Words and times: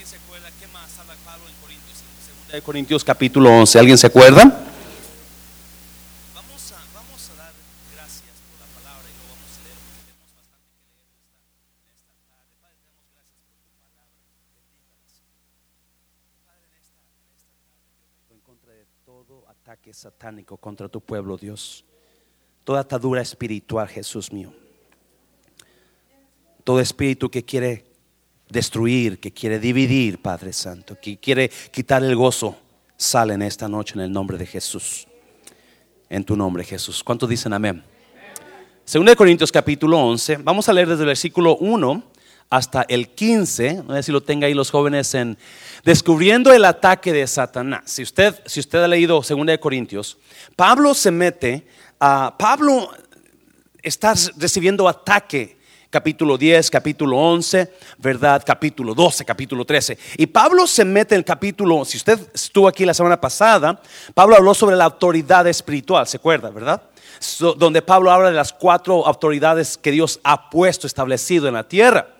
¿Alguien 0.00 0.18
se 0.18 0.24
acuerda 0.24 0.48
qué 0.58 0.66
más 0.68 0.98
habla 0.98 1.14
Pablo 1.26 1.46
en 1.46 1.54
Corintios? 1.60 2.02
Corintios 2.64 3.04
capítulo 3.04 3.50
11. 3.50 3.78
¿Alguien 3.78 3.98
se 3.98 4.06
acuerda? 4.06 4.44
Vamos 6.34 6.72
a, 6.72 6.80
vamos 6.94 7.28
a 7.28 7.34
dar 7.36 7.52
gracias 7.92 8.32
por 8.48 8.56
la 8.56 8.64
palabra 8.80 9.04
y 9.04 9.12
lo 9.20 9.28
vamos 9.28 9.52
a 9.52 9.60
leer 9.60 9.76
porque 9.76 10.00
tenemos 10.08 10.32
bastante 10.32 10.64
que 10.64 10.80
leer 10.80 10.96
en 11.76 11.84
esta, 11.92 11.92
esta 11.92 12.16
tarde. 12.32 12.48
Padre, 12.64 12.80
damos 12.80 13.12
gracias 15.04 15.28
por 15.28 15.36
tu 15.36 15.52
palabra. 15.68 16.48
Padre, 16.48 16.64
en 16.64 16.80
esta, 16.80 17.04
en 17.04 17.20
esta 17.20 17.44
tarde 17.60 18.00
yo 18.24 18.32
en 18.32 18.40
contra 18.40 18.72
de 18.72 18.88
todo 19.04 19.44
ataque 19.52 19.92
satánico 19.92 20.56
contra 20.56 20.88
tu 20.88 21.04
pueblo, 21.04 21.36
Dios. 21.36 21.84
Toda 22.64 22.80
atadura 22.80 23.20
espiritual, 23.20 23.84
Jesús 23.86 24.32
mío. 24.32 24.48
Todo 26.64 26.80
espíritu 26.80 27.28
que 27.28 27.44
quiere 27.44 27.89
destruir, 28.50 29.20
que 29.20 29.32
quiere 29.32 29.58
dividir, 29.58 30.20
Padre 30.20 30.52
Santo, 30.52 30.98
que 31.00 31.18
quiere 31.18 31.50
quitar 31.70 32.02
el 32.02 32.14
gozo, 32.16 32.56
sale 32.96 33.34
en 33.34 33.42
esta 33.42 33.68
noche 33.68 33.94
en 33.94 34.00
el 34.00 34.12
nombre 34.12 34.36
de 34.36 34.46
Jesús. 34.46 35.06
En 36.08 36.24
tu 36.24 36.36
nombre, 36.36 36.64
Jesús. 36.64 37.02
¿Cuántos 37.02 37.28
dicen 37.28 37.52
amén? 37.52 37.82
Según 38.84 39.06
de 39.06 39.14
Corintios 39.14 39.52
capítulo 39.52 39.98
11, 39.98 40.38
vamos 40.38 40.68
a 40.68 40.72
leer 40.72 40.88
desde 40.88 41.02
el 41.02 41.06
versículo 41.06 41.56
1 41.58 42.02
hasta 42.50 42.82
el 42.88 43.10
15, 43.10 43.84
no 43.86 43.94
sé 43.94 44.02
si 44.02 44.10
lo 44.10 44.20
tenga 44.20 44.48
ahí 44.48 44.54
los 44.54 44.72
jóvenes 44.72 45.14
en 45.14 45.38
descubriendo 45.84 46.52
el 46.52 46.64
ataque 46.64 47.12
de 47.12 47.24
Satanás. 47.28 47.82
Si 47.84 48.02
usted 48.02 48.34
si 48.44 48.58
usted 48.58 48.82
ha 48.82 48.88
leído 48.88 49.22
Segunda 49.22 49.52
de 49.52 49.60
Corintios, 49.60 50.18
Pablo 50.56 50.92
se 50.94 51.12
mete 51.12 51.68
a 52.00 52.34
Pablo 52.36 52.90
está 53.80 54.14
recibiendo 54.36 54.88
ataque 54.88 55.59
capítulo 55.90 56.38
10, 56.38 56.70
capítulo 56.70 57.16
11, 57.18 57.72
¿verdad? 57.98 58.42
Capítulo 58.46 58.94
12, 58.94 59.24
capítulo 59.24 59.64
13. 59.64 59.98
Y 60.18 60.26
Pablo 60.26 60.66
se 60.66 60.84
mete 60.84 61.14
en 61.14 61.18
el 61.18 61.24
capítulo, 61.24 61.84
si 61.84 61.96
usted 61.96 62.18
estuvo 62.32 62.68
aquí 62.68 62.84
la 62.84 62.94
semana 62.94 63.20
pasada, 63.20 63.80
Pablo 64.14 64.36
habló 64.36 64.54
sobre 64.54 64.76
la 64.76 64.84
autoridad 64.84 65.46
espiritual, 65.48 66.06
¿se 66.06 66.16
acuerda, 66.18 66.50
verdad? 66.50 66.82
Donde 67.58 67.82
Pablo 67.82 68.10
habla 68.10 68.30
de 68.30 68.36
las 68.36 68.52
cuatro 68.52 69.06
autoridades 69.06 69.76
que 69.76 69.90
Dios 69.90 70.20
ha 70.24 70.48
puesto, 70.48 70.86
establecido 70.86 71.48
en 71.48 71.54
la 71.54 71.64
tierra. 71.68 72.14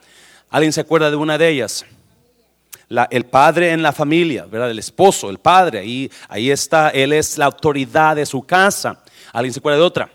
¿Alguien 0.49 0.73
se 0.73 0.81
acuerda 0.81 1.09
de 1.09 1.15
una 1.15 1.37
de 1.37 1.47
ellas? 1.49 1.85
La- 2.89 3.07
el 3.09 3.25
padre 3.25 3.71
en 3.71 3.81
la 3.81 3.93
familia, 3.93 4.45
¿verdad? 4.45 4.69
El 4.69 4.79
esposo, 4.79 5.29
el 5.29 5.37
padre, 5.39 5.79
ahí, 5.79 6.11
ahí 6.27 6.51
está, 6.51 6.89
él 6.89 7.13
es 7.13 7.37
la 7.37 7.45
autoridad 7.45 8.17
de 8.17 8.25
su 8.25 8.43
casa. 8.43 9.01
¿Alguien 9.31 9.53
se 9.53 9.59
acuerda 9.59 9.79
de 9.79 9.85
otra? 9.85 10.09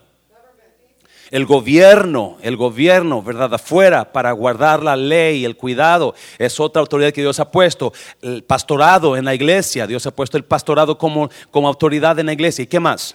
El 1.30 1.46
gobierno, 1.46 2.36
el 2.42 2.56
gobierno, 2.56 3.22
¿verdad? 3.22 3.55
Afuera 3.55 4.12
para 4.12 4.32
guardar 4.32 4.82
la 4.82 4.96
ley, 4.96 5.44
el 5.44 5.56
cuidado, 5.56 6.14
es 6.38 6.60
otra 6.60 6.80
autoridad 6.80 7.12
que 7.12 7.22
Dios 7.22 7.41
ha 7.41 7.50
puesto. 7.50 7.92
El 8.22 8.44
pastorado 8.44 9.16
en 9.16 9.24
la 9.24 9.34
iglesia, 9.34 9.86
Dios 9.86 10.06
ha 10.06 10.14
puesto 10.14 10.36
el 10.36 10.44
pastorado 10.44 10.98
como, 10.98 11.30
como 11.50 11.69
autoridad 11.69 12.19
en 12.19 12.27
la 12.27 12.32
iglesia. 12.32 12.62
¿Y 12.62 12.66
qué 12.66 12.80
más? 12.80 13.14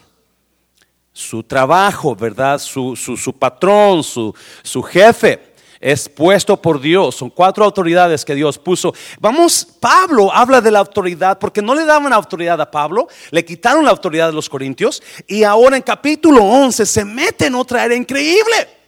Su 1.13 1.43
trabajo, 1.43 2.15
¿verdad? 2.15 2.59
Su, 2.59 2.95
su, 2.95 3.17
su 3.17 3.33
patrón, 3.33 4.03
su, 4.03 4.33
su 4.63 4.81
jefe 4.81 5.50
es 5.81 6.07
puesto 6.07 6.61
por 6.61 6.79
Dios. 6.79 7.15
Son 7.15 7.29
cuatro 7.29 7.65
autoridades 7.65 8.23
que 8.23 8.35
Dios 8.35 8.57
puso. 8.57 8.93
Vamos, 9.19 9.67
Pablo 9.79 10.31
habla 10.31 10.61
de 10.61 10.71
la 10.71 10.79
autoridad 10.79 11.39
porque 11.39 11.61
no 11.61 11.75
le 11.75 11.83
daban 11.83 12.13
autoridad 12.13 12.61
a 12.61 12.69
Pablo, 12.69 13.07
le 13.31 13.43
quitaron 13.43 13.83
la 13.83 13.91
autoridad 13.91 14.27
de 14.27 14.33
los 14.33 14.47
corintios 14.47 15.01
y 15.27 15.43
ahora 15.43 15.75
en 15.75 15.81
capítulo 15.81 16.43
11 16.43 16.85
se 16.85 17.03
mete 17.03 17.47
en 17.47 17.55
otra 17.55 17.83
era 17.83 17.95
increíble. 17.95 18.81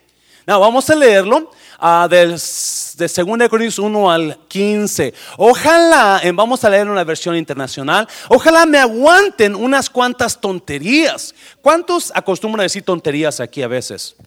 No, 0.45 0.59
vamos 0.59 0.89
a 0.89 0.95
leerlo 0.95 1.51
ah, 1.79 2.05
del, 2.09 2.31
de 2.31 3.07
2 3.07 3.49
Corintios 3.49 3.79
1 3.79 4.11
al 4.11 4.39
15. 4.49 5.13
Ojalá, 5.37 6.19
eh, 6.21 6.33
vamos 6.33 6.63
a 6.65 6.69
leer 6.69 6.89
una 6.89 7.05
versión 7.05 7.37
internacional, 7.37 8.07
ojalá 8.27 8.65
me 8.65 8.77
aguanten 8.77 9.55
unas 9.55 9.89
cuantas 9.89 10.39
tonterías. 10.39 11.33
¿Cuántos 11.61 12.11
acostumbran 12.13 12.61
a 12.61 12.63
decir 12.63 12.83
tonterías 12.83 13.39
aquí 13.39 13.61
a 13.61 13.67
veces? 13.69 14.17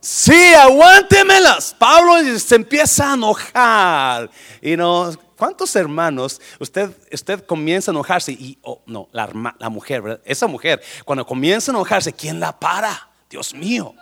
Sí, 0.00 0.54
aguántemelas. 0.54 1.74
Pablo 1.78 2.14
se 2.38 2.54
empieza 2.54 3.10
a 3.10 3.14
enojar. 3.14 4.30
Y 4.62 4.76
no, 4.76 5.12
¿cuántos 5.36 5.76
hermanos 5.76 6.40
usted, 6.58 6.90
usted 7.12 7.44
comienza 7.44 7.90
a 7.90 7.92
enojarse? 7.92 8.32
Y, 8.32 8.58
oh, 8.62 8.80
no, 8.86 9.08
la, 9.12 9.28
la 9.58 9.68
mujer, 9.68 10.00
¿verdad? 10.02 10.20
esa 10.24 10.46
mujer, 10.46 10.80
cuando 11.04 11.26
comienza 11.26 11.70
a 11.70 11.74
enojarse, 11.74 12.12
¿quién 12.12 12.40
la 12.40 12.58
para? 12.58 13.08
Dios 13.28 13.52
mío. 13.54 13.94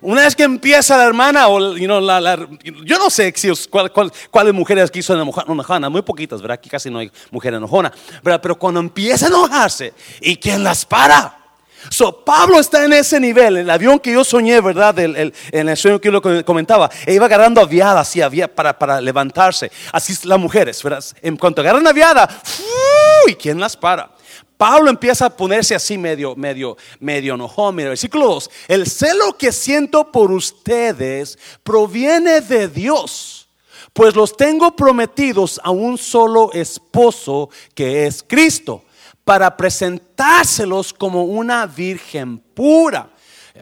Una 0.00 0.22
vez 0.22 0.34
que 0.34 0.42
empieza 0.42 0.96
la 0.96 1.04
hermana, 1.04 1.46
o, 1.48 1.76
you 1.76 1.84
know, 1.86 2.00
la- 2.00 2.20
la- 2.20 2.36
yo 2.84 2.98
no 2.98 3.08
sé 3.10 3.32
si, 3.36 3.50
os- 3.50 3.68
cuál- 3.68 3.92
cuál- 3.92 4.12
cuáles 4.30 4.52
mujeres 4.52 4.88
aquí 4.88 5.00
son 5.02 5.20
enojonas, 5.20 5.90
muy 5.90 6.02
poquitas, 6.02 6.40
¿verdad? 6.42 6.54
Aquí 6.54 6.68
casi 6.68 6.90
no 6.90 6.98
hay 6.98 7.10
mujer 7.30 7.54
enojona, 7.54 7.92
¿verdad? 8.22 8.40
Pero 8.42 8.58
cuando 8.58 8.80
empieza 8.80 9.26
a 9.26 9.28
enojarse, 9.28 9.92
¿y 10.20 10.36
quién 10.36 10.64
las 10.64 10.84
para? 10.84 11.38
So, 11.90 12.24
Pablo 12.24 12.60
está 12.60 12.84
en 12.84 12.92
ese 12.92 13.18
nivel, 13.18 13.56
el 13.56 13.70
avión 13.70 13.98
que 13.98 14.12
yo 14.12 14.24
soñé, 14.24 14.60
¿verdad? 14.60 14.98
El- 14.98 15.16
el- 15.16 15.34
en 15.50 15.68
el 15.68 15.76
sueño 15.76 16.00
que 16.00 16.08
yo 16.08 16.12
lo 16.12 16.22
com- 16.22 16.42
comentaba, 16.42 16.90
e 17.06 17.14
iba 17.14 17.26
agarrando 17.26 17.60
aviada 17.60 18.00
así, 18.00 18.20
avia- 18.20 18.48
para, 18.48 18.78
para 18.78 19.00
levantarse. 19.00 19.70
Así 19.92 20.14
las 20.26 20.38
mujeres, 20.38 20.82
¿verdad? 20.82 21.04
En 21.22 21.36
cuanto 21.36 21.60
agarran 21.60 21.86
aviada. 21.86 22.28
¿y 23.26 23.34
quién 23.34 23.58
las 23.60 23.76
para? 23.76 24.10
Pablo 24.56 24.90
empieza 24.90 25.26
a 25.26 25.30
ponerse 25.30 25.74
así 25.74 25.98
medio, 25.98 26.36
medio, 26.36 26.76
medio 27.00 27.34
enojón. 27.34 27.74
Mira, 27.74 27.88
versículo 27.88 28.26
2. 28.28 28.50
El 28.68 28.86
celo 28.86 29.36
que 29.36 29.50
siento 29.50 30.12
por 30.12 30.30
ustedes 30.30 31.36
proviene 31.64 32.40
de 32.40 32.68
Dios, 32.68 33.48
pues 33.92 34.14
los 34.14 34.36
tengo 34.36 34.76
prometidos 34.76 35.60
a 35.64 35.70
un 35.70 35.98
solo 35.98 36.50
esposo 36.52 37.50
que 37.74 38.06
es 38.06 38.24
Cristo, 38.26 38.84
para 39.24 39.56
presentárselos 39.56 40.92
como 40.92 41.24
una 41.24 41.66
virgen 41.66 42.38
pura. 42.38 43.08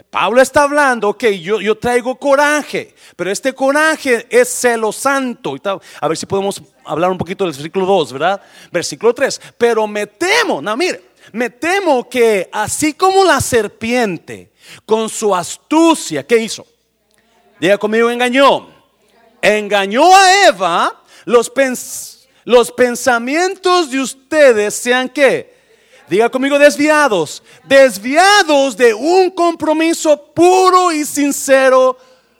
Pablo 0.09 0.41
está 0.41 0.63
hablando 0.63 1.17
que 1.17 1.39
yo, 1.39 1.59
yo 1.59 1.77
traigo 1.77 2.15
coraje, 2.15 2.95
pero 3.15 3.29
este 3.29 3.53
coraje 3.53 4.25
es 4.29 4.47
celo 4.49 4.91
santo. 4.91 5.55
A 5.99 6.07
ver 6.07 6.17
si 6.17 6.25
podemos 6.25 6.61
hablar 6.85 7.11
un 7.11 7.17
poquito 7.17 7.43
del 7.43 7.53
versículo 7.53 7.85
2, 7.85 8.13
¿verdad? 8.13 8.41
Versículo 8.71 9.13
3. 9.13 9.41
Pero 9.57 9.87
me 9.87 10.07
temo, 10.07 10.61
no, 10.61 10.77
mire, 10.77 11.11
me 11.33 11.49
temo 11.49 12.07
que 12.07 12.49
así 12.53 12.93
como 12.93 13.23
la 13.25 13.41
serpiente 13.41 14.51
con 14.85 15.09
su 15.09 15.35
astucia, 15.35 16.25
¿qué 16.25 16.37
hizo? 16.37 16.65
Diga 17.59 17.77
conmigo, 17.77 18.09
engañó. 18.09 18.69
Engañó 19.41 20.15
a 20.15 20.47
Eva, 20.47 21.01
los, 21.25 21.53
pens- 21.53 22.20
los 22.51 22.69
pensamientos 22.69 23.89
de 23.89 24.01
ustedes 24.01 24.75
sean 24.75 25.07
que, 25.07 25.55
diga 26.09 26.29
conmigo, 26.29 26.59
desviados, 26.59 27.41
desviados 27.63 28.75
de 28.75 28.93
un 28.93 29.31
compromiso 29.31 30.21
puro 30.33 30.91
y 30.91 31.05
sincero 31.05 31.97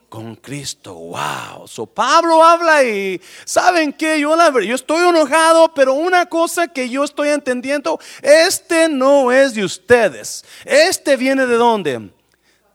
con 0.09 0.35
Cristo. 0.35 0.93
Wow. 0.95 1.65
So 1.65 1.85
Pablo 1.85 2.43
habla 2.43 2.83
y 2.83 3.21
saben 3.45 3.93
que 3.93 4.19
yo 4.19 4.35
la 4.35 4.51
yo 4.61 4.75
estoy 4.75 5.07
enojado, 5.07 5.73
pero 5.73 5.93
una 5.93 6.25
cosa 6.25 6.67
que 6.67 6.89
yo 6.89 7.05
estoy 7.05 7.29
entendiendo, 7.29 7.97
este 8.21 8.89
no 8.89 9.31
es 9.31 9.53
de 9.53 9.63
ustedes. 9.63 10.43
Este 10.65 11.15
viene 11.15 11.45
de 11.45 11.55
dónde? 11.55 12.11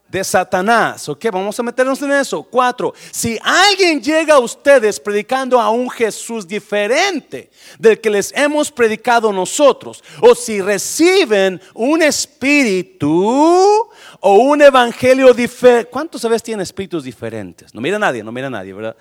De 0.08 0.22
Satanás. 0.22 1.08
Ok, 1.08 1.26
vamos 1.32 1.58
a 1.58 1.62
meternos 1.62 2.00
en 2.02 2.12
eso. 2.12 2.42
Cuatro, 2.42 2.94
si 3.10 3.38
alguien 3.42 4.00
llega 4.00 4.34
a 4.34 4.38
ustedes 4.38 5.00
predicando 5.00 5.60
a 5.60 5.70
un 5.70 5.90
Jesús 5.90 6.46
diferente 6.46 7.50
del 7.78 8.00
que 8.00 8.10
les 8.10 8.32
hemos 8.36 8.70
predicado 8.70 9.32
nosotros, 9.32 10.02
o 10.20 10.34
si 10.34 10.60
reciben 10.60 11.60
un 11.74 12.02
espíritu 12.02 13.88
o 14.20 14.34
un 14.34 14.62
evangelio 14.62 15.34
diferente, 15.34 15.90
¿cuántos 15.90 16.22
sabes 16.22 16.42
tienen 16.42 16.62
espíritus 16.62 17.04
diferentes? 17.04 17.74
No 17.74 17.80
mira 17.80 17.96
a 17.96 18.00
nadie, 18.00 18.22
no 18.22 18.32
mira 18.32 18.46
a 18.46 18.50
nadie, 18.50 18.72
¿verdad? 18.72 18.96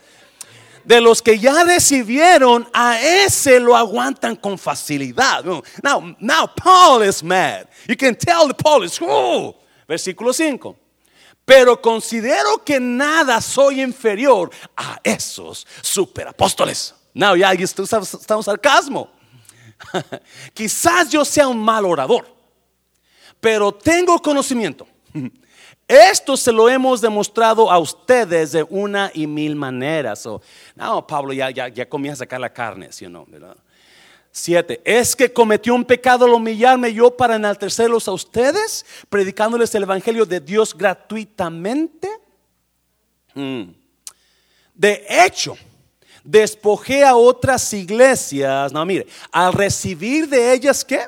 de 0.84 1.02
los 1.02 1.20
que 1.20 1.40
ya 1.40 1.64
recibieron, 1.64 2.68
a 2.72 3.02
ese 3.02 3.60
lo 3.60 3.76
aguantan 3.76 4.36
con 4.36 4.56
facilidad. 4.56 5.44
No, 5.44 5.64
Now, 5.82 6.16
now 6.20 6.48
Paul 6.56 7.02
is 7.02 7.24
mad. 7.24 7.68
You 7.88 7.98
can 7.98 8.16
tell 8.16 8.48
that 8.48 8.58
Paul 8.58 8.84
is, 8.84 9.00
oh. 9.02 9.56
Versículo 9.88 10.32
5. 10.32 10.85
Pero 11.46 11.80
considero 11.80 12.64
que 12.64 12.80
nada 12.80 13.40
soy 13.40 13.82
inferior 13.82 14.50
a 14.76 15.00
esos 15.04 15.66
superapóstoles. 15.82 16.96
Now, 17.14 17.36
ya 17.36 17.54
está 17.54 18.36
un 18.36 18.44
sarcasmo. 18.44 19.10
Quizás 20.54 21.10
yo 21.10 21.24
sea 21.24 21.48
un 21.48 21.60
mal 21.60 21.86
orador, 21.86 22.26
pero 23.40 23.72
tengo 23.72 24.20
conocimiento. 24.22 24.88
Esto 25.88 26.36
se 26.36 26.52
lo 26.52 26.68
hemos 26.68 27.00
demostrado 27.00 27.72
a 27.72 27.78
ustedes 27.78 28.54
de 28.54 28.64
una 28.64 29.12
y 29.14 29.28
mil 29.28 29.56
maneras. 29.56 30.28
No, 30.76 31.06
Pablo 31.06 31.32
ya, 31.32 31.52
ya, 31.52 31.68
ya 31.68 31.88
comienza 31.88 32.24
a 32.24 32.26
sacar 32.26 32.40
la 32.40 32.52
carne, 32.52 32.92
¿sí 32.92 33.06
o 33.06 33.10
no? 33.10 33.26
¿verdad? 33.28 33.56
Siete, 34.38 34.82
es 34.84 35.16
que 35.16 35.32
cometió 35.32 35.74
un 35.74 35.86
pecado 35.86 36.26
al 36.26 36.34
humillarme 36.34 36.94
yo 36.94 37.16
para 37.16 37.38
enaltecerlos 37.38 38.10
a 38.10 38.12
ustedes, 38.12 38.86
predicándoles 39.08 39.74
el 39.76 39.84
evangelio 39.84 40.26
de 40.26 40.42
Dios 40.42 40.76
gratuitamente. 40.78 42.10
Mm. 43.34 43.70
De 44.74 45.06
hecho, 45.10 45.56
Despojé 46.26 47.04
a 47.04 47.16
otras 47.16 47.72
iglesias. 47.74 48.74
No, 48.74 48.84
mire, 48.84 49.06
al 49.32 49.54
recibir 49.54 50.28
de 50.28 50.54
ellas, 50.54 50.84
¿qué? 50.84 51.02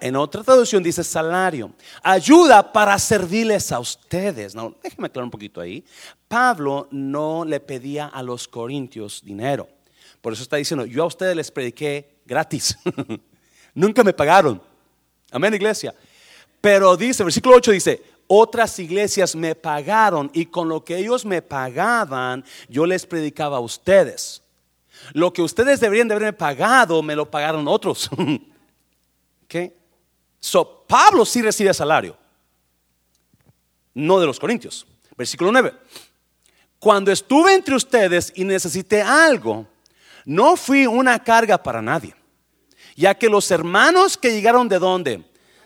En 0.00 0.16
otra 0.16 0.42
traducción 0.42 0.82
dice 0.82 1.04
salario. 1.04 1.72
Ayuda 2.02 2.72
para 2.72 2.98
servirles 2.98 3.70
a 3.70 3.78
ustedes. 3.78 4.56
No, 4.56 4.74
déjeme 4.82 5.06
aclarar 5.06 5.24
un 5.26 5.30
poquito 5.30 5.60
ahí. 5.60 5.84
Pablo 6.26 6.88
no 6.90 7.44
le 7.44 7.60
pedía 7.60 8.06
a 8.06 8.20
los 8.24 8.48
corintios 8.48 9.22
dinero. 9.24 9.68
Por 10.20 10.32
eso 10.32 10.42
está 10.42 10.56
diciendo, 10.56 10.84
yo 10.84 11.04
a 11.04 11.06
ustedes 11.06 11.36
les 11.36 11.52
prediqué 11.52 12.17
gratis. 12.28 12.78
Nunca 13.74 14.04
me 14.04 14.12
pagaron. 14.12 14.62
Amén, 15.32 15.54
iglesia. 15.54 15.94
Pero 16.60 16.96
dice, 16.96 17.24
versículo 17.24 17.56
8 17.56 17.72
dice, 17.72 18.02
otras 18.28 18.78
iglesias 18.78 19.34
me 19.34 19.54
pagaron 19.54 20.30
y 20.34 20.46
con 20.46 20.68
lo 20.68 20.84
que 20.84 20.98
ellos 20.98 21.24
me 21.24 21.42
pagaban, 21.42 22.44
yo 22.68 22.86
les 22.86 23.06
predicaba 23.06 23.56
a 23.56 23.60
ustedes. 23.60 24.42
Lo 25.12 25.32
que 25.32 25.42
ustedes 25.42 25.80
deberían 25.80 26.08
de 26.08 26.14
haberme 26.14 26.32
pagado, 26.32 27.02
me 27.02 27.16
lo 27.16 27.30
pagaron 27.30 27.66
otros. 27.66 28.10
¿Qué? 29.48 29.74
So, 30.40 30.84
Pablo 30.86 31.24
sí 31.24 31.42
recibe 31.42 31.72
salario, 31.72 32.16
no 33.94 34.20
de 34.20 34.26
los 34.26 34.38
corintios. 34.38 34.86
Versículo 35.16 35.50
9. 35.50 35.72
Cuando 36.78 37.10
estuve 37.10 37.54
entre 37.54 37.74
ustedes 37.74 38.32
y 38.36 38.44
necesité 38.44 39.02
algo, 39.02 39.66
no 40.24 40.56
fui 40.56 40.86
una 40.86 41.18
carga 41.22 41.60
para 41.60 41.82
nadie, 41.82 42.14
ya 42.98 43.14
que 43.14 43.28
los 43.28 43.48
hermanos 43.52 44.16
que 44.16 44.32
llegaron 44.32 44.68
de 44.68 44.80
dónde? 44.80 45.22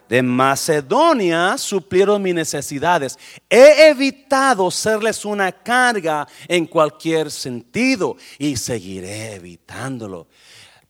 De 0.07 0.23
Macedonia 0.23 1.57
suplieron 1.57 2.21
mis 2.21 2.35
necesidades. 2.35 3.19
He 3.49 3.89
evitado 3.89 4.71
serles 4.71 5.25
una 5.25 5.51
carga 5.51 6.29
en 6.47 6.67
cualquier 6.67 7.31
sentido 7.31 8.17
y 8.39 8.59
seguiré 8.59 9.37
evitándolo. 9.37 10.27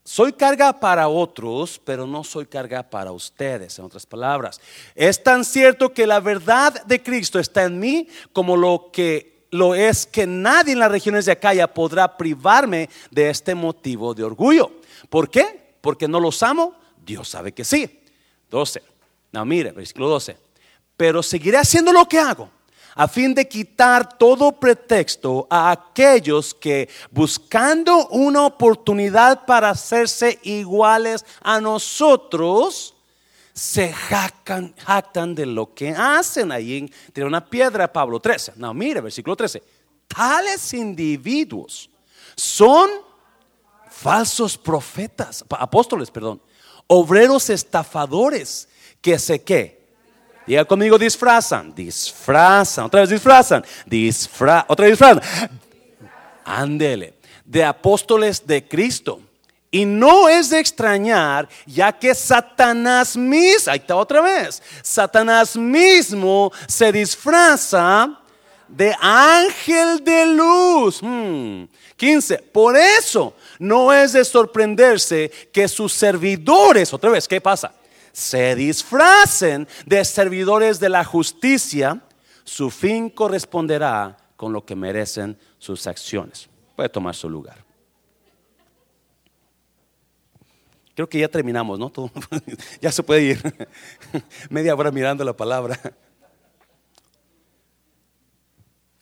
Soy 0.03 0.33
carga 0.33 0.81
para 0.81 1.07
otros, 1.07 1.81
pero 1.85 2.09
no 2.09 2.25
soy 2.25 2.47
carga 2.47 2.83
para 2.83 3.13
ustedes, 3.13 3.79
en 3.79 3.85
otras 3.85 4.05
palabras. 4.05 4.61
Es 4.97 5.23
tan 5.23 5.45
cierto 5.45 5.93
que 5.93 6.09
la 6.09 6.19
verdad 6.19 6.85
de 6.87 7.01
Cristo 7.01 7.39
está 7.39 7.63
en 7.63 7.79
mí 7.79 8.09
como 8.33 8.57
lo 8.57 8.91
que 8.93 9.47
lo 9.53 9.77
es 9.77 10.07
que 10.07 10.27
nadie 10.27 10.73
en 10.73 10.81
las 10.81 10.91
regiones 10.91 11.27
de 11.27 11.33
Acaya 11.33 11.73
podrá 11.73 12.17
privarme 12.17 12.89
de 13.13 13.31
este 13.31 13.55
motivo 13.55 14.13
de 14.13 14.25
orgullo. 14.25 14.73
¿Por 15.09 15.31
qué? 15.31 15.62
Porque 15.83 16.09
no 16.09 16.19
los 16.19 16.43
amo. 16.43 16.75
Dios 17.05 17.29
sabe 17.29 17.53
que 17.53 17.65
sí. 17.65 18.01
12. 18.51 18.83
No, 19.33 19.45
mire, 19.45 19.73
versículo 19.73 20.09
12. 20.09 20.39
Pero 20.97 21.23
seguiré 21.23 21.59
haciendo 21.59 21.93
lo 21.93 22.09
que 22.09 22.19
hago 22.19 22.49
a 22.95 23.09
fin 23.09 23.35
de 23.35 23.49
quitar 23.49 24.19
todo 24.19 24.53
pretexto 24.53 25.47
a 25.51 25.71
aquellos 25.71 26.55
que 26.55 26.89
buscando 27.11 28.09
una 28.09 28.45
oportunidad 28.47 29.47
para 29.47 29.71
hacerse 29.71 30.39
iguales 30.43 31.25
a 31.41 31.61
nosotros, 31.61 32.95
se 33.53 33.93
jactan, 33.93 34.75
de 35.35 35.47
lo 35.47 35.75
que 35.75 35.91
hacen. 35.91 36.53
Ahí 36.53 36.91
tiene 37.13 37.29
una 37.29 37.45
piedra, 37.45 37.93
Pablo 37.93 38.19
13. 38.21 38.53
No, 38.57 38.73
mire, 38.73 39.01
versículo 39.01 39.37
13. 39.37 39.63
Tales 40.09 40.73
individuos 40.75 41.89
son 42.35 42.91
falsos 44.03 44.59
profetas, 44.59 45.45
apóstoles, 45.51 46.11
perdón, 46.11 46.43
obreros 46.89 47.49
estafadores 47.51 48.69
que 49.01 49.19
se 49.19 49.43
qué 49.43 49.81
Diga 50.45 50.65
conmigo, 50.65 50.99
disfrazan, 50.99 51.73
disfrazan, 51.73 52.87
otra 52.87 53.03
vez 53.03 53.11
disfrazan, 53.11 53.65
disfra, 53.87 54.65
otra 54.69 54.87
vez 54.87 54.99
disfrazan. 54.99 55.23
Ándele, 56.45 57.15
de 57.45 57.65
apóstoles 57.65 58.45
de 58.45 58.67
Cristo. 58.67 59.21
Y 59.71 59.85
no 59.85 60.29
es 60.29 60.51
de 60.51 60.59
extrañar, 60.59 61.49
ya 61.65 61.93
que 61.93 62.13
Satanás 62.13 63.17
mismo, 63.17 63.73
ahí 63.73 63.79
está 63.79 63.95
otra 63.95 64.21
vez, 64.21 64.61
Satanás 64.83 65.57
mismo 65.57 66.51
se 66.67 66.91
disfraza 66.91 68.19
de 68.67 68.95
ángel 69.01 70.03
de 70.03 70.27
luz. 70.27 71.01
15. 71.97 72.35
Hmm. 72.35 72.51
Por 72.53 72.77
eso 72.77 73.35
no 73.63 73.93
es 73.93 74.13
de 74.13 74.25
sorprenderse 74.25 75.31
que 75.53 75.69
sus 75.69 75.93
servidores, 75.93 76.93
otra 76.93 77.11
vez, 77.11 77.27
¿qué 77.27 77.41
pasa? 77.41 77.75
se 78.13 78.55
disfracen 78.55 79.67
de 79.87 80.05
servidores 80.05 80.79
de 80.79 80.91
la 80.91 81.03
justicia, 81.03 82.03
su 82.45 82.71
fin 82.71 83.09
corresponderá 83.09 84.17
con 84.37 84.53
lo 84.53 84.65
que 84.65 84.77
merecen 84.77 85.39
sus 85.59 85.87
acciones. 85.87 86.49
Puede 86.77 86.89
tomar 86.89 87.15
su 87.15 87.29
lugar. 87.29 87.65
Creo 90.95 91.09
que 91.09 91.21
ya 91.21 91.29
terminamos, 91.29 91.79
¿no? 91.79 91.91
ya 92.81 92.93
se 92.93 93.03
puede 93.03 93.23
ir. 93.23 93.55
Media 94.51 94.75
hora 94.75 94.91
mirando 94.91 95.25
la 95.25 95.35
palabra. 95.35 95.81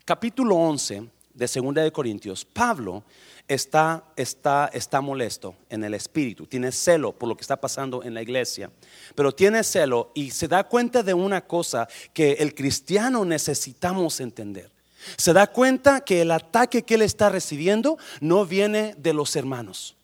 Capítulo 0.05 0.55
11 0.55 1.09
de 1.35 1.49
Segunda 1.49 1.83
de 1.83 1.91
Corintios. 1.91 2.45
Pablo 2.45 3.03
está, 3.50 4.05
está, 4.14 4.70
está 4.73 5.00
molesto 5.00 5.56
en 5.69 5.82
el 5.82 5.94
espíritu, 5.94 6.47
tiene 6.47 6.70
celo 6.70 7.12
por 7.12 7.29
lo 7.29 7.37
que 7.37 7.41
está 7.41 7.61
pasando 7.61 8.05
en 8.05 8.14
la 8.14 8.23
iglesia, 8.23 8.70
pero 9.17 9.32
tiene 9.32 9.64
celo 9.64 10.12
y 10.14 10.31
se 10.31 10.47
da 10.47 10.62
cuenta 10.62 11.02
de 11.02 11.14
una 11.14 11.41
cosa 11.41 11.88
que 12.14 12.35
el 12.35 12.55
cristiano 12.55 13.25
necesitamos 13.25 14.20
entender. 14.20 14.70
Se 15.17 15.32
da 15.32 15.49
cuenta 15.49 16.02
que 16.02 16.20
el 16.20 16.31
ataque 16.31 16.85
que 16.85 16.94
él 16.94 17.02
está 17.02 17.29
recibiendo 17.29 17.99
no 18.20 18.47
viene 18.47 18.94
de 18.97 19.12
los 19.14 19.35
hermanos. 19.35 19.97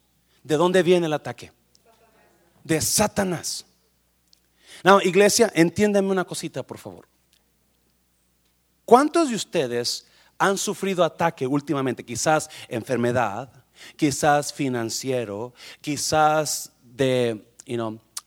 ¿De 0.42 0.56
dónde 0.56 0.82
viene 0.82 1.06
el 1.06 1.12
ataque? 1.12 1.52
De 2.64 2.80
Satanás. 2.80 3.64
No, 4.82 5.00
iglesia, 5.00 5.52
entiéndeme 5.54 6.10
una 6.10 6.24
cosita, 6.24 6.64
por 6.64 6.78
favor. 6.78 7.06
¿Cuántos 8.84 9.28
de 9.28 9.36
ustedes 9.36 10.06
han 10.38 10.58
sufrido 10.58 11.04
ataque 11.04 11.46
últimamente, 11.46 12.04
quizás 12.04 12.50
enfermedad, 12.68 13.50
quizás 13.96 14.52
financiero, 14.52 15.54
quizás 15.80 16.72
de, 16.82 17.46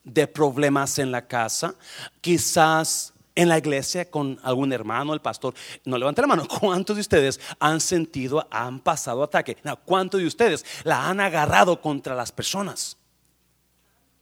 de 0.04 0.28
problemas 0.28 1.00
en 1.00 1.12
la 1.12 1.28
casa, 1.28 1.76
quizás 2.22 3.14
en 3.36 3.48
la 3.48 3.58
iglesia 3.58 4.10
con 4.10 4.40
algún 4.44 4.74
hermano, 4.74 5.14
el 5.14 5.22
pastor. 5.22 5.54
No 5.86 5.98
levante 5.98 6.22
la 6.22 6.28
mano. 6.28 6.48
¿Cuántos 6.60 6.98
de 6.98 7.02
ustedes 7.02 7.40
han 7.60 7.80
sentido, 7.80 8.46
han 8.52 8.80
pasado 8.80 9.24
ataque? 9.24 9.58
¿Cuántos 9.86 10.20
de 10.20 10.28
ustedes 10.28 10.66
la 10.84 11.08
han 11.08 11.20
agarrado 11.20 11.82
contra 11.82 12.16
las 12.16 12.32
personas? 12.32 12.98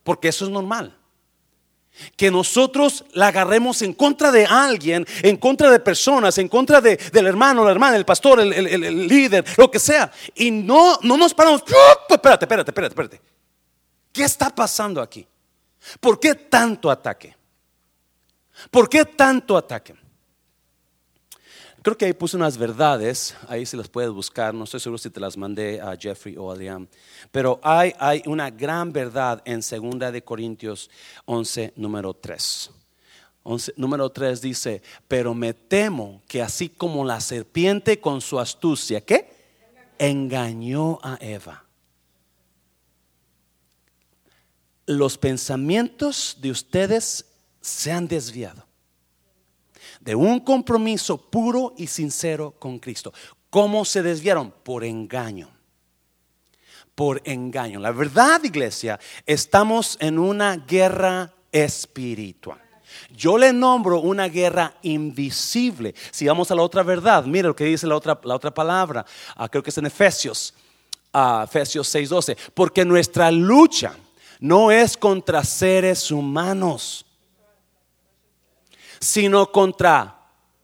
Porque 0.04 0.28
eso 0.30 0.46
es 0.46 0.52
normal 0.52 0.96
que 2.16 2.32
nosotros 2.32 3.06
la 3.14 3.28
agarremos 3.28 3.82
en 3.82 3.94
contra 3.94 4.32
de 4.32 4.46
alguien, 4.46 5.06
en 5.24 5.38
contra 5.38 5.70
de 5.70 5.80
personas, 5.80 6.38
en 6.38 6.48
contra 6.48 6.82
de, 6.82 6.98
del 6.98 7.28
hermano, 7.28 7.64
la 7.64 7.72
hermana, 7.72 7.98
el 7.98 8.06
pastor, 8.06 8.40
el, 8.40 9.08
líder, 9.08 9.46
lo 9.58 9.70
que 9.70 9.80
sea. 9.80 10.12
Y 10.36 10.52
no, 10.52 11.00
no 11.04 11.18
nos 11.18 11.34
paramos. 11.34 11.64
Espérate, 12.10 12.46
espérate, 12.46 12.72
espérate, 12.72 12.94
espérate. 12.94 13.22
¿Qué 14.12 14.24
está 14.24 14.50
pasando 14.50 15.02
aquí? 15.02 15.28
¿Por 16.00 16.20
qué 16.20 16.36
tanto 16.36 16.90
ataque? 16.90 17.36
¿Por 18.72 18.90
qué 18.90 19.06
tanto 19.06 19.56
ataque? 19.56 19.94
Creo 21.88 21.98
que 21.98 22.04
ahí 22.04 22.12
puse 22.12 22.36
unas 22.36 22.58
verdades, 22.58 23.34
ahí 23.48 23.66
se 23.66 23.78
las 23.78 23.88
puedes 23.88 24.12
buscar, 24.12 24.54
no 24.54 24.66
estoy 24.66 24.82
seguro 24.82 24.98
si 24.98 25.10
te 25.10 25.22
las 25.22 25.38
mandé 25.38 25.80
a 25.80 25.96
Jeffrey 25.96 26.36
o 26.36 26.52
a 26.52 26.54
Adrián, 26.54 26.90
pero 27.32 27.62
hay, 27.64 27.94
hay 27.98 28.22
una 28.26 28.50
gran 28.50 28.92
verdad 28.92 29.42
en 29.46 29.62
2 29.62 30.12
de 30.12 30.22
Corintios 30.22 30.90
11, 31.24 31.72
número 31.78 32.14
3. 32.14 32.72
número 33.78 34.10
3 34.10 34.42
dice, 34.42 34.82
pero 35.08 35.34
me 35.34 35.54
temo 35.54 36.22
que 36.28 36.42
así 36.42 36.68
como 36.68 37.06
la 37.06 37.22
serpiente 37.22 38.02
con 38.02 38.20
su 38.20 38.38
astucia, 38.38 39.00
¿qué? 39.00 39.34
Engañó 39.98 41.00
a 41.02 41.18
Eva. 41.22 41.64
Los 44.86 45.18
pensamientos 45.18 46.36
de 46.42 46.52
ustedes 46.52 47.24
se 47.62 47.94
han 47.94 48.10
desviado 48.10 48.67
de 50.08 50.16
un 50.16 50.40
compromiso 50.40 51.18
puro 51.18 51.74
y 51.76 51.88
sincero 51.88 52.56
con 52.58 52.80
Cristo. 52.80 53.12
¿Cómo 53.50 53.84
se 53.84 54.02
desviaron? 54.02 54.54
Por 54.64 54.86
engaño. 54.86 55.50
Por 56.96 57.22
engaño. 57.26 57.82
La 57.82 57.92
verdad, 57.92 58.42
iglesia, 58.42 58.98
estamos 59.26 59.98
en 60.00 60.18
una 60.18 60.56
guerra 60.56 61.34
espiritual. 61.52 62.62
Yo 63.18 63.38
le 63.38 63.52
nombro 63.52 64.00
una 64.00 64.30
guerra 64.30 64.76
invisible. 64.84 65.94
Si 66.12 66.26
vamos 66.26 66.50
a 66.52 66.56
la 66.56 66.62
otra 66.62 66.84
verdad, 66.84 67.26
mira 67.26 67.50
lo 67.50 67.56
que 67.58 67.66
dice 67.66 67.86
la 67.86 67.98
otra, 67.98 68.18
la 68.24 68.36
otra 68.36 68.54
palabra. 68.54 69.06
Ah, 69.36 69.50
creo 69.50 69.62
que 69.62 69.72
es 69.72 69.78
en 69.78 69.88
Efesios, 69.88 70.54
uh, 71.14 71.44
Efesios 71.44 71.94
6:12. 71.94 72.38
Porque 72.54 72.86
nuestra 72.86 73.30
lucha 73.30 73.94
no 74.40 74.72
es 74.72 74.96
contra 74.96 75.44
seres 75.44 76.12
humanos 76.12 77.07
sino 79.00 79.52
contra 79.52 80.16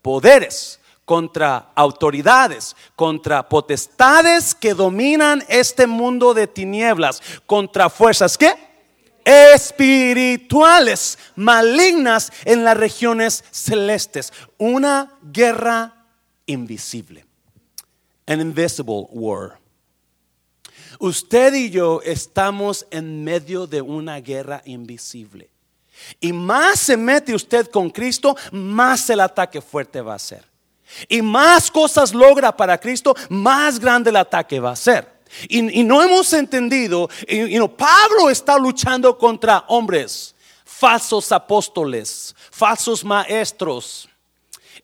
poderes, 0.02 0.80
contra 1.06 1.72
autoridades, 1.75 2.75
contra 2.96 3.48
potestades 3.48 4.56
que 4.56 4.74
dominan 4.74 5.44
este 5.48 5.88
mundo 5.88 6.34
de 6.34 6.48
tinieblas, 6.48 7.22
contra 7.46 7.90
fuerzas 7.90 8.38
que 8.38 8.56
espirituales 9.25 11.18
malignas 11.36 12.32
en 12.46 12.63
las 12.63 12.78
regiones 12.78 13.44
celestes. 13.52 14.32
Una 14.58 15.18
guerra 15.22 16.08
invisible. 16.46 17.25
An 18.28 18.40
invisible 18.40 19.08
war. 19.12 19.60
Usted 21.00 21.54
y 21.54 21.70
yo 21.70 22.02
estamos 22.04 22.86
en 22.90 23.24
medio 23.24 23.68
de 23.68 23.82
una 23.82 24.22
guerra 24.22 24.62
invisible. 24.66 25.50
Y 26.20 26.34
más 26.34 26.80
se 26.80 26.98
mete 26.98 27.34
usted 27.34 27.68
con 27.68 27.90
Cristo, 27.90 28.36
más 28.52 29.10
el 29.10 29.20
ataque 29.20 29.62
fuerte 29.62 30.02
va 30.02 30.16
a 30.16 30.20
ser. 30.20 30.46
Y 31.08 31.22
más 31.22 31.72
cosas 31.72 32.14
logra 32.14 32.56
para 32.56 32.78
Cristo, 32.78 33.16
más 33.30 33.80
grande 33.80 34.10
el 34.10 34.18
ataque 34.18 34.60
va 34.60 34.72
a 34.72 34.76
ser. 34.76 35.12
Y, 35.50 35.84
no 35.84 36.04
hemos 36.04 36.32
entendido, 36.34 37.10
y, 37.28 37.60
Pablo 37.70 38.30
está 38.30 38.58
luchando 38.58 39.18
contra 39.18 39.66
hombres, 39.68 40.36
falsos 40.64 41.32
apóstoles, 41.32 42.36
falsos 42.52 43.04
maestros 43.04 44.08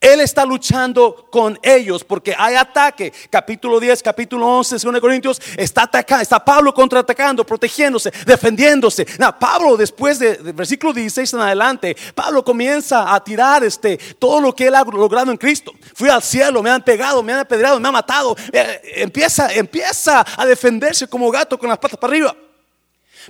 él 0.02 0.22
está 0.22 0.46
luchando 0.46 1.28
con 1.30 1.60
ellos 1.62 2.06
porque 2.06 2.34
hay 2.38 2.56
ataque. 2.56 3.12
Capítulo 3.30 3.82
10, 3.82 4.02
capítulo 4.02 4.48
11, 4.48 4.78
2 4.78 5.00
Corintios, 5.02 5.42
está 5.58 5.84
atacando, 5.84 6.22
está 6.22 6.44
Pablo 6.44 6.74
contraatacando, 6.74 7.46
protegiéndose, 7.46 8.12
defendiéndose. 8.26 9.06
Pablo 9.38 9.76
después 9.76 10.18
de, 10.20 10.36
versículo 10.54 10.94
16 10.94 11.34
en 11.34 11.40
adelante, 11.42 11.98
Pablo 12.16 12.46
comienza 12.46 13.14
a 13.14 13.22
tirar 13.22 13.64
este, 13.66 13.98
todo 14.18 14.40
lo 14.40 14.56
que 14.56 14.68
él 14.68 14.76
ha 14.76 14.84
logrado 14.86 15.32
en 15.32 15.38
Cristo. 15.38 15.74
Fui 15.94 16.08
al 16.08 16.24
cielo, 16.24 16.64
me 16.64 16.70
han 16.70 16.82
pegado, 16.82 17.22
me 17.22 17.34
han 17.34 17.40
apedreado, 17.40 17.78
me 17.78 17.88
han 17.90 17.94
matado. 17.94 18.38
Eh, 18.54 18.82
empieza, 18.96 19.54
empieza 19.54 20.26
a 20.38 20.46
defenderse 20.46 21.08
como 21.08 21.30
gato 21.30 21.60
con 21.60 21.68
las 21.68 21.78
patas 21.78 22.00
para 22.00 22.12
arriba. 22.12 22.36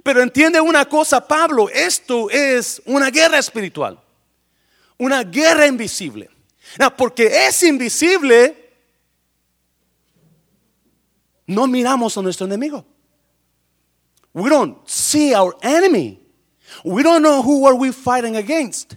Pero 0.03 0.21
entiende 0.21 0.61
una 0.61 0.85
cosa, 0.85 1.27
Pablo, 1.27 1.67
esto 1.67 2.29
es 2.29 2.79
una 2.85 3.09
guerra 3.09 3.39
espiritual, 3.39 3.99
una 4.99 5.23
guerra 5.23 5.65
invisible 5.65 6.29
porque 6.97 7.47
es 7.47 7.63
invisible, 7.63 8.55
no 11.47 11.67
miramos 11.67 12.17
a 12.17 12.21
nuestro 12.21 12.45
enemigo. 12.45 12.85
We 14.33 14.49
don't 14.49 14.77
see 14.87 15.33
our 15.33 15.55
enemy. 15.61 16.19
We 16.83 17.03
don't 17.03 17.21
know 17.23 17.41
who 17.41 17.67
are 17.67 17.75
we 17.75 17.91
fighting 17.91 18.35
against. 18.35 18.95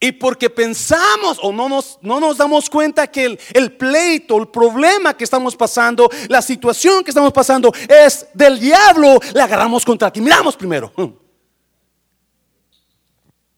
Y 0.00 0.12
porque 0.12 0.48
pensamos 0.48 1.38
o 1.42 1.52
no 1.52 1.68
nos, 1.68 1.98
no 2.02 2.32
damos 2.34 2.70
cuenta 2.70 3.08
que 3.08 3.24
el, 3.24 3.40
el, 3.52 3.72
pleito, 3.76 4.38
el 4.38 4.46
problema 4.46 5.16
que 5.16 5.24
estamos 5.24 5.56
pasando, 5.56 6.08
la 6.28 6.40
situación 6.40 7.02
que 7.02 7.10
estamos 7.10 7.32
pasando 7.32 7.72
es 7.88 8.26
del 8.32 8.60
diablo, 8.60 9.18
le 9.34 9.42
agarramos 9.42 9.84
contra 9.84 10.08
aquí. 10.08 10.20
Miramos 10.20 10.56
primero 10.56 10.92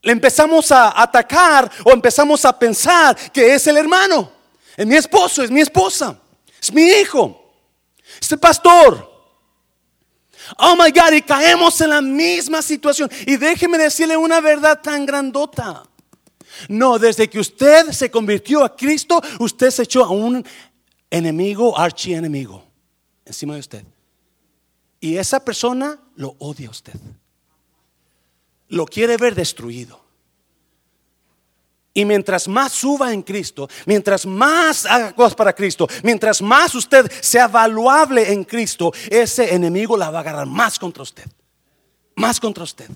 le 0.02 0.12
empezamos 0.12 0.72
a 0.72 1.00
atacar 1.00 1.70
o 1.84 1.92
empezamos 1.92 2.44
a 2.44 2.58
pensar 2.58 3.16
que 3.32 3.54
es 3.54 3.66
el 3.66 3.76
hermano, 3.76 4.32
es 4.76 4.86
mi 4.86 4.96
esposo, 4.96 5.42
es 5.42 5.50
mi 5.50 5.60
esposa, 5.60 6.18
es 6.60 6.72
mi 6.72 6.82
hijo, 6.82 7.52
es 8.20 8.32
el 8.32 8.38
pastor. 8.38 9.08
Oh 10.58 10.74
my 10.74 10.90
God, 10.90 11.12
y 11.12 11.22
caemos 11.22 11.80
en 11.80 11.90
la 11.90 12.00
misma 12.00 12.62
situación. 12.62 13.10
Y 13.26 13.36
déjeme 13.36 13.78
decirle 13.78 14.16
una 14.16 14.40
verdad 14.40 14.80
tan 14.82 15.06
grandota. 15.06 15.84
No, 16.68 16.98
desde 16.98 17.28
que 17.28 17.38
usted 17.38 17.92
se 17.92 18.10
convirtió 18.10 18.64
a 18.64 18.74
Cristo, 18.74 19.22
usted 19.38 19.70
se 19.70 19.82
echó 19.82 20.04
a 20.04 20.10
un 20.10 20.44
enemigo, 21.08 21.78
archienemigo, 21.78 22.64
encima 23.24 23.54
de 23.54 23.60
usted. 23.60 23.84
Y 24.98 25.16
esa 25.16 25.44
persona 25.44 26.00
lo 26.16 26.34
odia 26.38 26.68
a 26.68 26.70
usted 26.72 26.94
lo 28.70 28.86
quiere 28.86 29.16
ver 29.16 29.34
destruido. 29.34 30.00
Y 31.92 32.04
mientras 32.04 32.46
más 32.46 32.72
suba 32.72 33.12
en 33.12 33.22
Cristo, 33.22 33.68
mientras 33.84 34.24
más 34.24 34.86
haga 34.86 35.12
cosas 35.12 35.34
para 35.34 35.52
Cristo, 35.52 35.88
mientras 36.04 36.40
más 36.40 36.74
usted 36.74 37.10
sea 37.20 37.48
valuable 37.48 38.32
en 38.32 38.44
Cristo, 38.44 38.92
ese 39.10 39.54
enemigo 39.54 39.96
la 39.96 40.10
va 40.10 40.18
a 40.18 40.20
agarrar 40.22 40.46
más 40.46 40.78
contra 40.78 41.02
usted. 41.02 41.24
Más 42.14 42.38
contra 42.38 42.62
usted. 42.62 42.88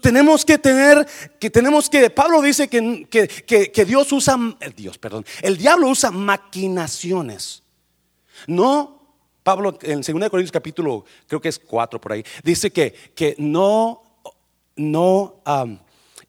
tenemos 0.00 0.44
que 0.44 0.58
tener, 0.58 1.06
que 1.40 1.50
tenemos 1.50 1.90
que, 1.90 2.08
Pablo 2.08 2.40
dice 2.40 2.68
que, 2.68 3.08
que, 3.10 3.72
que 3.72 3.84
Dios 3.84 4.12
usa, 4.12 4.38
Dios, 4.76 4.96
perdón, 4.96 5.26
el 5.42 5.56
diablo 5.56 5.88
usa 5.88 6.12
maquinaciones. 6.12 7.64
No 8.46 8.95
Pablo 9.46 9.78
en 9.82 10.00
2 10.00 10.28
Corintios 10.28 10.50
capítulo, 10.50 11.04
creo 11.28 11.40
que 11.40 11.50
es 11.50 11.60
4 11.60 12.00
por 12.00 12.10
ahí, 12.10 12.24
dice 12.42 12.72
que, 12.72 12.92
que 13.14 13.36
no, 13.38 14.02
no 14.74 15.40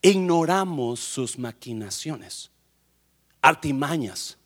ignoramos 0.04 1.00
sus 1.00 1.40
maquinaciones, 1.40 2.52
artimañas. 3.42 4.38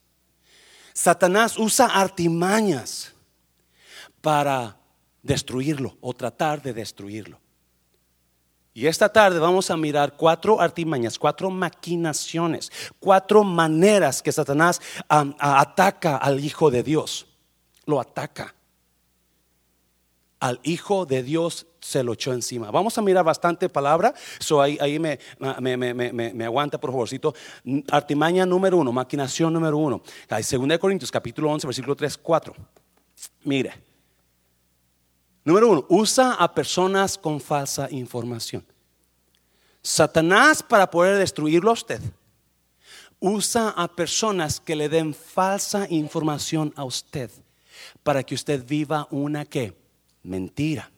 Satanás 0.93 1.57
usa 1.57 1.87
artimañas 1.87 3.11
para 4.21 4.77
destruirlo 5.21 5.97
o 5.99 6.13
tratar 6.13 6.61
de 6.61 6.71
destruirlo. 6.71 7.41
Y 8.73 8.87
esta 8.87 9.11
tarde 9.11 9.39
vamos 9.39 9.69
a 9.69 9.75
mirar 9.75 10.15
cuatro 10.15 10.61
artimañas, 10.61 11.19
cuatro 11.19 11.49
maquinaciones, 11.49 12.71
cuatro 13.01 13.43
maneras 13.43 14.21
que 14.21 14.31
Satanás 14.31 14.79
ataca 15.09 16.15
al 16.15 16.39
Hijo 16.39 16.71
de 16.71 16.83
Dios. 16.83 17.27
Lo 17.85 17.99
ataca 17.99 18.55
al 20.41 20.59
Hijo 20.63 21.05
de 21.05 21.23
Dios 21.23 21.67
se 21.79 22.03
lo 22.03 22.13
echó 22.13 22.33
encima. 22.33 22.71
Vamos 22.71 22.97
a 22.97 23.01
mirar 23.01 23.23
bastante 23.23 23.69
palabra, 23.69 24.13
so 24.39 24.59
ahí, 24.59 24.77
ahí 24.81 24.99
me, 24.99 25.19
me, 25.39 26.45
aguanta 26.45 26.79
por 26.79 26.91
favorcito. 26.91 27.33
Artimaña 27.89 28.45
número 28.45 28.77
uno, 28.77 28.91
maquinación 28.91 29.53
número 29.53 29.77
uno. 29.77 30.01
Segunda 30.41 30.73
de 30.73 30.79
Corintios 30.79 31.11
capítulo 31.11 31.49
11, 31.51 31.67
versículo 31.67 31.95
3, 31.95 32.17
4. 32.17 32.55
Mire, 33.43 33.73
número 35.45 35.69
uno, 35.69 35.85
usa 35.89 36.33
a 36.33 36.53
personas 36.53 37.17
con 37.17 37.39
falsa 37.39 37.87
información. 37.91 38.65
Satanás 39.83 40.63
para 40.63 40.89
poder 40.89 41.17
destruirlo 41.19 41.69
a 41.69 41.73
usted, 41.73 42.01
usa 43.19 43.69
a 43.69 43.87
personas 43.87 44.59
que 44.59 44.75
le 44.75 44.89
den 44.89 45.13
falsa 45.13 45.85
información 45.89 46.73
a 46.75 46.83
usted 46.83 47.29
para 48.01 48.23
que 48.23 48.33
usted 48.33 48.65
viva 48.65 49.07
una 49.11 49.45
que 49.45 49.80
mentira. 50.23 50.91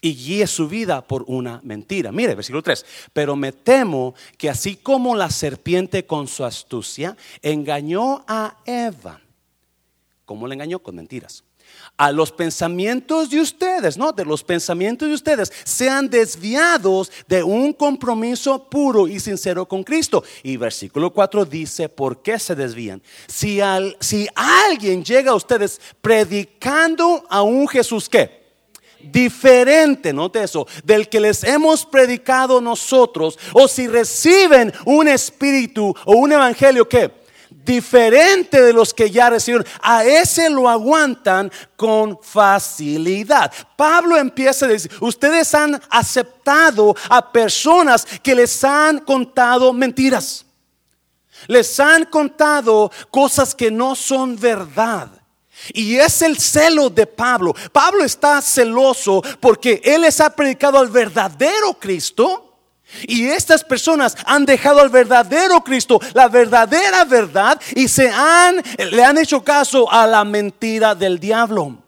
Y 0.00 0.14
guíe 0.14 0.46
su 0.46 0.68
vida 0.68 1.06
por 1.06 1.24
una 1.28 1.60
mentira. 1.62 2.12
Mire, 2.12 2.34
versículo 2.34 2.62
3. 2.62 2.84
Pero 3.12 3.36
me 3.36 3.52
temo 3.52 4.14
que 4.36 4.50
así 4.50 4.76
como 4.76 5.14
la 5.14 5.30
serpiente 5.30 6.04
con 6.04 6.28
su 6.28 6.44
astucia 6.44 7.16
engañó 7.40 8.24
a 8.28 8.58
Eva. 8.66 9.20
¿Cómo 10.26 10.46
le 10.46 10.54
engañó? 10.54 10.78
Con 10.80 10.96
mentiras 10.96 11.43
a 11.96 12.10
los 12.10 12.32
pensamientos 12.32 13.30
de 13.30 13.40
ustedes, 13.40 13.96
¿no? 13.96 14.12
De 14.12 14.24
los 14.24 14.42
pensamientos 14.42 15.08
de 15.08 15.14
ustedes 15.14 15.52
sean 15.64 16.08
desviados 16.08 17.12
de 17.28 17.42
un 17.42 17.72
compromiso 17.72 18.68
puro 18.68 19.06
y 19.06 19.20
sincero 19.20 19.66
con 19.66 19.84
Cristo. 19.84 20.24
Y 20.42 20.56
versículo 20.56 21.12
4 21.12 21.44
dice, 21.44 21.88
¿por 21.88 22.20
qué 22.22 22.38
se 22.38 22.54
desvían? 22.54 23.02
Si, 23.28 23.60
si 24.00 24.26
alguien 24.34 25.04
llega 25.04 25.30
a 25.30 25.36
ustedes 25.36 25.80
predicando 26.00 27.24
a 27.28 27.42
un 27.42 27.68
Jesús 27.68 28.08
que 28.08 28.44
diferente, 29.00 30.12
note 30.12 30.42
eso, 30.42 30.66
del 30.82 31.08
que 31.08 31.20
les 31.20 31.44
hemos 31.44 31.84
predicado 31.84 32.60
nosotros, 32.60 33.38
o 33.52 33.68
si 33.68 33.86
reciben 33.86 34.72
un 34.86 35.08
espíritu 35.08 35.94
o 36.06 36.16
un 36.16 36.32
evangelio 36.32 36.88
que 36.88 37.23
diferente 37.64 38.60
de 38.60 38.72
los 38.72 38.92
que 38.92 39.10
ya 39.10 39.30
recibieron. 39.30 39.66
A 39.80 40.04
ese 40.04 40.50
lo 40.50 40.68
aguantan 40.68 41.50
con 41.76 42.18
facilidad. 42.22 43.52
Pablo 43.76 44.16
empieza 44.16 44.66
a 44.66 44.68
decir, 44.68 44.90
ustedes 45.00 45.54
han 45.54 45.80
aceptado 45.90 46.94
a 47.08 47.32
personas 47.32 48.06
que 48.22 48.34
les 48.34 48.62
han 48.64 48.98
contado 49.00 49.72
mentiras. 49.72 50.44
Les 51.46 51.78
han 51.80 52.04
contado 52.06 52.90
cosas 53.10 53.54
que 53.54 53.70
no 53.70 53.94
son 53.94 54.38
verdad. 54.38 55.08
Y 55.72 55.96
es 55.96 56.20
el 56.22 56.38
celo 56.38 56.90
de 56.90 57.06
Pablo. 57.06 57.54
Pablo 57.72 58.04
está 58.04 58.40
celoso 58.42 59.22
porque 59.40 59.80
él 59.84 60.02
les 60.02 60.20
ha 60.20 60.30
predicado 60.30 60.78
al 60.78 60.88
verdadero 60.88 61.74
Cristo 61.74 62.53
y 63.02 63.26
estas 63.26 63.64
personas 63.64 64.16
han 64.24 64.44
dejado 64.44 64.80
al 64.80 64.88
verdadero 64.88 65.62
Cristo, 65.62 66.00
la 66.14 66.28
verdadera 66.28 67.04
verdad, 67.04 67.60
y 67.74 67.88
se 67.88 68.08
han, 68.08 68.62
le 68.90 69.04
han 69.04 69.18
hecho 69.18 69.42
caso 69.42 69.90
a 69.90 70.06
la 70.06 70.24
mentira 70.24 70.94
del 70.94 71.18
diablo. 71.18 71.78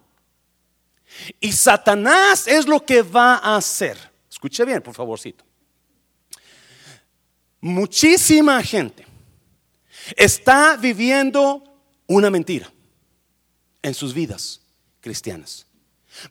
Y 1.40 1.52
Satanás 1.52 2.46
es 2.46 2.66
lo 2.66 2.84
que 2.84 3.02
va 3.02 3.36
a 3.36 3.56
hacer. 3.56 3.98
Escuche 4.30 4.64
bien, 4.64 4.82
por 4.82 4.94
favorcito. 4.94 5.44
muchísima 7.60 8.62
gente 8.62 9.06
está 10.14 10.76
viviendo 10.76 11.62
una 12.06 12.30
mentira 12.30 12.70
en 13.82 13.94
sus 13.94 14.12
vidas 14.14 14.60
cristianas. 15.00 15.65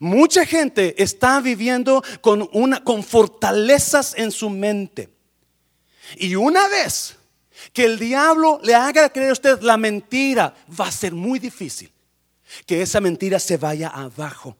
Mucha 0.00 0.44
gente 0.44 1.00
está 1.02 1.40
viviendo 1.40 2.02
con, 2.20 2.48
una, 2.52 2.82
con 2.82 3.02
fortalezas 3.02 4.14
en 4.16 4.30
su 4.30 4.50
mente. 4.50 5.10
Y 6.16 6.34
una 6.34 6.68
vez 6.68 7.16
que 7.72 7.84
el 7.84 7.98
diablo 7.98 8.60
le 8.62 8.74
haga 8.74 9.08
creer 9.10 9.30
a 9.30 9.32
usted 9.32 9.60
la 9.62 9.76
mentira, 9.76 10.54
va 10.78 10.88
a 10.88 10.92
ser 10.92 11.12
muy 11.12 11.38
difícil 11.38 11.92
que 12.64 12.82
esa 12.82 13.00
mentira 13.00 13.38
se 13.38 13.56
vaya 13.56 13.88
abajo. 13.88 14.56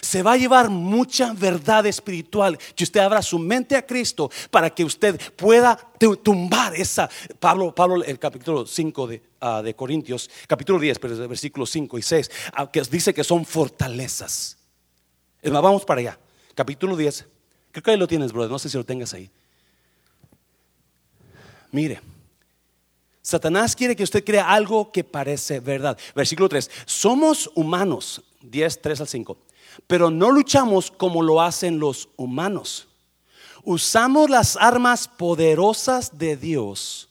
Se 0.00 0.22
va 0.22 0.32
a 0.32 0.36
llevar 0.36 0.70
mucha 0.70 1.32
verdad 1.34 1.84
espiritual 1.86 2.58
que 2.74 2.84
usted 2.84 3.00
abra 3.00 3.20
su 3.20 3.38
mente 3.38 3.76
a 3.76 3.84
Cristo 3.84 4.30
para 4.50 4.70
que 4.70 4.84
usted 4.84 5.20
pueda 5.36 5.76
tumbar 6.22 6.74
esa. 6.74 7.08
Pablo, 7.38 7.74
Pablo 7.74 8.02
el 8.02 8.18
capítulo 8.18 8.66
5 8.66 9.06
de, 9.06 9.22
ah, 9.40 9.62
de 9.62 9.74
Corintios, 9.74 10.30
capítulo 10.46 10.78
10, 10.78 10.98
pero 10.98 11.28
versículos 11.28 11.70
5 11.70 11.98
y 11.98 12.02
6, 12.02 12.30
ah, 12.54 12.70
que 12.70 12.80
dice 12.82 13.12
que 13.12 13.22
son 13.22 13.44
fortalezas. 13.44 14.56
Vamos 15.42 15.84
para 15.84 16.00
allá. 16.00 16.18
Capítulo 16.54 16.96
10. 16.96 17.26
Creo 17.70 17.82
que 17.82 17.90
ahí 17.90 17.96
lo 17.98 18.08
tienes, 18.08 18.32
brother. 18.32 18.50
No 18.50 18.58
sé 18.58 18.70
si 18.70 18.78
lo 18.78 18.84
tengas 18.84 19.12
ahí. 19.12 19.30
Mire. 21.72 22.00
Satanás 23.20 23.74
quiere 23.74 23.96
que 23.96 24.02
usted 24.02 24.22
crea 24.22 24.50
algo 24.50 24.92
que 24.92 25.02
parece 25.02 25.60
verdad. 25.60 25.98
Versículo 26.14 26.48
3. 26.48 26.70
Somos 26.86 27.50
humanos. 27.54 28.22
10, 28.40 28.82
3 28.82 29.00
al 29.00 29.08
5 29.08 29.38
pero 29.86 30.10
no 30.10 30.30
luchamos 30.30 30.90
como 30.90 31.22
lo 31.22 31.42
hacen 31.42 31.78
los 31.78 32.08
humanos. 32.16 32.88
Usamos 33.62 34.28
las 34.30 34.56
armas 34.56 35.08
poderosas 35.08 36.18
de 36.18 36.36
Dios, 36.36 37.08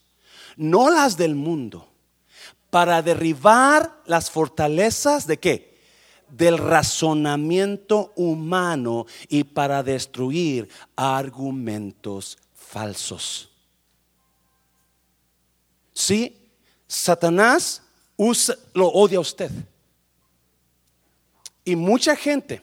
no 0.55 0.89
las 0.89 1.17
del 1.17 1.35
mundo, 1.35 1.87
para 2.69 3.01
derribar 3.01 4.01
las 4.05 4.29
fortalezas 4.29 5.27
de 5.27 5.39
qué? 5.39 5.79
Del 6.29 6.57
razonamiento 6.57 8.11
humano 8.15 9.05
y 9.29 9.43
para 9.43 9.83
destruir 9.83 10.69
argumentos 10.95 12.37
falsos. 12.53 13.49
Sí, 15.93 16.35
Satanás 16.87 17.81
lo 18.73 18.87
odia 18.87 19.17
a 19.17 19.21
usted. 19.21 19.51
Y 21.65 21.75
mucha 21.75 22.15
gente 22.15 22.61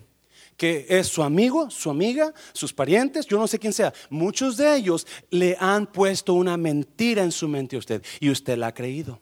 que 0.61 0.85
es 0.91 1.09
su 1.09 1.23
amigo, 1.23 1.71
su 1.71 1.89
amiga, 1.89 2.35
sus 2.53 2.75
parientes, 2.75 3.25
yo 3.25 3.39
no 3.39 3.47
sé 3.47 3.59
quién 3.59 3.73
sea, 3.73 3.95
muchos 4.11 4.59
de 4.59 4.77
ellos 4.77 5.07
le 5.31 5.57
han 5.59 5.87
puesto 5.87 6.35
una 6.35 6.59
mentira 6.59 7.23
en 7.23 7.33
su 7.33 7.49
mente 7.49 7.77
a 7.77 7.79
usted 7.79 8.03
y 8.21 8.29
usted 8.29 8.59
la 8.59 8.67
ha 8.67 8.75
creído. 8.75 9.19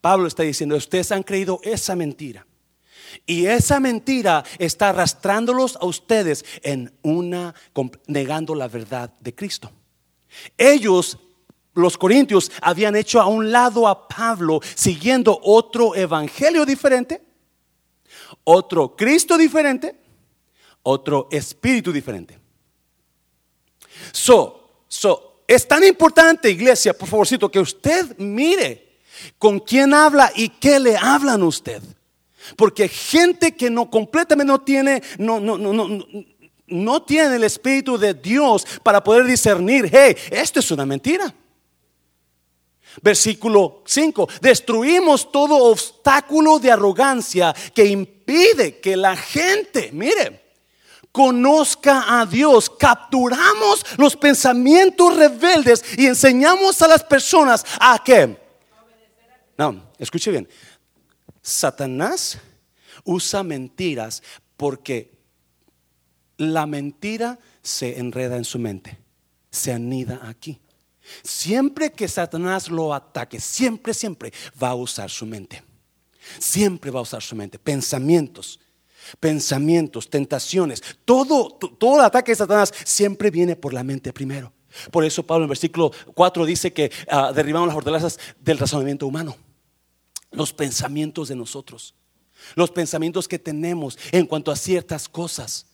Pablo 0.00 0.26
está 0.26 0.42
diciendo, 0.42 0.76
ustedes 0.76 1.12
han 1.12 1.24
creído 1.24 1.60
esa 1.62 1.94
mentira. 1.94 2.46
Y 3.26 3.44
esa 3.44 3.80
mentira 3.80 4.44
está 4.58 4.88
arrastrándolos 4.88 5.76
a 5.76 5.84
ustedes 5.84 6.42
en 6.62 6.90
una, 7.02 7.54
negando 8.06 8.54
la 8.54 8.68
verdad 8.68 9.12
de 9.20 9.34
Cristo. 9.34 9.70
Ellos, 10.56 11.18
los 11.74 11.98
corintios, 11.98 12.50
habían 12.62 12.96
hecho 12.96 13.20
a 13.20 13.26
un 13.26 13.52
lado 13.52 13.86
a 13.86 14.08
Pablo 14.08 14.60
siguiendo 14.74 15.38
otro 15.42 15.94
evangelio 15.94 16.64
diferente 16.64 17.33
otro 18.44 18.96
Cristo 18.96 19.38
diferente, 19.38 19.94
otro 20.82 21.28
espíritu 21.30 21.92
diferente. 21.92 22.38
So, 24.12 24.82
so, 24.88 25.42
es 25.46 25.66
tan 25.68 25.84
importante, 25.84 26.50
iglesia, 26.50 26.96
por 26.96 27.08
favorcito, 27.08 27.50
que 27.50 27.60
usted 27.60 28.16
mire 28.18 28.98
con 29.38 29.60
quién 29.60 29.94
habla 29.94 30.32
y 30.34 30.48
qué 30.48 30.80
le 30.80 30.96
hablan 30.96 31.42
a 31.42 31.46
usted. 31.46 31.82
Porque 32.56 32.88
gente 32.88 33.56
que 33.56 33.70
no 33.70 33.90
completamente 33.90 34.50
no 34.50 34.60
tiene, 34.60 35.02
no, 35.18 35.40
no, 35.40 35.56
no, 35.56 35.72
no, 35.72 36.04
no 36.66 37.02
tiene 37.02 37.36
el 37.36 37.44
Espíritu 37.44 37.96
de 37.98 38.14
Dios 38.14 38.66
para 38.82 39.02
poder 39.02 39.24
discernir, 39.24 39.88
hey, 39.92 40.16
esto 40.30 40.60
es 40.60 40.70
una 40.70 40.84
mentira. 40.84 41.34
Versículo 43.02 43.82
5. 43.86 44.28
Destruimos 44.40 45.30
todo 45.30 45.56
obstáculo 45.56 46.58
de 46.58 46.70
arrogancia 46.70 47.54
que 47.74 47.84
impide 47.84 48.80
que 48.80 48.96
la 48.96 49.16
gente, 49.16 49.90
mire, 49.92 50.44
conozca 51.12 52.20
a 52.20 52.26
Dios. 52.26 52.70
Capturamos 52.70 53.84
los 53.98 54.16
pensamientos 54.16 55.16
rebeldes 55.16 55.84
y 55.96 56.06
enseñamos 56.06 56.82
a 56.82 56.88
las 56.88 57.04
personas 57.04 57.64
a 57.78 58.02
qué. 58.04 58.36
No, 59.56 59.90
escuche 59.98 60.30
bien. 60.30 60.48
Satanás 61.40 62.38
usa 63.04 63.42
mentiras 63.42 64.22
porque 64.56 65.12
la 66.36 66.66
mentira 66.66 67.38
se 67.62 67.98
enreda 67.98 68.36
en 68.36 68.44
su 68.44 68.58
mente, 68.58 68.98
se 69.50 69.72
anida 69.72 70.20
aquí. 70.24 70.60
Siempre 71.22 71.92
que 71.92 72.08
Satanás 72.08 72.68
lo 72.68 72.94
ataque, 72.94 73.40
siempre, 73.40 73.94
siempre 73.94 74.32
va 74.62 74.70
a 74.70 74.74
usar 74.74 75.10
su 75.10 75.26
mente. 75.26 75.62
Siempre 76.38 76.90
va 76.90 77.00
a 77.00 77.02
usar 77.02 77.22
su 77.22 77.36
mente. 77.36 77.58
Pensamientos, 77.58 78.60
pensamientos, 79.20 80.08
tentaciones. 80.08 80.82
Todo, 81.04 81.48
todo 81.50 81.96
el 81.96 82.04
ataque 82.04 82.32
de 82.32 82.36
Satanás 82.36 82.72
siempre 82.84 83.30
viene 83.30 83.56
por 83.56 83.74
la 83.74 83.84
mente 83.84 84.12
primero. 84.12 84.52
Por 84.90 85.04
eso 85.04 85.22
Pablo 85.22 85.44
en 85.44 85.50
versículo 85.50 85.92
4 86.14 86.44
dice 86.46 86.72
que 86.72 86.90
ah, 87.08 87.32
derribamos 87.32 87.68
las 87.68 87.74
fortalezas 87.74 88.18
del 88.40 88.58
razonamiento 88.58 89.06
humano. 89.06 89.36
Los 90.30 90.52
pensamientos 90.52 91.28
de 91.28 91.36
nosotros. 91.36 91.94
Los 92.56 92.70
pensamientos 92.70 93.28
que 93.28 93.38
tenemos 93.38 93.98
en 94.10 94.26
cuanto 94.26 94.50
a 94.50 94.56
ciertas 94.56 95.08
cosas. 95.08 95.66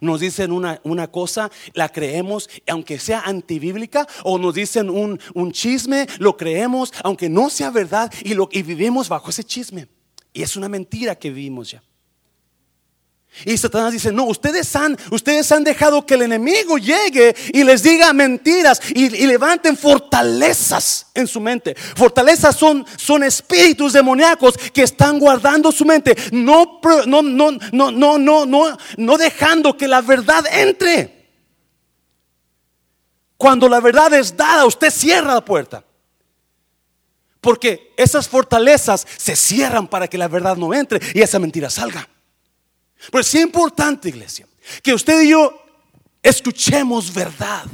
Nos 0.00 0.20
dicen 0.20 0.52
una, 0.52 1.08
cosa, 1.10 1.50
la 1.72 1.88
creemos, 1.88 2.48
aunque 2.68 2.98
sea 2.98 3.20
antibíblica, 3.20 4.06
o 4.24 4.38
nos 4.38 4.54
dicen 4.54 4.90
un, 4.90 5.18
chisme, 5.52 6.06
lo 6.18 6.36
creemos, 6.36 6.92
aunque 7.02 7.28
no 7.28 7.50
sea 7.50 7.70
verdad, 7.70 8.12
y, 8.22 8.34
lo, 8.34 8.48
y 8.52 8.62
vivimos 8.62 9.08
bajo 9.08 9.30
ese 9.30 9.44
chisme. 9.44 9.88
Y 10.32 10.42
es 10.42 10.56
una 10.56 10.68
mentira 10.68 11.14
que 11.14 11.30
vivimos 11.30 11.70
ya. 11.70 11.82
Y 13.44 13.56
Satanás 13.56 13.92
dice, 13.92 14.10
no, 14.10 14.24
ustedes 14.24 14.74
han, 14.74 14.98
ustedes 15.10 15.50
han 15.52 15.62
dejado 15.62 16.04
que 16.04 16.14
el 16.14 16.22
enemigo 16.22 16.76
llegue 16.76 17.36
y 17.52 17.62
les 17.62 17.82
diga 17.82 18.12
mentiras 18.12 18.80
y, 18.88 19.08
levanten 19.26 19.76
fortalezas 19.76 21.06
en 21.14 21.26
su 21.28 21.40
mente. 21.40 21.74
Fortalezas 21.74 22.56
son, 22.56 22.84
son 22.96 23.22
espíritus 23.22 23.92
demoníacos 23.92 24.56
que 24.72 24.82
están 24.82 25.18
guardando 25.18 25.70
su 25.70 25.84
mente, 25.84 26.16
no, 26.32 26.80
no, 27.06 27.22
no, 27.22 27.52
no, 27.72 27.90
no, 27.92 28.18
no, 28.18 28.46
no, 28.46 28.78
no 28.96 29.18
dejando 29.18 29.76
que 29.76 29.86
la 29.86 30.00
verdad 30.00 30.44
entre. 30.50 31.18
Cuando 33.36 33.68
la 33.68 33.78
verdad 33.78 34.12
es 34.14 34.36
dada, 34.36 34.66
usted 34.66 34.90
cierra 34.90 35.34
la 35.34 35.44
puerta. 35.44 35.84
Porque 37.40 37.94
esas 37.96 38.28
fortalezas 38.28 39.06
se 39.16 39.36
cierran 39.36 39.86
para 39.86 40.08
que 40.08 40.18
la 40.18 40.26
verdad 40.26 40.56
no 40.56 40.74
entre 40.74 41.00
y 41.14 41.20
esa 41.20 41.38
mentira 41.38 41.70
salga. 41.70 42.08
Pero 43.10 43.20
es 43.20 43.34
importante, 43.34 44.08
iglesia, 44.08 44.46
que 44.82 44.92
usted 44.92 45.22
y 45.22 45.30
yo 45.30 45.62
escuchemos 46.22 47.12
verdad. 47.12 47.66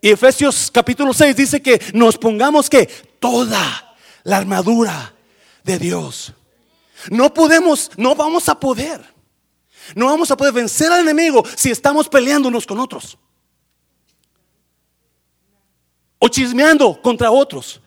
Y 0.00 0.10
Efesios 0.10 0.70
capítulo 0.70 1.12
6 1.12 1.36
dice 1.36 1.60
que 1.60 1.80
nos 1.92 2.16
pongamos 2.16 2.70
que 2.70 2.86
toda 3.18 3.96
la 4.22 4.36
armadura 4.36 5.14
de 5.64 5.78
Dios. 5.78 6.32
No 7.10 7.34
podemos, 7.34 7.90
no 7.96 8.14
vamos 8.14 8.48
a 8.48 8.58
poder. 8.58 9.04
No 9.94 10.06
vamos 10.06 10.30
a 10.30 10.36
poder 10.36 10.52
vencer 10.52 10.92
al 10.92 11.00
enemigo 11.00 11.42
si 11.56 11.70
estamos 11.70 12.08
peleándonos 12.08 12.66
con 12.66 12.78
otros. 12.78 13.18
O 16.18 16.28
chismeando 16.28 17.00
contra 17.00 17.30
otros. 17.30 17.80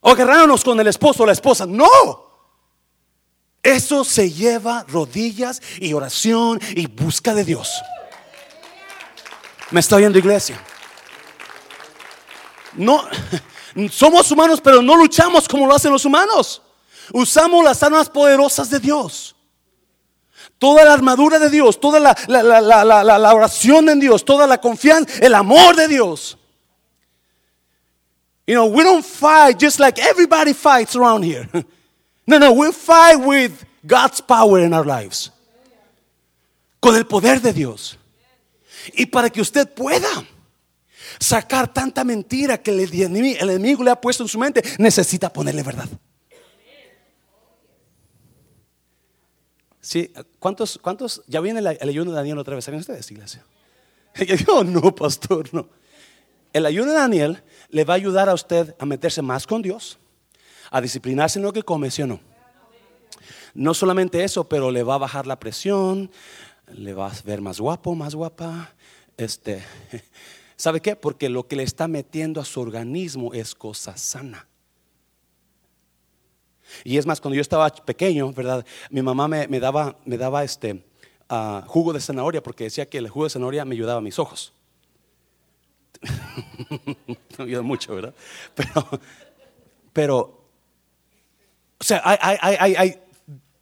O 0.00 0.10
agarrándonos 0.10 0.64
con 0.64 0.78
el 0.80 0.86
esposo 0.86 1.22
o 1.22 1.26
la 1.26 1.32
esposa. 1.32 1.64
No. 1.66 2.25
Eso 3.66 4.04
se 4.04 4.30
lleva 4.30 4.84
rodillas 4.86 5.60
y 5.80 5.92
oración 5.92 6.60
y 6.76 6.86
busca 6.86 7.34
de 7.34 7.44
Dios. 7.44 7.82
¿Me 9.72 9.80
está 9.80 9.96
oyendo 9.96 10.20
iglesia? 10.20 10.62
No, 12.74 13.02
somos 13.90 14.30
humanos, 14.30 14.60
pero 14.60 14.80
no 14.82 14.94
luchamos 14.94 15.48
como 15.48 15.66
lo 15.66 15.74
hacen 15.74 15.90
los 15.90 16.04
humanos. 16.04 16.62
Usamos 17.12 17.64
las 17.64 17.82
armas 17.82 18.08
poderosas 18.08 18.70
de 18.70 18.78
Dios. 18.78 19.34
Toda 20.58 20.84
la 20.84 20.92
armadura 20.92 21.40
de 21.40 21.50
Dios, 21.50 21.80
toda 21.80 21.98
la, 21.98 22.16
la, 22.28 23.34
oración 23.34 23.88
en 23.88 23.98
Dios, 23.98 24.24
toda 24.24 24.46
la 24.46 24.60
confianza, 24.60 25.12
el 25.20 25.34
amor 25.34 25.74
de 25.74 25.88
Dios. 25.88 26.38
You 28.46 28.54
know, 28.54 28.66
we 28.66 28.84
don't 28.84 29.04
fight 29.04 29.60
just 29.60 29.80
like 29.80 30.00
everybody 30.00 30.54
fights 30.54 30.94
around 30.94 31.24
here. 31.24 31.48
No, 32.26 32.38
no, 32.38 32.52
we 32.52 32.72
fight 32.72 33.16
with 33.16 33.52
God's 33.86 34.20
power 34.20 34.60
in 34.60 34.74
our 34.74 34.84
lives. 34.84 35.32
Con 36.80 36.96
el 36.96 37.06
poder 37.06 37.40
de 37.40 37.52
Dios. 37.52 37.96
Y 38.94 39.06
para 39.06 39.30
que 39.30 39.40
usted 39.40 39.72
pueda 39.72 40.26
sacar 41.18 41.72
tanta 41.72 42.04
mentira 42.04 42.58
que 42.58 42.70
el 42.70 43.50
enemigo 43.50 43.82
le 43.82 43.90
ha 43.90 44.00
puesto 44.00 44.24
en 44.24 44.28
su 44.28 44.38
mente, 44.38 44.62
necesita 44.78 45.32
ponerle 45.32 45.62
verdad. 45.62 45.88
Sí, 49.86 50.12
¿cuántos, 50.40 50.80
cuántos? 50.82 51.22
Ya 51.28 51.40
viene 51.40 51.60
el, 51.60 51.88
ayuno 51.88 52.10
de 52.10 52.16
Daniel 52.16 52.38
otra 52.38 52.56
vez. 52.56 52.64
¿Saben 52.64 52.80
ustedes, 52.80 53.08
iglesia? 53.08 53.44
Yo 54.46 54.64
no, 54.64 54.92
pastor, 54.92 55.48
no. 55.54 55.68
El 56.52 56.66
ayuno 56.66 56.90
de 56.90 56.98
Daniel 56.98 57.42
le 57.68 57.84
va 57.84 57.94
a 57.94 57.96
ayudar 57.96 58.28
a 58.28 58.34
usted 58.34 58.74
a 58.80 58.84
meterse 58.84 59.22
más 59.22 59.46
con 59.46 59.62
Dios, 59.62 59.98
a 60.76 60.80
disciplinarse 60.82 61.38
en 61.38 61.44
lo 61.44 61.54
que 61.54 61.62
come, 61.62 61.90
¿sí 61.90 62.02
o 62.02 62.06
no? 62.06 62.20
No 63.54 63.72
solamente 63.72 64.22
eso, 64.22 64.44
pero 64.44 64.70
le 64.70 64.82
va 64.82 64.96
a 64.96 64.98
bajar 64.98 65.26
la 65.26 65.40
presión, 65.40 66.10
le 66.70 66.92
va 66.92 67.06
a 67.06 67.12
ver 67.24 67.40
más 67.40 67.58
guapo, 67.58 67.94
más 67.94 68.14
guapa. 68.14 68.74
Este, 69.16 69.64
¿Sabe 70.56 70.82
qué? 70.82 70.94
Porque 70.94 71.30
lo 71.30 71.48
que 71.48 71.56
le 71.56 71.62
está 71.62 71.88
metiendo 71.88 72.42
a 72.42 72.44
su 72.44 72.60
organismo 72.60 73.32
es 73.32 73.54
cosa 73.54 73.96
sana. 73.96 74.46
Y 76.84 76.98
es 76.98 77.06
más, 77.06 77.22
cuando 77.22 77.36
yo 77.36 77.40
estaba 77.40 77.70
pequeño, 77.70 78.30
¿verdad? 78.34 78.66
Mi 78.90 79.00
mamá 79.00 79.28
me, 79.28 79.60
daba, 79.60 79.96
me 80.04 80.18
daba 80.18 80.44
este 80.44 80.84
ah, 81.30 81.64
jugo 81.66 81.94
de 81.94 82.00
zanahoria 82.00 82.42
porque 82.42 82.64
decía 82.64 82.84
que 82.84 82.98
el 82.98 83.08
jugo 83.08 83.24
de 83.24 83.30
zanahoria 83.30 83.64
me 83.64 83.74
ayudaba 83.74 84.00
a 84.00 84.02
mis 84.02 84.18
ojos. 84.18 84.52
no 87.38 87.44
ayuda 87.44 87.62
mucho, 87.62 87.94
¿verdad? 87.94 88.14
Pero, 88.54 89.00
pero 89.94 90.45
o 91.78 91.84
sea, 91.84 92.02
hay, 92.04 92.36
hay, 92.40 92.74
hay, 92.74 93.00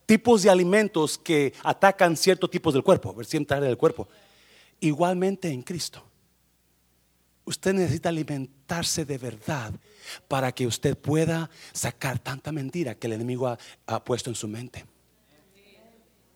tipos 0.06 0.42
de 0.42 0.50
alimentos 0.50 1.18
que 1.18 1.52
atacan 1.62 2.16
ciertos 2.16 2.50
tipos 2.50 2.74
del 2.74 2.82
cuerpo, 2.82 3.16
ciertas 3.24 3.56
áreas 3.56 3.70
del 3.70 3.78
cuerpo. 3.78 4.08
Igualmente 4.80 5.48
en 5.48 5.62
Cristo. 5.62 6.04
Usted 7.46 7.74
necesita 7.74 8.08
alimentarse 8.08 9.04
de 9.04 9.18
verdad 9.18 9.72
para 10.28 10.52
que 10.52 10.66
usted 10.66 10.96
pueda 10.96 11.50
sacar 11.72 12.18
tanta 12.18 12.52
mentira 12.52 12.94
que 12.94 13.06
el 13.06 13.14
enemigo 13.14 13.56
ha, 13.86 14.04
puesto 14.04 14.30
en 14.30 14.36
su 14.36 14.48
mente. 14.48 14.84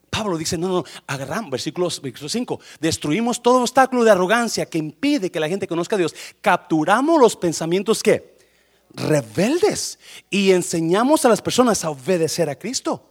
Pablo 0.09 0.37
dice, 0.37 0.57
no, 0.57 0.67
no, 0.67 0.83
agarramos, 1.05 1.51
versículo, 1.51 1.89
5, 1.89 2.59
destruimos 2.79 3.41
todo 3.41 3.61
obstáculo 3.61 4.03
de 4.03 4.11
arrogancia 4.11 4.65
que 4.65 4.79
impide 4.79 5.31
que 5.31 5.39
la 5.39 5.47
gente 5.47 5.67
conozca 5.67 5.95
a 5.95 5.99
Dios. 5.99 6.15
Capturamos 6.41 7.19
los 7.21 7.35
pensamientos 7.35 8.01
que 8.01 8.38
rebeldes 8.93 9.99
y 10.29 10.51
enseñamos 10.51 11.25
a 11.25 11.29
las 11.29 11.41
personas 11.41 11.83
a 11.83 11.89
obedecer 11.89 12.49
a 12.49 12.55
Cristo. 12.55 13.05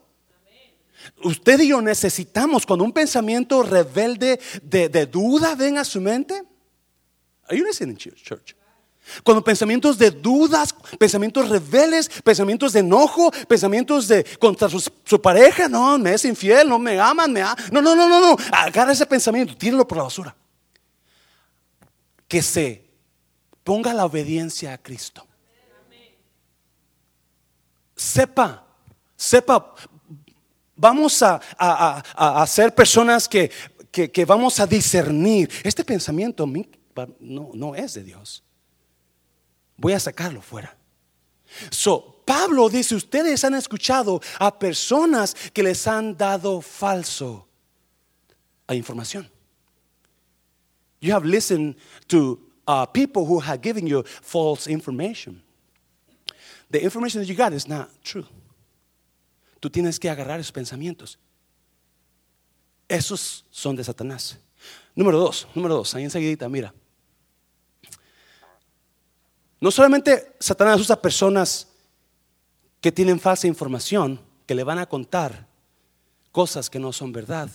Usted 1.22 1.60
y 1.60 1.68
yo 1.68 1.80
necesitamos 1.80 2.66
cuando 2.66 2.84
un 2.84 2.92
pensamiento 2.92 3.62
rebelde 3.62 4.40
de, 4.62 4.88
de 4.88 5.06
duda 5.06 5.54
venga 5.54 5.80
a 5.80 5.84
su 5.84 6.00
mente. 6.00 6.42
Are 7.48 7.56
you 7.56 7.64
listening, 7.64 7.96
church? 7.96 8.54
Cuando 9.24 9.42
pensamientos 9.42 9.98
de 9.98 10.10
dudas, 10.10 10.74
pensamientos 10.98 11.48
rebeldes, 11.48 12.08
pensamientos 12.22 12.72
de 12.72 12.80
enojo, 12.80 13.30
pensamientos 13.48 14.08
de 14.08 14.24
contra 14.38 14.68
su, 14.68 15.20
pareja, 15.20 15.68
no, 15.68 15.98
me 15.98 16.14
es 16.14 16.24
infiel, 16.24 16.68
no 16.68 16.78
me 16.78 17.00
aman, 17.00 17.32
me 17.32 17.40
No, 17.40 17.80
no, 17.80 17.96
no, 17.96 18.08
no, 18.08 18.20
no. 18.20 18.36
Agarra 18.52 18.92
ese 18.92 19.06
pensamiento, 19.06 19.56
tíralo 19.56 19.86
por 19.88 19.98
la 19.98 20.04
basura. 20.04 20.36
Que 22.26 22.42
se 22.42 22.84
ponga 23.64 23.94
la 23.94 24.04
obediencia 24.04 24.74
a 24.74 24.78
Cristo. 24.78 25.27
Sepa, 27.98 28.64
sepa, 29.16 29.74
vamos 30.76 31.20
a, 31.20 31.40
a, 31.58 32.46
ser 32.46 32.72
personas 32.72 33.28
que, 33.28 33.50
que, 33.90 34.24
vamos 34.24 34.60
a 34.60 34.66
discernir. 34.68 35.50
Este 35.64 35.84
pensamiento 35.84 36.46
no, 37.18 37.50
no 37.52 37.74
es 37.74 37.94
de 37.94 38.04
Dios. 38.04 38.44
Voy 39.76 39.94
a 39.94 39.98
sacarlo 39.98 40.40
fuera. 40.40 40.76
So, 41.70 42.22
Pablo 42.24 42.68
dice, 42.68 42.94
ustedes 42.94 43.42
han 43.42 43.54
escuchado 43.54 44.20
a 44.38 44.56
personas 44.56 45.34
que 45.52 45.64
les 45.64 45.84
han 45.88 46.16
dado 46.16 46.60
falso 46.60 47.48
a 48.68 48.76
información. 48.76 49.28
You 51.00 51.14
have 51.14 51.26
listened 51.26 51.74
to 52.06 52.38
uh, 52.68 52.86
people 52.86 53.24
who 53.24 53.40
have 53.40 53.60
given 53.60 53.88
you 53.88 54.04
false 54.22 54.68
information. 54.68 55.42
The 56.70 56.82
information 56.82 57.22
that 57.22 57.28
you 57.28 57.36
got 57.36 57.52
is 57.52 57.66
not 57.66 57.88
true. 58.02 58.26
Tú 59.60 59.70
tienes 59.70 59.98
que 59.98 60.08
agarrar 60.08 60.38
esos 60.38 60.52
pensamientos. 60.52 61.18
Esos 62.88 63.44
son 63.50 63.76
de 63.76 63.84
Satanás. 63.84 64.38
Número 64.94 65.18
dos, 65.18 65.46
número 65.54 65.74
dos, 65.74 65.94
ahí 65.94 66.04
enseguida, 66.04 66.48
mira. 66.48 66.74
No 69.60 69.70
solamente 69.70 70.36
Satanás 70.38 70.80
usa 70.80 71.00
personas 71.00 71.68
que 72.80 72.92
tienen 72.92 73.18
falsa 73.18 73.46
información, 73.46 74.20
que 74.46 74.54
le 74.54 74.64
van 74.64 74.78
a 74.78 74.86
contar 74.86 75.48
cosas 76.30 76.70
que 76.70 76.78
no 76.78 76.92
son 76.92 77.12
verdad. 77.12 77.50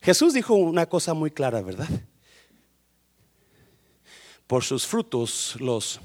Jesús 0.00 0.34
dijo 0.34 0.54
una 0.54 0.86
cosa 0.86 1.14
muy 1.14 1.30
clara, 1.30 1.60
¿verdad? 1.60 1.88
Por 4.48 4.64
sus 4.64 4.84
frutos 4.84 5.56
los 5.60 6.00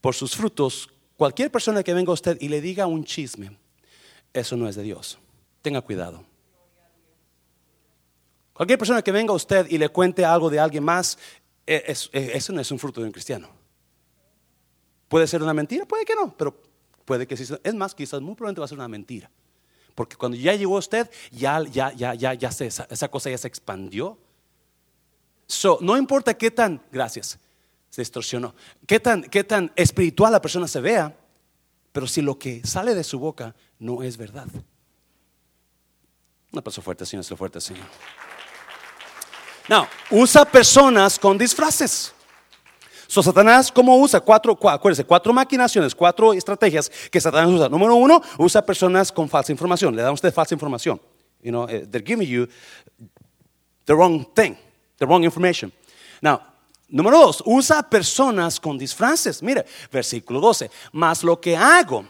por 0.00 0.14
sus 0.14 0.34
frutos 0.34 0.88
cualquier 1.16 1.50
persona 1.50 1.82
que 1.82 1.92
venga 1.92 2.10
a 2.10 2.14
usted 2.14 2.38
y 2.40 2.48
le 2.48 2.62
diga 2.62 2.86
un 2.86 3.04
chisme, 3.04 3.58
eso 4.32 4.56
no 4.56 4.68
es 4.68 4.76
de 4.76 4.82
Dios. 4.82 5.18
Tenga 5.60 5.82
cuidado. 5.82 6.24
Cualquier 8.52 8.78
persona 8.78 9.02
que 9.02 9.12
venga 9.12 9.32
a 9.32 9.36
usted 9.36 9.66
y 9.68 9.76
le 9.76 9.90
cuente 9.90 10.24
algo 10.24 10.48
de 10.48 10.58
alguien 10.58 10.82
más, 10.82 11.18
e, 11.66 11.94
e, 12.12 12.36
eso 12.36 12.52
no 12.54 12.60
es 12.60 12.70
un 12.70 12.78
fruto 12.78 13.02
de 13.02 13.06
un 13.06 13.12
cristiano. 13.12 13.50
Puede 15.08 15.26
ser 15.26 15.42
una 15.42 15.52
mentira, 15.52 15.84
puede 15.84 16.04
que 16.04 16.14
no, 16.14 16.34
pero 16.36 16.58
puede 17.04 17.26
que 17.26 17.36
sí. 17.36 17.52
Es 17.62 17.74
más, 17.74 17.94
quizás 17.94 18.20
muy 18.20 18.34
probablemente 18.34 18.60
va 18.60 18.64
a 18.64 18.68
ser 18.68 18.78
una 18.78 18.88
mentira. 18.88 19.30
Porque 19.94 20.16
cuando 20.16 20.36
ya 20.36 20.54
llegó 20.54 20.76
usted, 20.76 21.10
ya, 21.30 21.62
ya, 21.64 21.92
ya, 21.92 22.14
ya, 22.14 22.34
ya 22.34 22.48
esa, 22.48 23.08
cosa 23.08 23.30
ya 23.30 23.38
se 23.38 23.48
expandió. 23.48 24.18
So, 25.46 25.78
no 25.80 25.96
importa 25.96 26.34
qué 26.34 26.50
tan, 26.50 26.82
gracias, 26.90 27.38
se 27.90 28.02
distorsionó, 28.02 28.54
qué 28.86 28.98
tan, 29.00 29.22
qué 29.22 29.44
tan 29.44 29.72
espiritual 29.76 30.32
la 30.32 30.42
persona 30.42 30.66
se 30.66 30.80
vea, 30.80 31.16
pero 31.92 32.06
si 32.06 32.20
lo 32.20 32.38
que 32.38 32.66
sale 32.66 32.94
de 32.94 33.04
su 33.04 33.18
boca 33.18 33.54
no 33.78 34.02
es 34.02 34.16
verdad. 34.16 34.48
Un 36.52 36.58
aplauso 36.58 36.82
fuerte, 36.82 37.06
Señor, 37.06 37.24
es 37.24 37.38
fuerte, 37.38 37.60
Señor. 37.60 37.86
No, 39.68 39.88
usa 40.10 40.44
personas 40.44 41.18
con 41.18 41.36
disfraces. 41.36 42.12
So, 43.08 43.22
Satanás, 43.22 43.70
¿cómo 43.70 43.96
usa? 43.98 44.20
Cuatro, 44.20 44.58
acuérdense, 44.68 45.04
cuatro 45.04 45.32
maquinaciones, 45.32 45.94
cuatro 45.94 46.32
estrategias 46.32 46.90
que 47.10 47.20
Satanás 47.20 47.50
usa. 47.50 47.68
Número 47.68 47.94
uno, 47.94 48.20
usa 48.38 48.64
personas 48.64 49.12
con 49.12 49.28
falsa 49.28 49.52
información. 49.52 49.94
Le 49.94 50.02
da 50.02 50.08
a 50.08 50.12
usted 50.12 50.32
falsa 50.32 50.54
información. 50.54 51.00
You 51.40 51.50
know, 51.50 51.68
eh, 51.68 51.86
they're 51.88 52.04
giving 52.04 52.28
you 52.28 52.48
the 53.84 53.94
wrong 53.94 54.26
thing, 54.34 54.56
the 54.98 55.06
wrong 55.06 55.24
information. 55.24 55.72
Now, 56.20 56.40
número 56.88 57.18
dos, 57.18 57.42
usa 57.44 57.82
personas 57.82 58.60
con 58.60 58.78
disfraces. 58.78 59.42
Mire, 59.42 59.64
versículo 59.90 60.40
12. 60.40 60.70
Más 60.92 61.22
lo 61.22 61.40
que 61.40 61.56
hago 61.56 62.06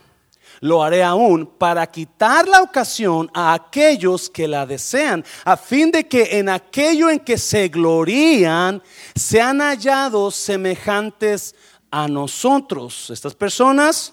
lo 0.60 0.82
haré 0.82 1.02
aún 1.02 1.46
para 1.46 1.86
quitar 1.86 2.48
la 2.48 2.62
ocasión 2.62 3.30
a 3.34 3.52
aquellos 3.52 4.30
que 4.30 4.48
la 4.48 4.66
desean, 4.66 5.24
a 5.44 5.56
fin 5.56 5.90
de 5.90 6.06
que 6.06 6.38
en 6.38 6.48
aquello 6.48 7.10
en 7.10 7.20
que 7.20 7.38
se 7.38 7.68
glorían 7.68 8.82
sean 9.14 9.60
hallados 9.60 10.34
semejantes 10.34 11.54
a 11.90 12.08
nosotros. 12.08 13.10
Estas 13.10 13.34
personas 13.34 14.12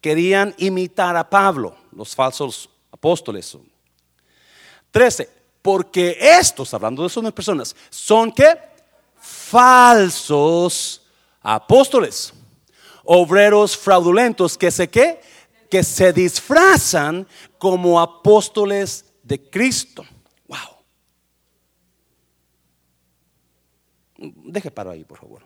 querían 0.00 0.54
imitar 0.58 1.16
a 1.16 1.28
Pablo, 1.28 1.76
los 1.92 2.14
falsos 2.14 2.70
apóstoles. 2.90 3.56
13. 4.90 5.35
Porque 5.66 6.16
estos, 6.20 6.72
hablando 6.74 7.02
de 7.02 7.08
esas 7.08 7.32
personas, 7.32 7.74
son 7.90 8.30
que 8.30 8.56
falsos 9.16 11.02
apóstoles, 11.42 12.32
obreros 13.02 13.76
fraudulentos 13.76 14.56
que 14.56 14.70
se 14.70 14.88
que 14.88 15.20
que 15.68 15.82
se 15.82 16.12
disfrazan 16.12 17.26
como 17.58 18.00
apóstoles 18.00 19.04
de 19.24 19.50
Cristo. 19.50 20.06
Wow. 20.46 20.84
Deje 24.44 24.70
paro 24.70 24.92
ahí, 24.92 25.02
por 25.04 25.18
favor. 25.18 25.42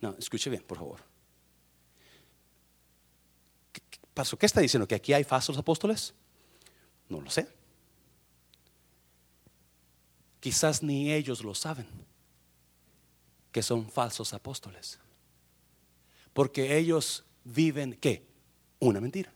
No, 0.00 0.14
escuche 0.16 0.48
bien, 0.50 0.62
por 0.62 0.78
favor. 0.78 1.00
¿Qué, 3.72 3.82
pasó? 4.14 4.38
¿Qué 4.38 4.46
está 4.46 4.60
diciendo? 4.60 4.86
¿Que 4.86 4.94
aquí 4.94 5.12
hay 5.12 5.24
falsos 5.24 5.58
apóstoles? 5.58 6.14
No 7.08 7.20
lo 7.20 7.28
sé. 7.28 7.61
Quizás 10.42 10.82
ni 10.82 11.12
ellos 11.12 11.44
lo 11.44 11.54
saben, 11.54 11.86
que 13.52 13.62
son 13.62 13.88
falsos 13.88 14.34
apóstoles. 14.34 14.98
Porque 16.32 16.76
ellos 16.76 17.24
viven, 17.44 17.96
¿qué? 18.00 18.26
una 18.80 19.00
mentira. 19.00 19.32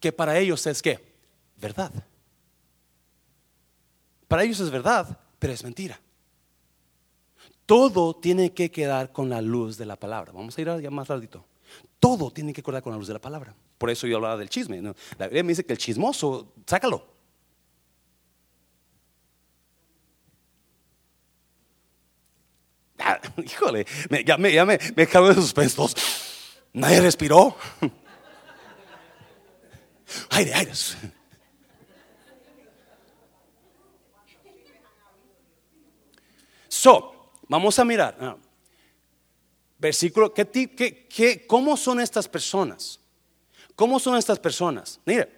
Que 0.00 0.10
para 0.10 0.36
ellos 0.36 0.66
es 0.66 0.82
que 0.82 1.14
verdad. 1.56 1.92
Para 4.26 4.42
ellos 4.42 4.58
es 4.58 4.70
verdad, 4.70 5.20
pero 5.38 5.52
es 5.52 5.62
mentira. 5.62 6.00
Todo 7.66 8.16
tiene 8.16 8.52
que 8.52 8.72
quedar 8.72 9.12
con 9.12 9.30
la 9.30 9.40
luz 9.40 9.76
de 9.78 9.86
la 9.86 9.94
palabra. 9.94 10.32
Vamos 10.32 10.58
a 10.58 10.60
ir 10.60 10.80
ya 10.82 10.90
más 10.90 11.06
ratito. 11.06 11.46
Todo 12.00 12.32
tiene 12.32 12.52
que 12.52 12.62
quedar 12.62 12.82
con 12.82 12.90
la 12.90 12.98
luz 12.98 13.06
de 13.06 13.14
la 13.14 13.20
palabra. 13.20 13.54
Por 13.78 13.88
eso 13.88 14.08
yo 14.08 14.16
hablaba 14.16 14.36
del 14.36 14.48
chisme. 14.48 14.82
La 15.16 15.26
Biblia 15.26 15.44
me 15.44 15.50
dice 15.50 15.64
que 15.64 15.72
el 15.72 15.78
chismoso, 15.78 16.52
sácalo. 16.66 17.13
Híjole, 23.36 23.86
ya 24.24 24.36
me, 24.36 24.52
ya 24.52 24.64
me, 24.64 24.78
me 24.96 25.06
de 25.06 25.34
suspensos. 25.34 25.94
Nadie 26.72 27.00
respiró. 27.00 27.56
Aire, 30.30 30.54
aire. 30.54 30.70
So, 36.68 37.30
vamos 37.48 37.78
a 37.78 37.84
mirar. 37.84 38.16
Ah, 38.20 38.36
versículo, 39.78 40.32
¿qué, 40.32 40.46
qué, 40.46 41.08
qué, 41.08 41.46
¿cómo 41.46 41.76
son 41.76 42.00
estas 42.00 42.28
personas? 42.28 43.00
¿Cómo 43.74 43.98
son 43.98 44.16
estas 44.16 44.38
personas? 44.38 45.00
Mire, 45.04 45.36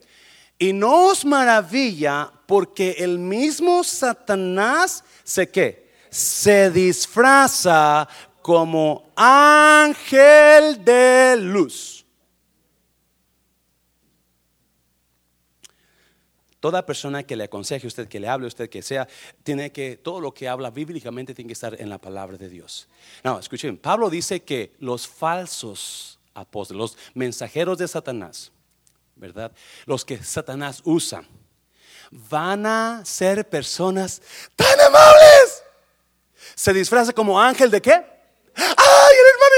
y 0.59 0.73
no 0.73 1.07
os 1.07 1.25
maravilla 1.25 2.31
porque 2.47 2.97
el 2.99 3.19
mismo 3.19 3.83
Satanás 3.85 5.05
se 5.25 5.49
que 5.49 5.86
se 6.17 6.71
disfraza 6.71 8.09
como 8.41 9.13
ángel 9.17 10.83
de 10.83 11.37
luz. 11.39 12.07
Toda 16.59 16.87
persona 16.87 17.23
que 17.23 17.37
le 17.37 17.45
aconseje 17.45 17.87
usted, 17.87 18.09
que 18.09 18.19
le 18.19 18.29
hable 18.29 18.47
usted, 18.47 18.71
que 18.71 18.81
sea, 18.81 19.07
tiene 19.45 19.71
que, 19.73 19.99
todo 19.99 20.21
lo 20.21 20.33
que 20.33 20.49
habla 20.49 20.71
bíblicamente 20.71 21.35
tiene 21.35 21.49
que 21.49 21.53
estar 21.53 21.79
en 21.79 21.91
la 21.91 21.99
palabra 21.99 22.39
de 22.39 22.49
Dios. 22.49 22.89
No, 23.23 23.39
escuchen, 23.39 23.77
Pablo 23.77 24.09
dice 24.09 24.43
que 24.43 24.73
los 24.79 25.07
falsos 25.07 26.19
apóstoles, 26.33 26.79
los 26.79 26.99
mensajeros 27.13 27.77
de 27.77 27.87
Satanás, 27.87 28.53
¿verdad? 29.17 29.53
Los 29.85 30.05
que 30.05 30.17
Satanás 30.25 30.81
usa, 30.85 31.25
van 32.11 32.67
a 32.67 33.05
ser 33.05 33.49
personas 33.49 34.23
tan 34.55 34.81
amables. 34.81 35.16
Se 36.57 36.73
disfraza 36.73 37.13
como 37.13 37.41
ángel 37.41 37.71
de 37.71 37.81
qué? 37.81 37.93
¡Ay, 37.93 39.17
el 39.21 39.27
hermano! 39.33 39.57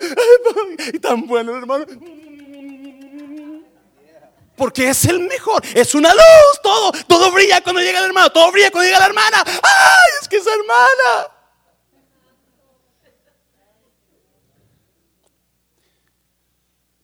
el 0.00 0.18
hermano! 0.34 0.90
Y 0.94 0.98
tan 0.98 1.26
bueno 1.26 1.52
el 1.52 1.58
hermano 1.58 1.86
porque 4.58 4.90
es 4.90 5.04
el 5.06 5.20
mejor. 5.20 5.64
Es 5.74 5.94
una 5.94 6.12
luz, 6.12 6.60
todo, 6.62 6.92
todo 7.06 7.32
brilla 7.32 7.62
cuando 7.62 7.80
llega 7.80 8.00
el 8.00 8.06
hermano, 8.06 8.30
todo 8.30 8.52
brilla 8.52 8.70
cuando 8.70 8.86
llega 8.86 8.98
la 8.98 9.06
hermana. 9.06 9.42
¡Ay, 9.46 10.10
es 10.20 10.28
que 10.28 10.36
es 10.36 10.46
hermana! 10.46 11.32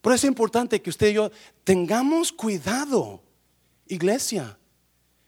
Por 0.02 0.12
eso 0.12 0.26
es 0.26 0.28
importante 0.28 0.82
que 0.82 0.90
usted 0.90 1.08
y 1.08 1.14
yo 1.14 1.30
tengamos 1.62 2.30
cuidado, 2.30 3.22
iglesia. 3.86 4.58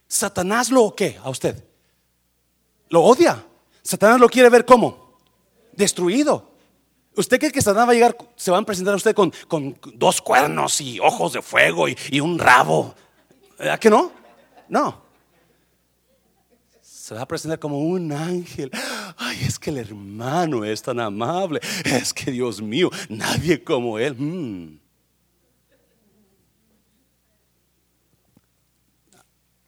Satanás 0.07 0.71
lo 0.71 0.95
qué 0.95 1.19
a 1.23 1.31
usted? 1.31 1.65
Lo 2.89 3.03
odia. 3.03 3.45
Satanás 3.83 4.21
lo 4.21 4.29
quiere 4.29 4.49
ver 4.49 4.65
como 4.65 5.19
destruido. 5.73 6.51
¿Usted 7.17 7.39
cree 7.39 7.53
que 7.53 7.63
Satanás 7.63 7.89
va 7.89 7.93
a 7.93 7.95
llegar, 7.95 8.17
se 8.37 8.51
van 8.51 8.63
a 8.63 8.67
presentar 8.67 8.93
a 8.93 8.97
usted 8.97 9.15
con, 9.15 9.33
dos 9.95 10.21
cuernos 10.21 10.81
y 10.81 11.01
ojos 11.01 11.33
de 11.33 11.43
fuego 11.43 11.87
y, 11.89 12.21
un 12.21 12.39
rabo? 12.39 12.95
¿A 13.59 13.79
que 13.79 13.89
no? 13.89 14.13
No. 14.69 15.07
Se 16.83 17.15
va 17.15 17.23
a 17.23 17.29
presentar 17.29 17.59
como 17.59 17.79
un 17.79 18.13
ángel. 18.13 18.71
Ay, 19.17 19.39
es 19.47 19.59
que 19.59 19.71
el 19.71 19.79
hermano 19.79 20.65
es 20.65 20.83
tan 20.83 21.01
amable. 21.01 21.61
Es 21.85 22.13
que 22.13 22.31
Dios 22.31 22.61
mío, 22.61 22.91
nadie 23.09 23.63
como 23.63 23.99
él. 23.99 24.15
Mm. 24.19 24.81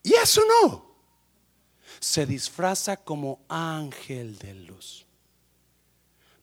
Y 0.03 0.13
eso 0.13 0.41
no. 0.61 0.88
Se 1.99 2.25
disfraza 2.25 2.97
como 2.97 3.45
ángel 3.47 4.37
de 4.37 4.53
luz 4.53 5.05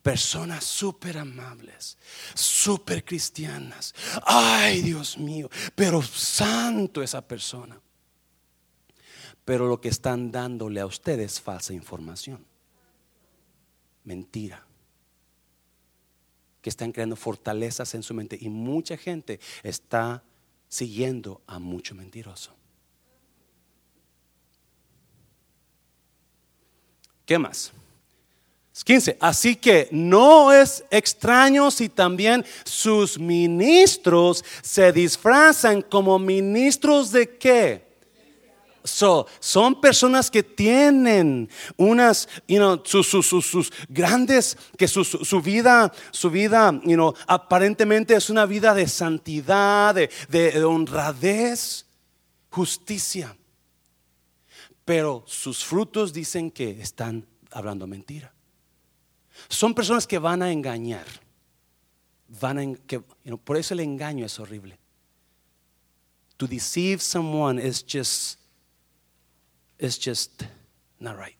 personas 0.07 0.63
súper 0.63 1.19
amables, 1.19 1.99
súper 2.33 3.05
cristianas. 3.05 3.93
Ay, 4.25 4.81
Dios 4.81 5.19
mío, 5.19 5.51
pero 5.75 6.01
santo 6.01 7.03
esa 7.03 7.27
persona. 7.27 7.81
Pero 9.45 9.67
lo 9.67 9.81
que 9.81 9.89
están 9.89 10.31
dándole 10.31 10.79
a 10.79 10.87
ustedes 10.87 11.33
es 11.33 11.41
falsa 11.41 11.73
información. 11.73 12.47
Mentira. 14.05 14.65
Que 16.63 16.71
están 16.71 16.93
creando 16.93 17.17
fortalezas 17.17 17.93
en 17.97 18.05
su 18.05 18.15
mente. 18.15 18.39
Y 18.41 18.49
mucha 18.49 18.97
gente 18.97 19.41
está 19.65 20.23
siguiendo 20.69 21.43
a 21.49 21.59
mucho 21.59 21.97
mentiroso. 21.97 22.55
¿Qué 27.27 27.39
más? 27.39 27.73
15. 28.85 29.17
Así 29.21 29.57
que 29.57 29.89
no 29.91 30.53
es 30.53 30.85
extraño 30.91 31.73
si 31.73 31.89
también 31.89 32.45
sus 32.65 33.19
ministros 33.19 34.45
se 34.63 34.93
disfrazan 34.93 35.83
como 35.83 36.19
ministros 36.19 37.11
de 37.11 37.37
qué? 37.37 37.85
son 38.85 39.81
personas 39.81 40.31
que 40.31 40.45
tienen 40.45 41.51
unas, 41.77 42.29
you 42.47 42.59
know, 42.59 42.81
sus, 42.85 43.73
grandes, 43.89 44.57
que 44.79 44.87
su, 44.87 45.43
vida, 45.43 45.93
su 46.13 46.31
vida, 46.31 46.71
you 46.85 46.95
know, 46.95 47.13
aparentemente 47.27 48.15
es 48.15 48.31
una 48.31 48.47
vida 48.47 48.73
de 48.75 48.87
santidad, 48.87 49.93
de 49.93 50.65
honradez, 50.65 51.85
justicia. 52.49 53.37
Pero 54.87 55.25
sus 55.27 55.65
frutos 55.65 56.13
dicen 56.13 56.49
que 56.49 56.81
están 56.81 57.27
hablando 57.51 57.89
mentira. 57.89 58.33
Son 59.49 59.75
personas 59.75 60.07
que 60.07 60.17
van 60.17 60.43
a 60.43 60.53
engañar. 60.53 61.07
Van 62.29 62.77
que, 62.87 63.01
por 63.01 63.57
eso 63.57 63.75
el 63.75 63.81
engaño 63.81 64.25
es 64.25 64.39
horrible. 64.39 64.79
To 66.37 66.47
deceive 66.47 67.01
someone 67.01 67.61
is 67.61 67.85
just, 67.85 68.39
is 69.77 69.99
just 69.99 70.45
not 71.01 71.17
right. 71.19 71.37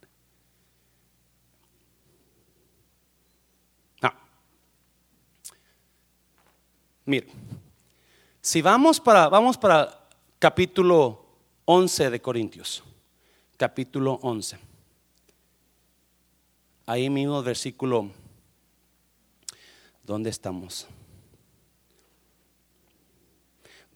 Now, 4.03 4.13
mire, 7.05 7.29
si 8.41 8.61
vamos 8.61 8.99
para, 8.99 9.29
vamos 9.29 9.57
para 9.57 10.09
capítulo 10.41 11.25
11 11.67 12.11
de 12.11 12.21
Corintios, 12.21 12.83
capítulo 13.57 14.19
11 14.23 14.59
ahí 16.87 17.11
mismo 17.11 17.43
versículo, 17.43 18.11
¿dónde 20.05 20.31
estamos? 20.31 20.87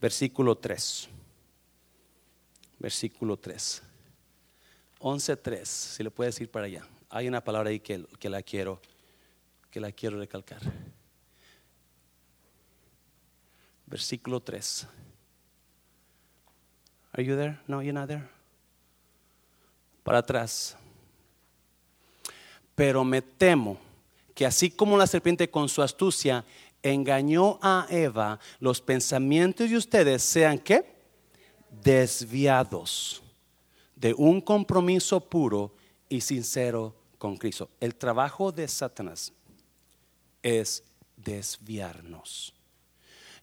Versículo 0.00 0.56
3. 0.58 1.08
Versículo 2.78 3.36
3. 3.36 3.82
11.3, 4.98 5.64
si 5.64 6.02
le 6.02 6.10
puedes 6.10 6.38
ir 6.40 6.50
para 6.50 6.66
allá. 6.66 6.86
Hay 7.08 7.28
una 7.28 7.42
palabra 7.42 7.70
ahí 7.70 7.80
que, 7.80 8.04
que, 8.18 8.28
la 8.28 8.42
quiero 8.42 8.80
que 9.70 9.80
la 9.80 9.92
quiero 9.92 10.18
recalcar. 10.18 10.60
Versículo 13.86 14.40
3. 14.40 14.86
Are 17.12 17.24
you 17.24 17.36
there? 17.36 17.58
No, 17.66 17.82
you're 17.82 17.92
not 17.92 18.08
there. 18.08 18.39
Para 20.02 20.18
atrás. 20.18 20.76
Pero 22.74 23.04
me 23.04 23.22
temo 23.22 23.78
que 24.34 24.46
así 24.46 24.70
como 24.70 24.96
la 24.96 25.06
serpiente 25.06 25.50
con 25.50 25.68
su 25.68 25.82
astucia 25.82 26.44
engañó 26.82 27.58
a 27.60 27.86
Eva, 27.90 28.38
los 28.58 28.80
pensamientos 28.80 29.68
de 29.68 29.76
ustedes 29.76 30.22
sean 30.22 30.58
que 30.58 30.84
desviados 31.82 33.22
de 33.94 34.14
un 34.14 34.40
compromiso 34.40 35.20
puro 35.20 35.74
y 36.08 36.22
sincero 36.22 36.94
con 37.18 37.36
Cristo. 37.36 37.68
El 37.80 37.94
trabajo 37.94 38.50
de 38.50 38.66
Satanás 38.66 39.32
es 40.42 40.82
desviarnos. 41.16 42.54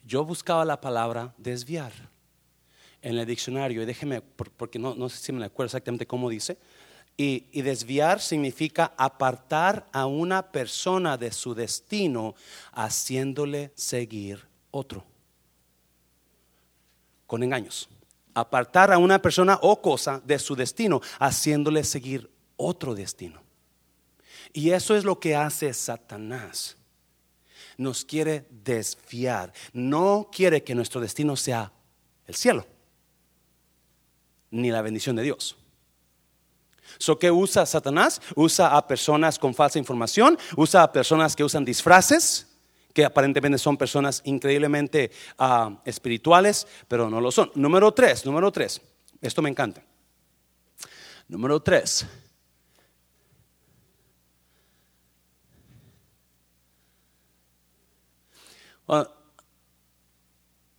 Yo 0.03 0.25
buscaba 0.25 0.65
la 0.65 0.81
palabra 0.81 1.33
desviar 1.37 1.93
en 3.07 3.17
el 3.17 3.25
diccionario 3.25 3.81
y 3.81 3.85
déjeme, 3.85 4.21
porque 4.21 4.77
no, 4.77 4.93
no 4.93 5.07
sé 5.07 5.17
si 5.17 5.31
me 5.31 5.45
acuerdo 5.45 5.67
exactamente 5.67 6.05
cómo 6.05 6.29
dice, 6.29 6.57
y, 7.15 7.61
desviar 7.61 8.19
significa 8.19 8.93
apartar 8.97 9.87
a 9.91 10.05
una 10.05 10.51
persona 10.51 11.17
de 11.17 11.31
su 11.31 11.55
destino 11.55 12.35
haciéndole 12.73 13.71
seguir 13.75 14.45
otro. 14.71 15.03
Con 17.25 17.43
engaños. 17.43 17.89
apartar 18.35 18.93
a 18.93 18.99
una 18.99 19.19
persona 19.19 19.57
o 19.63 19.81
cosa 19.81 20.21
de 20.23 20.37
su 20.37 20.55
destino, 20.55 21.01
haciéndole 21.17 21.83
seguir 21.83 22.29
otro 22.55 22.93
destino. 22.93 23.41
Y 24.53 24.69
eso 24.69 24.95
es 24.95 25.03
lo 25.03 25.19
que 25.19 25.35
hace 25.35 25.73
Satanás. 25.73 26.77
Nos 27.77 28.05
quiere 28.05 28.45
desfiar. 28.51 29.53
No 29.73 30.29
quiere 30.31 30.63
que 30.63 30.75
nuestro 30.75 31.01
destino 31.01 31.35
sea 31.35 31.71
el 32.27 32.35
cielo, 32.35 32.67
ni 34.51 34.71
la 34.71 34.81
bendición 34.81 35.15
de 35.15 35.23
Dios. 35.23 35.57
So, 36.97 37.19
¿Qué 37.19 37.29
usa 37.29 37.65
Satanás? 37.65 38.21
Usa 38.35 38.75
a 38.75 38.87
personas 38.87 39.37
con 39.37 39.53
falsa 39.53 39.77
información, 39.77 40.37
usa 40.55 40.83
a 40.83 40.91
personas 40.91 41.35
que 41.35 41.43
usan 41.43 41.65
disfraces, 41.65 42.47
que 42.93 43.05
aparentemente 43.05 43.59
son 43.59 43.77
personas 43.77 44.21
increíblemente 44.25 45.11
ah, 45.37 45.81
espirituales, 45.85 46.65
pero 46.87 47.09
no 47.09 47.21
lo 47.21 47.31
son. 47.31 47.51
Número 47.55 47.91
tres, 47.93 48.25
número 48.25 48.51
tres, 48.51 48.81
esto 49.21 49.41
me 49.41 49.49
encanta. 49.49 49.83
Número 51.27 51.61
tres. 51.61 52.07
Ah, 58.87 59.07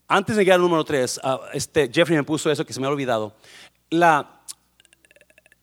antes 0.09 0.37
de 0.37 0.42
llegar 0.42 0.57
al 0.57 0.62
número 0.62 0.85
tres, 0.85 1.21
ah, 1.23 1.40
este, 1.53 1.90
Jeffrey 1.92 2.16
me 2.16 2.25
puso 2.25 2.51
eso 2.51 2.64
que 2.64 2.73
se 2.73 2.81
me 2.81 2.87
ha 2.87 2.90
olvidado. 2.90 3.37
La, 3.90 4.40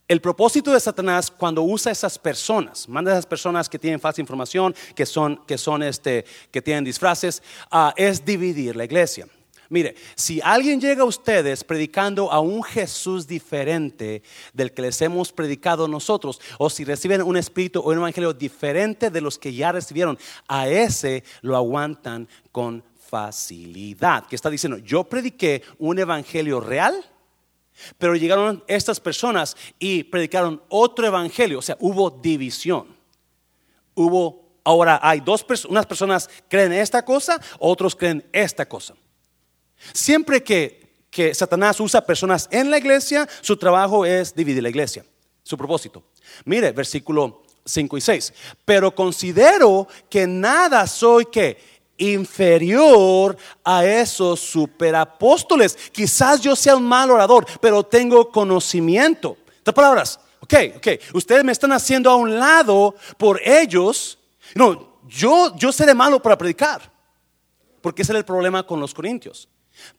el 0.07 0.21
propósito 0.21 0.71
de 0.71 0.79
Satanás 0.79 1.31
cuando 1.31 1.63
usa 1.63 1.91
esas 1.91 2.19
personas, 2.19 2.87
manda 2.87 3.11
a 3.11 3.15
esas 3.15 3.25
personas 3.25 3.67
que 3.67 3.79
tienen 3.79 3.99
falsa 3.99 4.21
información, 4.21 4.75
que 4.93 5.07
son, 5.07 5.37
que 5.47 5.57
son 5.57 5.81
este, 5.81 6.25
que 6.51 6.61
tienen 6.61 6.83
disfraces, 6.83 7.41
uh, 7.71 7.89
es 7.95 8.23
dividir 8.23 8.75
la 8.75 8.85
iglesia. 8.85 9.27
Mire, 9.69 9.95
si 10.15 10.39
alguien 10.43 10.79
llega 10.79 11.01
a 11.01 11.05
ustedes 11.05 11.63
predicando 11.63 12.31
a 12.31 12.39
un 12.39 12.61
Jesús 12.63 13.25
diferente 13.25 14.21
del 14.53 14.71
que 14.71 14.83
les 14.83 15.01
hemos 15.01 15.31
predicado 15.31 15.87
nosotros, 15.87 16.39
o 16.59 16.69
si 16.69 16.83
reciben 16.83 17.23
un 17.23 17.35
espíritu 17.35 17.79
o 17.79 17.89
un 17.89 17.97
evangelio 17.97 18.31
diferente 18.31 19.09
de 19.09 19.21
los 19.21 19.39
que 19.39 19.53
ya 19.53 19.71
recibieron, 19.71 20.19
a 20.47 20.67
ese 20.67 21.23
lo 21.41 21.55
aguantan 21.55 22.27
con 22.51 22.83
facilidad. 23.15 24.27
Que 24.27 24.35
está 24.35 24.49
diciendo, 24.49 24.77
yo 24.77 25.05
prediqué 25.05 25.63
un 25.79 25.97
evangelio 25.97 26.59
real 26.59 26.93
pero 27.97 28.15
llegaron 28.15 28.63
estas 28.67 29.01
personas 29.01 29.57
y 29.79 30.03
predicaron 30.05 30.61
otro 30.69 31.05
evangelio, 31.05 31.59
o 31.59 31.61
sea, 31.61 31.75
hubo 31.81 32.09
división. 32.09 32.95
Hubo, 33.93 34.47
ahora 34.63 34.97
hay 35.03 35.19
dos 35.19 35.43
personas, 35.43 35.71
unas 35.71 35.85
personas 35.85 36.29
creen 36.47 36.71
esta 36.71 37.03
cosa, 37.03 37.37
otros 37.59 37.93
creen 37.93 38.25
esta 38.31 38.65
cosa. 38.65 38.95
Siempre 39.91 40.41
que, 40.41 41.03
que 41.09 41.35
Satanás 41.35 41.77
usa 41.81 42.05
personas 42.05 42.47
en 42.49 42.71
la 42.71 42.77
iglesia, 42.77 43.27
su 43.41 43.57
trabajo 43.57 44.05
es 44.05 44.33
dividir 44.33 44.63
la 44.63 44.69
iglesia, 44.69 45.05
su 45.43 45.57
propósito. 45.57 46.01
Mire, 46.45 46.71
versículo 46.71 47.43
5 47.65 47.97
y 47.97 48.01
6. 48.01 48.33
Pero 48.63 48.93
considero 48.95 49.87
que 50.09 50.27
nada 50.27 50.87
soy 50.87 51.25
que 51.25 51.74
inferior 51.97 53.37
a 53.63 53.85
esos 53.85 54.39
superapóstoles. 54.39 55.75
Quizás 55.91 56.41
yo 56.41 56.55
sea 56.55 56.75
un 56.75 56.85
mal 56.85 57.11
orador, 57.11 57.45
pero 57.59 57.83
tengo 57.83 58.29
conocimiento. 58.29 59.37
Tres 59.63 59.73
palabras. 59.73 60.19
Ok, 60.39 60.53
ok. 60.77 60.87
Ustedes 61.13 61.43
me 61.43 61.51
están 61.51 61.71
haciendo 61.71 62.09
a 62.09 62.15
un 62.15 62.37
lado 62.37 62.95
por 63.17 63.41
ellos. 63.43 64.19
No, 64.53 64.99
yo, 65.07 65.55
yo 65.55 65.71
seré 65.71 65.93
malo 65.93 66.21
para 66.21 66.37
predicar. 66.37 66.91
Porque 67.81 68.01
ese 68.01 68.11
era 68.11 68.19
el 68.19 68.25
problema 68.25 68.65
con 68.65 68.79
los 68.79 68.93
corintios. 68.93 69.47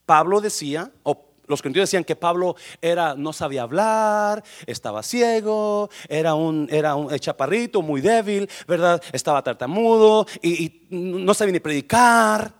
Pablo 0.05 0.41
decía, 0.41 0.91
o 1.03 1.26
los 1.47 1.63
corintios 1.63 1.89
decían 1.89 2.05
que 2.05 2.17
Pablo 2.17 2.57
era, 2.81 3.15
no 3.15 3.33
sabía 3.33 3.63
hablar, 3.63 4.43
estaba 4.67 5.03
ciego, 5.03 5.91
era 6.09 6.35
un, 6.35 6.69
era 6.71 6.95
un 6.95 7.17
chaparrito 7.19 7.83
muy 7.83 8.01
débil, 8.01 8.49
¿verdad? 8.67 9.03
Estaba 9.13 9.43
tartamudo 9.43 10.27
y, 10.43 10.87
no 10.91 11.35
sabía 11.35 11.53
ni 11.53 11.61
predicar. 11.61 12.53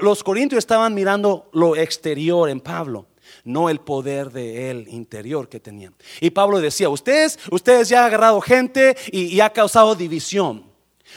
los 0.00 0.22
corintios 0.22 0.58
estaban 0.58 0.94
mirando 0.94 1.48
lo 1.52 1.76
exterior 1.76 2.48
en 2.48 2.60
Pablo 2.60 3.06
no 3.44 3.70
el 3.70 3.80
poder 3.80 4.30
de 4.30 4.70
él 4.70 4.86
interior 4.88 5.48
que 5.48 5.60
tenía. 5.60 5.92
Y 6.20 6.30
Pablo 6.30 6.60
decía, 6.60 6.88
ustedes, 6.88 7.38
ustedes 7.50 7.88
ya 7.88 8.00
han 8.00 8.06
agarrado 8.06 8.40
gente 8.40 8.96
y, 9.10 9.40
ha 9.40 9.50
causado 9.50 9.94
división. 9.94 10.66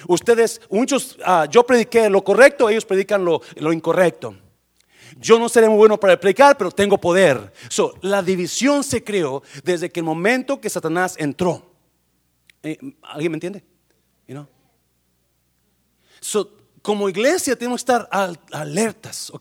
Ustedes, 0.08 0.62
muchos, 0.70 1.18
ah, 1.26 1.48
yo 1.50 1.66
prediqué 1.66 2.10
lo 2.10 2.24
correcto, 2.24 2.70
ellos 2.70 2.86
predican 2.86 3.26
lo, 3.26 3.42
lo 3.56 3.74
incorrecto. 3.74 4.36
Yo 5.20 5.40
no 5.40 5.50
seré 5.50 5.68
muy 5.68 5.78
bueno 5.78 6.00
para 6.00 6.20
predicar, 6.20 6.58
pero 6.58 6.72
tengo 6.72 6.98
poder. 6.98 7.52
la 8.02 8.22
división 8.22 8.84
se 8.84 9.04
creó 9.04 9.44
desde 9.64 9.92
que 9.92 10.00
el 10.00 10.06
momento 10.06 10.60
que 10.60 10.70
Satanás 10.70 11.16
entró. 11.18 11.72
Eh, 12.62 12.78
¿Alguien 13.02 13.32
me 13.32 13.36
entiende? 13.36 13.64
como 16.82 17.08
iglesia 17.08 17.56
tenemos 17.56 17.84
que 17.84 17.92
estar 17.94 18.10
alertas. 18.52 19.32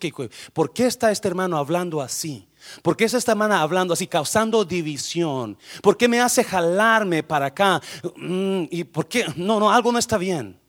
¿por 0.53 0.73
qué 0.73 0.87
está 0.87 1.11
este 1.11 1.29
hermano 1.29 1.57
hablando 1.57 2.01
así? 2.01 2.49
¿Por 2.83 2.97
qué 2.97 3.05
es 3.05 3.15
esta 3.15 3.33
hermana 3.33 3.61
hablando 3.61 3.93
así, 3.93 4.07
causando 4.07 4.65
división? 4.65 5.59
¿Por 5.83 5.97
qué 5.97 6.07
me 6.07 6.21
hace 6.21 6.45
jalarme 6.45 7.25
para 7.25 7.47
acá? 7.47 7.83
Mm, 8.17 8.65
¿Y 8.71 8.85
por 8.85 9.09
qué? 9.09 9.27
No, 9.37 9.59
no, 9.59 9.71
algo 9.71 9.91
no 9.91 9.99
está 9.99 10.19
bien 10.19 10.62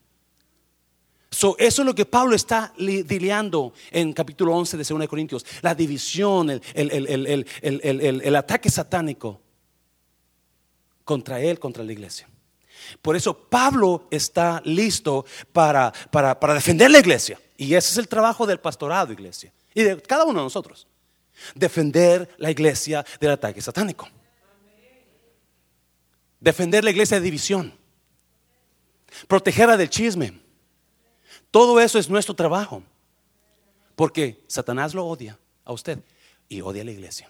eso 1.33 1.55
es 1.57 1.79
lo 1.79 1.95
que 1.95 2.05
Pablo 2.05 2.35
está 2.35 2.73
lidiando 2.77 3.73
en 3.91 4.13
capítulo 4.13 4.55
11 4.55 4.77
de 4.77 4.83
2 4.83 5.07
Corintios. 5.07 5.45
La 5.61 5.73
división, 5.73 6.61
el, 6.73 8.35
ataque 8.35 8.69
satánico 8.69 9.41
contra 11.03 11.41
él, 11.41 11.59
contra 11.59 11.83
la 11.83 11.91
iglesia. 11.91 12.29
Por 13.01 13.15
eso 13.15 13.33
Pablo 13.33 14.07
está 14.11 14.61
listo 14.65 15.25
para, 15.51 15.91
para, 16.11 16.39
para 16.39 16.53
defender 16.53 16.91
la 16.91 16.99
iglesia. 16.99 17.39
Y 17.57 17.73
ese 17.73 17.91
es 17.91 17.97
el 17.97 18.07
trabajo 18.07 18.45
del 18.45 18.59
pastorado, 18.59 19.11
iglesia. 19.11 19.51
Y 19.73 19.83
de 19.83 20.01
cada 20.01 20.25
uno 20.25 20.39
de 20.39 20.45
nosotros. 20.45 20.87
Defender 21.55 22.29
la 22.37 22.51
iglesia 22.51 23.03
del 23.19 23.31
ataque 23.31 23.61
satánico. 23.61 24.07
Defender 26.39 26.83
la 26.83 26.91
iglesia 26.91 27.17
de 27.17 27.23
división. 27.23 27.73
Protegerla 29.27 29.77
del 29.77 29.89
chisme 29.89 30.42
todo 31.53 31.79
eso 31.79 31.99
es 31.99 32.09
nuestro 32.09 32.33
trabajo. 32.33 32.81
Porque 33.95 34.43
Satanás 34.47 34.95
lo 34.95 35.05
odia 35.05 35.37
a 35.63 35.71
usted 35.71 35.99
y 36.49 36.61
odia 36.61 36.81
a 36.81 36.85
la 36.85 36.91
iglesia. 36.91 37.29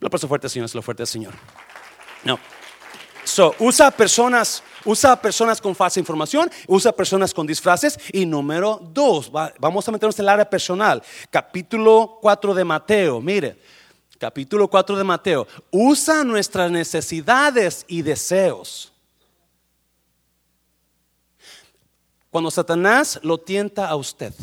Lo 0.00 0.10
paso 0.10 0.26
fuerte, 0.26 0.48
Señor, 0.48 0.66
es 0.66 0.74
lo 0.74 0.82
fuerte, 0.82 1.06
Señor. 1.06 1.32
No. 2.24 2.36
So, 3.22 3.54
usa 3.60 3.92
personas, 3.92 4.60
usa 4.84 5.14
personas 5.22 5.60
con 5.60 5.76
falsa 5.76 6.00
información, 6.00 6.50
usa 6.66 6.90
personas 6.90 7.32
con 7.32 7.46
disfraces. 7.46 7.96
Y 8.12 8.26
número 8.26 8.80
dos, 8.92 9.30
vamos 9.30 9.86
a 9.86 9.92
meternos 9.92 10.18
en 10.18 10.24
el 10.24 10.28
área 10.28 10.50
personal. 10.50 11.00
Capítulo 11.30 12.18
4 12.20 12.54
de 12.54 12.64
Mateo, 12.64 13.20
mire, 13.20 13.62
capítulo 14.18 14.66
4 14.66 14.96
de 14.96 15.04
Mateo. 15.04 15.46
Usa 15.70 16.24
nuestras 16.24 16.72
necesidades 16.72 17.84
y 17.86 18.02
deseos 18.02 18.92
Cuando 22.36 22.50
Satanás 22.50 23.18
lo 23.22 23.38
tienta 23.38 23.88
a 23.88 23.96
usted, 23.96 24.34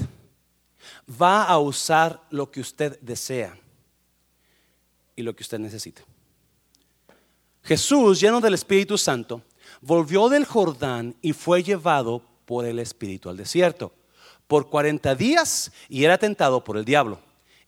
va 1.22 1.44
a 1.44 1.60
usar 1.60 2.24
lo 2.32 2.50
que 2.50 2.60
usted 2.60 3.00
desea 3.02 3.56
y 5.16 5.22
lo 5.22 5.36
que 5.36 5.44
usted 5.44 5.60
necesita. 5.60 6.02
Jesús, 7.62 8.20
lleno 8.20 8.42
del 8.42 8.56
Espíritu 8.56 8.98
Santo, 8.98 9.44
volvió 9.80 10.28
del 10.28 10.44
Jordán 10.44 11.16
y 11.22 11.34
fue 11.34 11.62
llevado 11.62 12.24
por 12.46 12.66
el 12.66 12.80
Espíritu 12.80 13.30
al 13.30 13.38
desierto 13.38 13.94
por 14.48 14.72
40 14.72 15.14
días 15.14 15.72
y 15.88 16.04
era 16.04 16.18
tentado 16.18 16.64
por 16.64 16.78
el 16.78 16.86
diablo. 16.86 17.20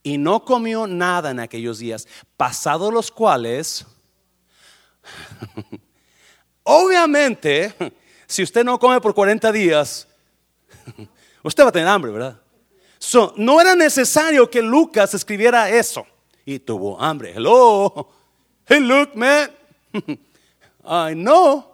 Y 0.02 0.18
no 0.18 0.44
comió 0.44 0.88
nada 0.88 1.30
en 1.30 1.40
aquellos 1.40 1.78
días, 1.78 2.08
pasados 2.36 2.92
los 2.92 3.12
cuales, 3.12 3.86
obviamente, 6.64 7.76
si 8.26 8.42
usted 8.42 8.64
no 8.64 8.80
come 8.80 9.00
por 9.00 9.14
40 9.14 9.52
días, 9.52 10.08
Usted 11.44 11.64
va 11.64 11.70
a 11.70 11.72
tener 11.72 11.88
hambre, 11.88 12.12
¿verdad? 12.12 12.40
no 13.38 13.62
era 13.62 13.76
necesario 13.76 14.50
que 14.50 14.62
Lucas 14.62 15.14
escribiera 15.14 15.70
eso. 15.70 16.06
Y 16.46 16.60
tuvo 16.60 17.00
hambre. 17.02 17.34
Hello. 17.36 18.10
Hey, 18.68 18.80
look, 18.80 19.16
man. 19.16 19.52
I 20.84 21.14
know 21.14 21.66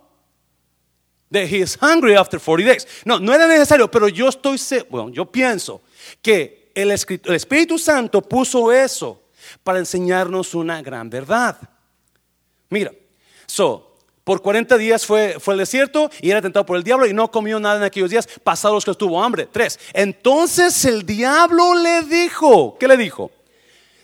that 1.29 1.47
he 1.47 1.61
is 1.61 1.75
hungry 1.75 2.15
after 2.15 2.39
40 2.39 2.65
days. 2.65 2.87
No, 3.05 3.17
no 3.19 3.33
era 3.33 3.47
necesario, 3.47 3.89
pero 3.89 4.07
yo 4.07 4.29
estoy, 4.29 4.57
bueno, 4.89 5.09
yo 5.09 5.25
pienso 5.25 5.81
que 6.21 6.71
el, 6.75 6.91
el 6.91 7.35
Espíritu 7.35 7.77
Santo 7.77 8.21
puso 8.21 8.71
eso 8.71 9.21
para 9.63 9.79
enseñarnos 9.79 10.53
una 10.53 10.81
gran 10.81 11.09
verdad. 11.09 11.57
Mira, 12.69 12.91
so, 13.45 13.90
por 14.23 14.41
40 14.41 14.77
días 14.77 15.05
fue, 15.05 15.37
fue 15.39 15.53
al 15.53 15.59
desierto 15.59 16.09
y 16.21 16.29
era 16.31 16.41
tentado 16.41 16.65
por 16.65 16.77
el 16.77 16.83
diablo 16.83 17.07
y 17.07 17.13
no 17.13 17.31
comió 17.31 17.59
nada 17.59 17.77
en 17.77 17.83
aquellos 17.83 18.09
días, 18.09 18.27
pasados 18.43 18.85
que 18.85 18.91
estuvo 18.91 19.23
hambre. 19.23 19.47
Tres. 19.51 19.79
Entonces 19.93 20.85
el 20.85 21.05
diablo 21.05 21.75
le 21.75 22.03
dijo, 22.03 22.77
¿qué 22.79 22.87
le 22.87 22.97
dijo? 22.97 23.31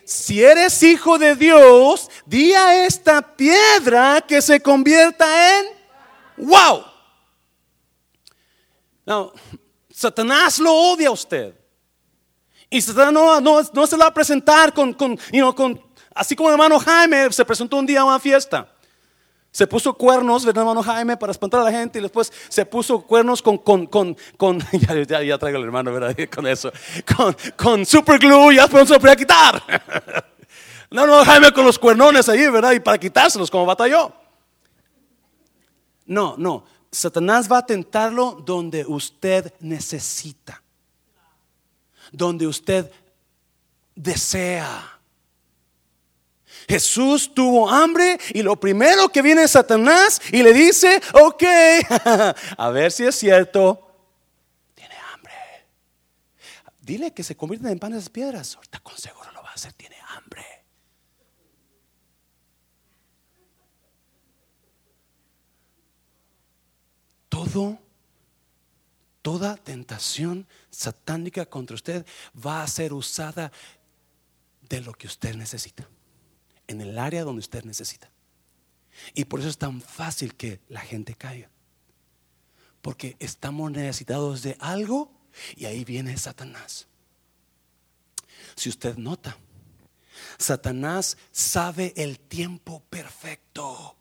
si 0.07 0.41
eres 0.41 0.81
hijo 0.83 1.19
de 1.19 1.35
Dios, 1.35 2.09
di 2.25 2.53
a 2.53 2.85
esta 2.85 3.21
piedra 3.21 4.21
que 4.25 4.41
se 4.41 4.61
convierta 4.61 5.59
en 5.59 5.65
wow. 6.37 6.85
No, 9.05 9.33
Satanás 9.91 10.59
lo 10.59 10.73
odia 10.73 11.09
a 11.09 11.11
usted. 11.11 11.53
Y 12.69 12.81
Satanás 12.81 13.11
no, 13.11 13.41
no, 13.41 13.85
se 13.85 13.97
lo 13.97 14.03
va 14.03 14.07
a 14.07 14.13
presentar 14.13 14.73
con, 14.73 14.93
con, 14.93 15.19
con, 15.53 15.81
así 16.15 16.37
como 16.37 16.47
el 16.47 16.53
hermano 16.53 16.79
Jaime 16.79 17.29
se 17.33 17.43
presentó 17.43 17.75
un 17.75 17.85
día 17.85 17.99
a 17.99 18.05
una 18.05 18.19
fiesta. 18.19 18.73
Se 19.57 19.65
puso 19.65 19.95
cuernos, 19.95 20.45
¿verdad, 20.45 20.61
hermano 20.61 20.83
Jaime, 20.83 21.17
para 21.17 21.31
espantar 21.31 21.61
a 21.61 21.63
la 21.63 21.71
gente 21.71 21.97
y 21.97 22.01
después 22.03 22.31
se 22.47 22.63
puso 22.63 23.01
cuernos 23.01 23.41
con, 23.41 23.57
con, 23.57 23.87
con, 23.87 24.15
con 24.37 24.59
ya, 25.07 25.39
traigo 25.39 25.57
al 25.57 25.63
hermano, 25.63 25.91
¿verdad? 25.91 26.15
Con 26.31 26.45
eso, 26.45 26.71
con, 27.17 27.35
con 27.55 27.83
super 27.83 28.19
glue, 28.19 28.53
ya 28.53 28.67
pronto 28.67 28.93
se 28.93 28.99
lo 28.99 29.11
a 29.11 29.15
quitar. 29.15 29.63
No, 30.91 31.07
no, 31.07 31.25
Jaime 31.25 31.51
con 31.51 31.65
los 31.65 31.79
cuernones 31.79 32.29
ahí, 32.29 32.47
¿verdad? 32.49 32.71
Y 32.73 32.79
para 32.79 32.99
quitárselos 32.99 33.49
como 33.49 33.65
batalló. 33.65 34.13
No, 36.05 36.35
no, 36.37 36.63
Satanás 36.91 37.51
va 37.51 37.57
a 37.57 37.65
tentarlo 37.65 38.33
donde 38.45 38.85
usted 38.85 39.53
necesita, 39.59 40.61
donde 42.11 42.45
usted 42.45 42.91
desea. 43.95 44.96
Jesús 46.67 47.33
tuvo 47.33 47.69
hambre 47.69 48.19
y 48.33 48.41
lo 48.41 48.59
primero 48.59 49.07
que 49.09 49.21
viene 49.21 49.43
es 49.43 49.51
Satanás 49.51 50.21
y 50.31 50.43
le 50.43 50.51
dice, 50.51 51.01
ok, 51.13 51.43
a 52.57 52.69
ver 52.69 52.91
si 52.91 53.05
es 53.05 53.15
cierto, 53.15 53.89
tiene 54.75 54.95
hambre. 55.13 55.33
Dile 56.81 57.13
que 57.13 57.23
se 57.23 57.37
convierten 57.37 57.71
en 57.71 57.79
panes 57.79 58.03
de 58.03 58.09
piedras. 58.09 58.55
Ahorita 58.55 58.79
con 58.79 58.97
seguro 58.97 59.31
lo 59.31 59.41
va 59.43 59.51
a 59.51 59.53
hacer, 59.53 59.71
tiene 59.73 59.95
hambre. 60.09 60.45
Todo, 67.29 67.79
toda 69.21 69.55
tentación 69.55 70.45
satánica 70.69 71.45
contra 71.45 71.75
usted 71.75 72.05
va 72.45 72.61
a 72.61 72.67
ser 72.67 72.91
usada 72.91 73.53
de 74.67 74.81
lo 74.81 74.91
que 74.91 75.07
usted 75.07 75.33
necesita 75.33 75.87
en 76.67 76.81
el 76.81 76.97
área 76.97 77.23
donde 77.23 77.39
usted 77.39 77.63
necesita. 77.63 78.09
Y 79.13 79.25
por 79.25 79.39
eso 79.39 79.49
es 79.49 79.57
tan 79.57 79.81
fácil 79.81 80.35
que 80.35 80.59
la 80.69 80.81
gente 80.81 81.15
caiga. 81.15 81.49
Porque 82.81 83.15
estamos 83.19 83.71
necesitados 83.71 84.43
de 84.43 84.57
algo 84.59 85.11
y 85.55 85.65
ahí 85.65 85.83
viene 85.83 86.17
Satanás. 86.17 86.87
Si 88.55 88.69
usted 88.69 88.97
nota, 88.97 89.37
Satanás 90.37 91.17
sabe 91.31 91.93
el 91.95 92.19
tiempo 92.19 92.83
perfecto. 92.89 93.95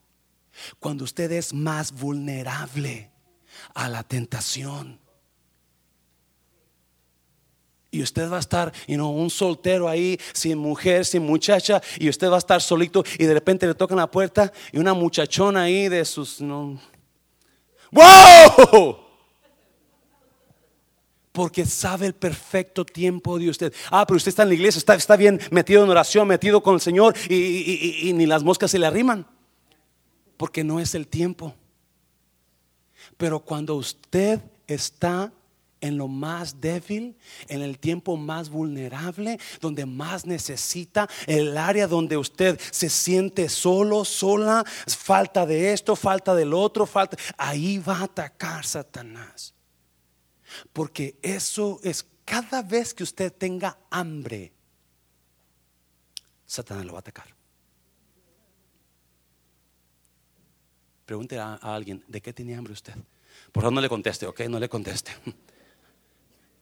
Cuando 0.80 1.04
usted 1.04 1.30
es 1.32 1.52
más 1.52 1.92
vulnerable 1.92 3.10
a 3.74 3.88
la 3.88 4.02
tentación 4.02 5.00
y 7.96 8.02
usted 8.02 8.30
va 8.30 8.36
a 8.36 8.40
estar, 8.40 8.72
you 8.86 8.96
know, 8.96 9.10
un 9.10 9.30
soltero 9.30 9.88
ahí, 9.88 10.18
sin 10.34 10.58
mujer, 10.58 11.06
sin 11.06 11.22
muchacha, 11.22 11.80
y 11.98 12.08
usted 12.08 12.28
va 12.28 12.34
a 12.36 12.38
estar 12.38 12.60
solito 12.60 13.02
y 13.18 13.24
de 13.24 13.32
repente 13.32 13.66
le 13.66 13.74
tocan 13.74 13.96
la 13.96 14.10
puerta 14.10 14.52
y 14.70 14.78
una 14.78 14.92
muchachona 14.92 15.62
ahí 15.62 15.88
de 15.88 16.04
sus... 16.04 16.40
No. 16.40 16.78
¡Wow! 17.90 18.98
Porque 21.32 21.64
sabe 21.64 22.06
el 22.06 22.14
perfecto 22.14 22.84
tiempo 22.84 23.38
de 23.38 23.48
usted. 23.48 23.72
Ah, 23.90 24.06
pero 24.06 24.16
usted 24.16 24.28
está 24.30 24.42
en 24.42 24.48
la 24.48 24.54
iglesia, 24.54 24.78
está, 24.78 24.94
está 24.94 25.16
bien 25.16 25.40
metido 25.50 25.82
en 25.82 25.90
oración, 25.90 26.28
metido 26.28 26.62
con 26.62 26.74
el 26.74 26.80
Señor 26.80 27.14
y, 27.28 28.08
y 28.08 28.12
ni 28.12 28.26
las 28.26 28.42
moscas 28.42 28.70
se 28.70 28.78
le 28.78 28.86
arriman. 28.86 29.26
Porque 30.36 30.64
no 30.64 30.80
es 30.80 30.94
el 30.94 31.08
tiempo. 31.08 31.54
Pero 33.16 33.40
cuando 33.40 33.74
usted 33.76 34.40
está 34.66 35.32
en 35.86 35.98
lo 35.98 36.08
más 36.08 36.60
débil, 36.60 37.16
en 37.48 37.62
el 37.62 37.78
tiempo 37.78 38.16
más 38.16 38.48
vulnerable, 38.48 39.38
donde 39.60 39.86
más 39.86 40.26
necesita, 40.26 41.08
el 41.26 41.56
área 41.56 41.86
donde 41.86 42.16
usted 42.16 42.60
se 42.70 42.88
siente 42.88 43.48
solo, 43.48 44.04
sola, 44.04 44.64
falta 44.86 45.46
de 45.46 45.72
esto, 45.72 45.96
falta 45.96 46.34
del 46.34 46.52
otro, 46.54 46.86
falta, 46.86 47.16
ahí 47.36 47.78
va 47.78 47.98
a 47.98 48.04
atacar 48.04 48.64
Satanás. 48.64 49.54
Porque 50.72 51.18
eso 51.22 51.80
es 51.82 52.06
cada 52.24 52.62
vez 52.62 52.92
que 52.92 53.02
usted 53.02 53.32
tenga 53.32 53.78
hambre, 53.90 54.52
Satanás 56.46 56.84
lo 56.84 56.92
va 56.92 56.98
a 56.98 57.00
atacar. 57.00 57.34
Pregúntele 61.04 61.40
a, 61.40 61.54
alguien, 61.54 62.04
¿de 62.08 62.20
qué 62.20 62.32
tenía 62.32 62.58
hambre 62.58 62.72
usted? 62.72 62.94
Por 63.52 63.62
favor, 63.62 63.72
no 63.72 63.80
le 63.80 63.88
conteste, 63.88 64.26
ok, 64.26 64.40
no 64.48 64.58
le 64.58 64.68
conteste. 64.68 65.12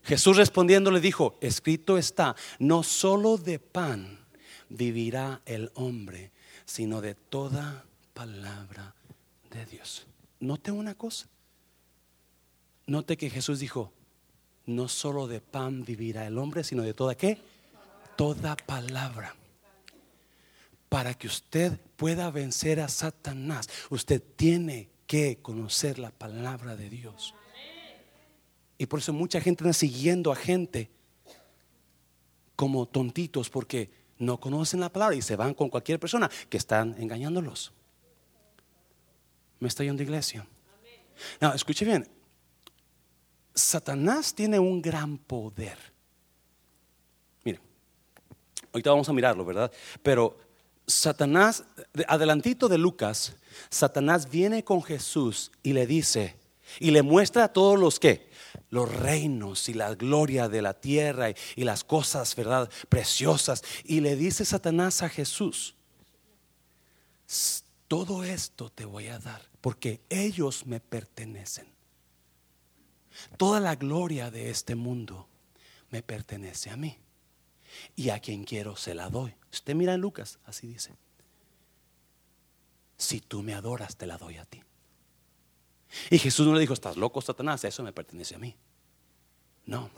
Jesús 0.05 0.37
respondiendo 0.37 0.91
le 0.91 1.01
dijo, 1.01 1.39
escrito 1.41 1.97
está, 1.97 2.37
no 2.59 2.83
solo 2.83 3.39
de 3.39 3.59
pan 3.59 4.19
vivirá 4.69 5.41
el 5.47 5.71
hombre, 5.75 6.31
sino 6.67 7.01
de 7.01 7.15
toda 7.15 7.85
palabra 8.13 8.95
de 9.51 9.65
Dios. 9.67 10.07
Note 10.41 10.71
una 10.71 10.95
cosa. 10.95 11.29
Note 12.87 13.17
que 13.17 13.31
Jesús 13.31 13.61
dijo, 13.61 13.93
no 14.67 14.89
solo 14.89 15.27
de 15.27 15.41
pan 15.41 15.85
vivirá 15.85 16.27
el 16.27 16.37
hombre, 16.37 16.65
sino 16.65 16.83
de 16.83 16.93
toda 16.93 17.15
qué? 17.15 17.39
Toda 18.17 18.57
palabra. 18.57 19.35
Para 20.91 21.15
que 21.15 21.27
usted 21.27 21.79
pueda 21.97 22.31
vencer 22.31 22.81
a 22.81 22.89
Satanás, 22.89 23.69
usted 23.89 24.23
tiene 24.37 24.91
que 25.07 25.39
conocer 25.41 25.99
la 25.99 26.11
palabra 26.11 26.77
de 26.77 26.91
Dios. 26.91 27.35
Y 28.79 28.87
por 28.87 28.99
eso 28.99 29.13
mucha 29.13 29.41
gente 29.41 29.65
anda 29.65 29.73
siguiendo 29.73 30.33
a 30.33 30.37
gente 30.37 30.91
como 32.57 32.87
tontitos 32.87 33.51
porque 33.51 33.91
no 34.19 34.39
conocen 34.39 34.81
la 34.81 34.93
palabra 34.93 35.17
y 35.17 35.23
se 35.23 35.37
van 35.37 35.55
con 35.55 35.69
cualquier 35.69 35.99
persona 35.99 36.31
que 36.49 36.57
están 36.57 36.95
engañándolos. 36.99 37.73
¿Me 39.61 39.69
está 39.69 39.85
yendo 39.85 40.03
iglesia? 40.03 40.47
No, 41.41 41.55
escuche 41.55 41.85
bien. 41.85 42.09
Satanás 43.55 44.35
tiene 44.35 44.59
un 44.59 44.83
gran 44.83 45.17
poder. 45.17 45.79
Mire, 47.45 47.61
ahorita 48.73 48.91
vamos 48.91 49.09
a 49.09 49.13
mirarlo, 49.13 49.45
¿verdad? 49.45 49.71
Pero 50.03 50.37
Satanás, 50.87 51.65
adelantito 52.09 52.69
de 52.69 52.79
Lucas, 52.79 53.37
Satanás 53.71 54.29
viene 54.29 54.65
con 54.65 54.83
Jesús 54.83 55.51
y 55.63 55.73
le 55.73 55.87
dice, 55.87 56.37
y 56.81 56.91
le 56.91 57.03
muestra 57.03 57.45
a 57.45 57.53
todos 57.53 57.79
los 57.79 58.01
que, 58.01 58.31
los 58.71 58.93
reinos 58.93 59.69
y 59.69 59.75
la 59.75 59.95
gloria 59.95 60.49
de 60.49 60.63
la 60.63 60.75
tierra 60.75 61.31
y, 61.31 61.65
las 61.65 61.85
cosas, 61.85 62.35
¿verdad? 62.35 62.71
Preciosas. 62.89 63.63
Y 63.85 64.01
le 64.01 64.17
dice 64.17 64.45
Satanás 64.45 65.03
a 65.03 65.09
Jesús, 65.09 65.75
todo 67.89 68.25
esto 68.25 68.71
te 68.71 68.85
voy 68.85 69.09
a 69.09 69.19
dar 69.19 69.49
porque 69.61 70.01
ellos 70.09 70.67
me 70.67 70.81
pertenecen. 70.81 71.67
Toda 73.37 73.61
la 73.61 73.77
gloria 73.77 74.31
de 74.31 74.51
este 74.51 74.75
mundo 74.75 75.29
me 75.91 76.03
pertenece 76.03 76.71
a 76.71 76.77
mí. 76.77 76.99
Y 77.97 78.11
a 78.11 78.21
quien 78.21 78.45
quiero 78.45 78.77
se 78.77 78.95
la 78.95 79.09
doy. 79.09 79.35
Usted 79.53 79.75
mira 79.75 79.95
en 79.95 80.01
Lucas, 80.01 80.39
así 80.45 80.67
dice. 80.67 80.95
Si 82.97 83.21
tú 83.21 83.43
me 83.43 83.55
adoras, 83.55 83.97
te 83.97 84.07
la 84.07 84.17
doy 84.17 84.37
a 84.37 84.45
ti. 84.45 84.63
Y 86.11 86.19
Jesús 86.19 86.47
no 86.47 86.55
le 86.55 86.61
dijo, 86.61 86.75
estás 86.75 86.97
loco, 86.97 87.21
Satanás, 87.21 87.65
eso 87.65 87.83
me 87.83 87.93
pertenece 87.93 88.35
a 88.35 88.39
mí. 88.39 88.55
No. 89.67 89.91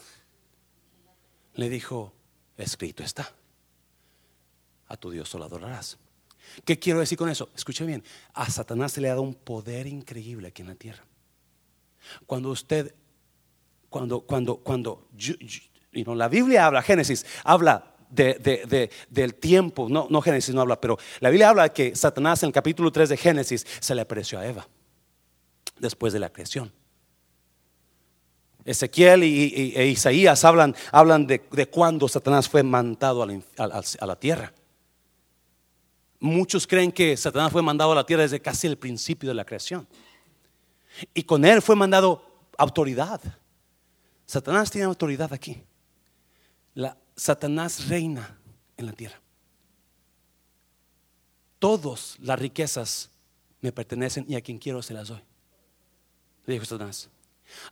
Le 1.55 1.69
dijo, 1.69 2.13
escrito 2.57 3.03
está. 3.03 3.33
A 4.89 4.97
tu 4.97 5.11
Dios 5.11 5.29
solo 5.29 5.45
adorarás. 5.45 5.99
¿Qué 6.65 6.79
quiero 6.79 7.01
decir 7.01 7.19
con 7.19 7.29
eso? 7.29 7.51
Escuche 7.57 7.85
bien, 7.85 8.05
a 8.33 8.49
Satanás 8.49 8.93
se 8.93 9.01
le 9.01 9.09
ha 9.09 9.13
dado 9.13 9.23
un 9.23 9.35
poder 9.35 9.87
increíble 9.87 10.49
aquí 10.49 10.63
en 10.63 10.69
la 10.69 10.75
tierra. 10.77 11.05
Cuando 12.25 12.51
usted, 12.51 12.95
cuando, 13.91 14.21
cuando, 14.21 14.59
cuando, 14.59 15.09
la 15.93 16.29
Biblia 16.29 16.67
habla, 16.67 16.83
Génesis, 16.83 17.27
habla 17.43 17.97
de, 18.09 18.91
del 19.11 19.35
tiempo, 19.35 19.89
no, 19.89 20.07
no 20.09 20.23
Génesis 20.23 20.55
no 20.55 20.61
habla, 20.61 20.81
pero 20.81 20.99
la 21.19 21.31
Biblia 21.31 21.49
habla 21.49 21.69
que 21.71 21.97
Satanás 21.97 22.45
en 22.45 22.49
el 22.49 22.53
capítulo 22.53 22.93
3 22.93 23.09
de 23.09 23.17
Génesis 23.17 23.67
se 23.81 23.95
le 23.95 24.03
apareció 24.03 24.39
a 24.39 24.47
Eva 24.47 24.69
después 25.79 26.13
de 26.13 26.21
la 26.21 26.31
creación. 26.31 26.73
Ezequiel 28.67 29.23
y, 29.23 29.75
e 29.77 29.87
Isaías 29.87 30.45
hablan, 30.45 30.75
hablan 30.91 31.27
de, 31.27 31.41
cuando 31.71 32.09
Satanás 32.09 32.49
fue 32.49 32.65
mandado 32.65 33.23
a 33.23 34.07
la, 34.07 34.17
tierra. 34.17 34.53
Muchos 36.19 36.67
creen 36.67 36.91
que 36.91 37.17
Satanás 37.17 37.53
fue 37.53 37.63
mandado 37.63 37.93
a 37.93 37.95
la 37.95 38.05
tierra 38.05 38.25
desde 38.25 38.41
casi 38.41 38.67
el 38.67 38.77
principio 38.77 39.29
de 39.29 39.35
la 39.35 39.45
creación. 39.45 39.87
Y 41.15 41.23
con 41.23 41.45
él 41.45 41.63
fue 41.63 41.77
mandado 41.77 42.49
autoridad. 42.59 43.21
Satanás 44.27 44.69
tiene 44.71 44.87
autoridad 44.87 45.33
aquí. 45.33 45.63
La, 46.75 46.97
Satanás 47.15 47.89
reina 47.89 48.37
en 48.77 48.87
la 48.87 48.93
tierra. 48.93 49.21
todas 51.59 52.17
las 52.21 52.39
riquezas 52.39 53.11
me 53.61 53.73
pertenecen 53.73 54.25
y 54.29 54.35
a 54.35 54.41
quien 54.41 54.59
quiero 54.59 54.83
se 54.83 54.93
las 54.93 55.09
doy. 55.09 55.23
Le 56.47 56.55
dijo 56.55 56.65
Satanás. 56.65 57.11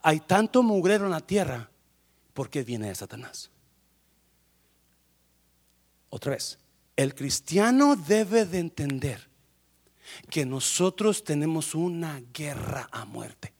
Hay 0.01 0.19
tanto 0.21 0.63
mugrero 0.63 1.05
en 1.05 1.11
la 1.11 1.21
tierra 1.21 1.69
porque 2.33 2.63
viene 2.63 2.89
de 2.89 2.95
Satanás. 2.95 3.49
Otra 6.09 6.31
vez, 6.31 6.59
el 6.95 7.15
cristiano 7.15 7.95
debe 7.95 8.45
de 8.45 8.59
entender 8.59 9.27
que 10.29 10.45
nosotros 10.45 11.23
tenemos 11.23 11.75
una 11.75 12.21
guerra 12.33 12.87
a 12.91 13.05
muerte. 13.05 13.53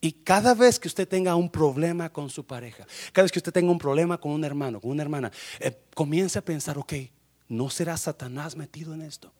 Y 0.00 0.12
cada 0.12 0.54
vez 0.54 0.78
que 0.78 0.88
usted 0.88 1.08
tenga 1.08 1.34
un 1.34 1.50
problema 1.50 2.10
con 2.10 2.30
su 2.30 2.44
pareja, 2.44 2.86
cada 3.12 3.24
vez 3.24 3.32
que 3.32 3.40
usted 3.40 3.52
tenga 3.52 3.72
un 3.72 3.78
problema 3.78 4.18
con 4.18 4.32
un 4.32 4.44
hermano, 4.44 4.80
con 4.80 4.92
una 4.92 5.02
hermana, 5.02 5.32
eh, 5.58 5.76
comience 5.94 6.38
a 6.38 6.44
pensar, 6.44 6.78
ok, 6.78 6.92
¿no 7.48 7.68
será 7.68 7.96
Satanás 7.96 8.54
metido 8.54 8.94
en 8.94 9.02
esto? 9.02 9.32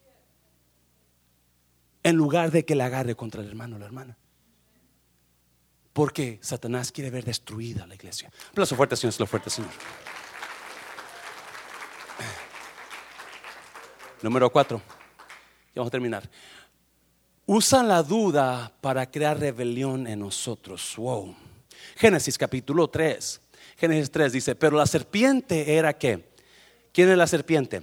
En 2.09 2.17
lugar 2.17 2.51
de 2.51 2.65
que 2.65 2.75
le 2.75 2.85
agarre 2.85 3.15
contra 3.15 3.43
el 3.43 3.49
hermano 3.49 3.77
o 3.77 3.79
la 3.79 3.85
hermana. 3.85 4.17
Porque 5.93 6.39
Satanás 6.41 6.91
quiere 6.91 7.11
ver 7.11 7.23
destruida 7.23 7.87
la 7.87 7.97
iglesia. 7.97 8.31
Aplauso 8.49 8.75
fuerte, 8.77 8.97
Señor, 8.97 9.15
lo 9.19 9.27
fuerte, 9.27 9.51
Señor. 9.51 9.71
Número 14.23 14.51
cuatro. 14.51 14.79
Ya 14.79 15.83
vamos 15.83 15.89
a 15.89 15.91
terminar. 15.91 16.31
Usan 17.45 17.89
la 17.89 18.03
duda 18.03 18.73
para 18.81 19.11
crear 19.11 19.39
rebelión 19.39 20.07
en 20.07 20.21
nosotros. 20.21 20.95
Wow. 20.97 21.37
Génesis 21.97 22.39
capítulo 22.39 22.89
3. 22.89 23.39
Génesis 23.77 24.11
3 24.11 24.33
dice, 24.33 24.55
pero 24.55 24.79
la 24.79 24.87
serpiente 24.87 25.75
era 25.77 25.93
qué? 25.93 26.27
¿Quién 26.91 27.11
es 27.11 27.19
la 27.19 27.27
serpiente? 27.27 27.83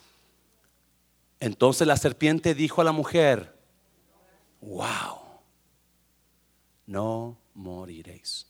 Entonces 1.41 1.87
la 1.87 1.97
serpiente 1.97 2.53
dijo 2.53 2.81
a 2.81 2.83
la 2.83 2.91
mujer, 2.91 3.51
wow, 4.61 5.17
no 6.85 7.35
moriréis, 7.55 8.45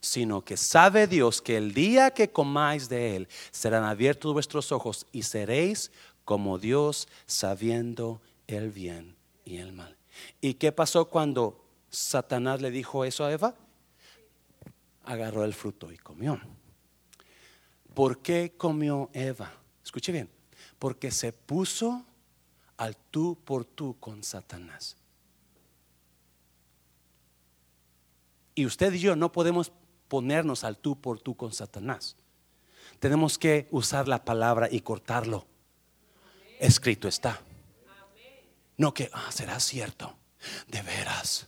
sino 0.00 0.44
que 0.44 0.56
sabe 0.56 1.06
Dios 1.06 1.40
que 1.40 1.56
el 1.56 1.72
día 1.72 2.10
que 2.10 2.28
comáis 2.28 2.88
de 2.88 3.14
él 3.14 3.28
serán 3.52 3.84
abiertos 3.84 4.32
vuestros 4.32 4.72
ojos 4.72 5.06
y 5.12 5.22
seréis 5.22 5.92
como 6.24 6.58
Dios 6.58 7.06
sabiendo 7.26 8.20
el 8.48 8.72
bien 8.72 9.14
y 9.44 9.58
el 9.58 9.72
mal. 9.72 9.96
¿Y 10.40 10.54
qué 10.54 10.72
pasó 10.72 11.04
cuando 11.08 11.64
Satanás 11.88 12.60
le 12.60 12.72
dijo 12.72 13.04
eso 13.04 13.24
a 13.24 13.32
Eva? 13.32 13.54
Agarró 15.04 15.44
el 15.44 15.54
fruto 15.54 15.92
y 15.92 15.98
comió. 15.98 16.40
¿Por 17.94 18.18
qué 18.22 18.54
comió 18.56 19.08
Eva? 19.12 19.52
Escuche 19.84 20.10
bien 20.10 20.41
porque 20.82 21.12
se 21.12 21.32
puso 21.32 22.04
al 22.76 22.96
tú 22.96 23.38
por 23.44 23.64
tú 23.64 24.00
con 24.00 24.24
Satanás. 24.24 24.96
Y 28.56 28.66
usted 28.66 28.92
y 28.92 28.98
yo 28.98 29.14
no 29.14 29.30
podemos 29.30 29.70
ponernos 30.08 30.64
al 30.64 30.76
tú 30.76 31.00
por 31.00 31.20
tú 31.20 31.36
con 31.36 31.52
Satanás. 31.52 32.16
Tenemos 32.98 33.38
que 33.38 33.68
usar 33.70 34.08
la 34.08 34.24
palabra 34.24 34.68
y 34.68 34.80
cortarlo. 34.80 35.46
Escrito 36.58 37.06
está. 37.06 37.40
No 38.76 38.92
que, 38.92 39.08
ah, 39.12 39.30
será 39.30 39.60
cierto. 39.60 40.16
De 40.66 40.82
veras. 40.82 41.46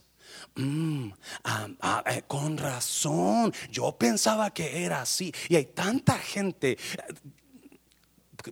Mm, 0.54 1.08
ah, 1.42 1.68
ah, 1.80 2.04
eh, 2.06 2.22
con 2.28 2.56
razón. 2.56 3.52
Yo 3.68 3.98
pensaba 3.98 4.54
que 4.54 4.84
era 4.84 5.02
así. 5.02 5.34
Y 5.48 5.56
hay 5.56 5.64
tanta 5.64 6.20
gente 6.20 6.78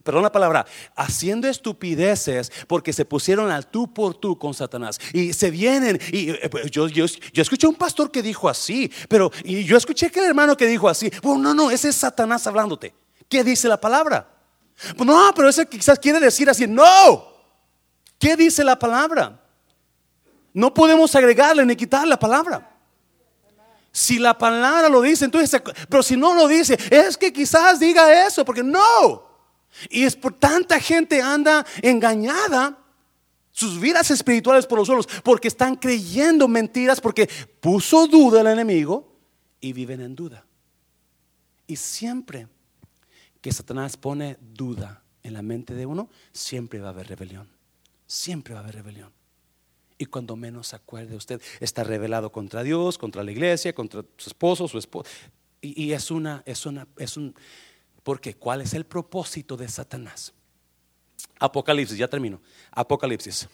perdón 0.01 0.22
la 0.22 0.32
palabra, 0.32 0.66
haciendo 0.97 1.49
estupideces 1.49 2.53
porque 2.66 2.93
se 2.93 3.05
pusieron 3.05 3.51
al 3.51 3.66
tú 3.66 3.93
por 3.93 4.14
tú 4.14 4.38
con 4.38 4.55
Satanás. 4.55 4.99
Y 5.12 5.32
se 5.32 5.51
vienen, 5.51 6.01
y 6.12 6.30
eh, 6.30 6.49
pues, 6.51 6.70
yo, 6.70 6.88
yo, 6.88 7.07
yo 7.07 7.43
escuché 7.43 7.66
un 7.66 7.74
pastor 7.74 8.11
que 8.11 8.22
dijo 8.22 8.49
así, 8.49 8.90
pero 9.09 9.30
y 9.45 9.64
yo 9.64 9.76
escuché 9.76 10.11
que 10.11 10.20
el 10.20 10.26
hermano 10.26 10.57
que 10.57 10.66
dijo 10.66 10.88
así. 10.88 11.11
Bueno, 11.22 11.43
no, 11.43 11.55
no, 11.55 11.70
ese 11.70 11.88
es 11.88 11.97
Satanás 11.97 12.47
hablándote. 12.47 12.95
¿Qué 13.28 13.45
dice 13.45 13.68
la 13.68 13.80
palabra? 13.80 14.28
No, 14.97 15.32
pero 15.34 15.49
ese 15.49 15.66
quizás 15.66 15.99
quiere 15.99 16.20
decir 16.20 16.49
así. 16.49 16.66
No, 16.66 17.28
¿qué 18.18 18.36
dice 18.36 18.64
la 18.64 18.78
palabra? 18.78 19.40
No 20.53 20.72
podemos 20.72 21.14
agregarle 21.14 21.64
ni 21.64 21.76
quitar 21.76 22.07
la 22.07 22.18
palabra. 22.18 22.68
Si 23.90 24.18
la 24.18 24.36
palabra 24.36 24.88
lo 24.88 25.03
dice, 25.03 25.26
entonces, 25.26 25.61
pero 25.88 26.03
si 26.03 26.16
no 26.16 26.34
lo 26.34 26.49
dice, 26.49 26.78
es 26.90 27.16
que 27.16 27.32
quizás 27.32 27.78
diga 27.78 28.26
eso, 28.26 28.45
porque 28.45 28.62
no. 28.62 29.32
Y 29.91 30.05
es 30.05 30.16
por 30.16 30.35
tanta 30.35 30.79
gente 30.81 31.20
anda 31.20 31.64
engañada 31.83 32.79
sus 33.51 33.79
vidas 33.79 34.11
espirituales 34.11 34.66
por 34.66 34.79
los 34.79 34.87
suelos 34.87 35.09
porque 35.23 35.49
están 35.49 35.77
creyendo 35.77 36.49
mentiras 36.49 37.01
porque 37.01 37.29
puso 37.61 38.07
duda 38.07 38.41
el 38.41 38.47
enemigo 38.47 39.16
y 39.61 39.73
viven 39.73 40.01
en 40.01 40.14
duda. 40.14 40.45
Y 41.66 41.77
siempre 41.77 42.49
que 43.41 43.53
Satanás 43.53 43.97
pone 43.97 44.37
duda 44.41 45.03
en 45.23 45.35
la 45.35 45.43
mente 45.43 45.75
de 45.75 45.87
uno, 45.87 46.09
siempre 46.33 46.81
va 46.81 46.89
a 46.89 46.91
haber 46.91 47.09
rebelión. 47.09 47.49
Siempre 48.07 48.55
va 48.55 48.61
a 48.61 48.62
haber 48.62 48.77
rebelión. 48.77 49.12
Y 49.99 50.07
cuando 50.07 50.35
menos 50.35 50.68
se 50.68 50.77
acuerde 50.77 51.14
usted, 51.14 51.41
está 51.61 51.85
rebelado 51.85 52.33
contra 52.33 52.62
Dios, 52.62 52.99
contra 52.99 53.23
la 53.23 53.31
iglesia, 53.31 53.75
contra 53.75 54.05
su 54.16 54.31
esposo, 54.31 54.66
su 54.66 54.79
esposa. 54.79 55.09
Y, 55.61 55.81
y 55.85 55.93
es 55.93 56.11
una, 56.11 56.43
es 56.45 56.66
una, 56.66 56.89
es 56.97 57.16
un, 57.16 57.35
porque 58.03 58.34
¿cuál 58.34 58.61
es 58.61 58.74
el 58.74 58.84
propósito 58.84 59.57
de 59.57 59.68
Satanás? 59.68 60.32
Apocalipsis, 61.38 61.98
ya 61.98 62.09
termino. 62.09 62.40
Apocalipsis. 62.70 63.48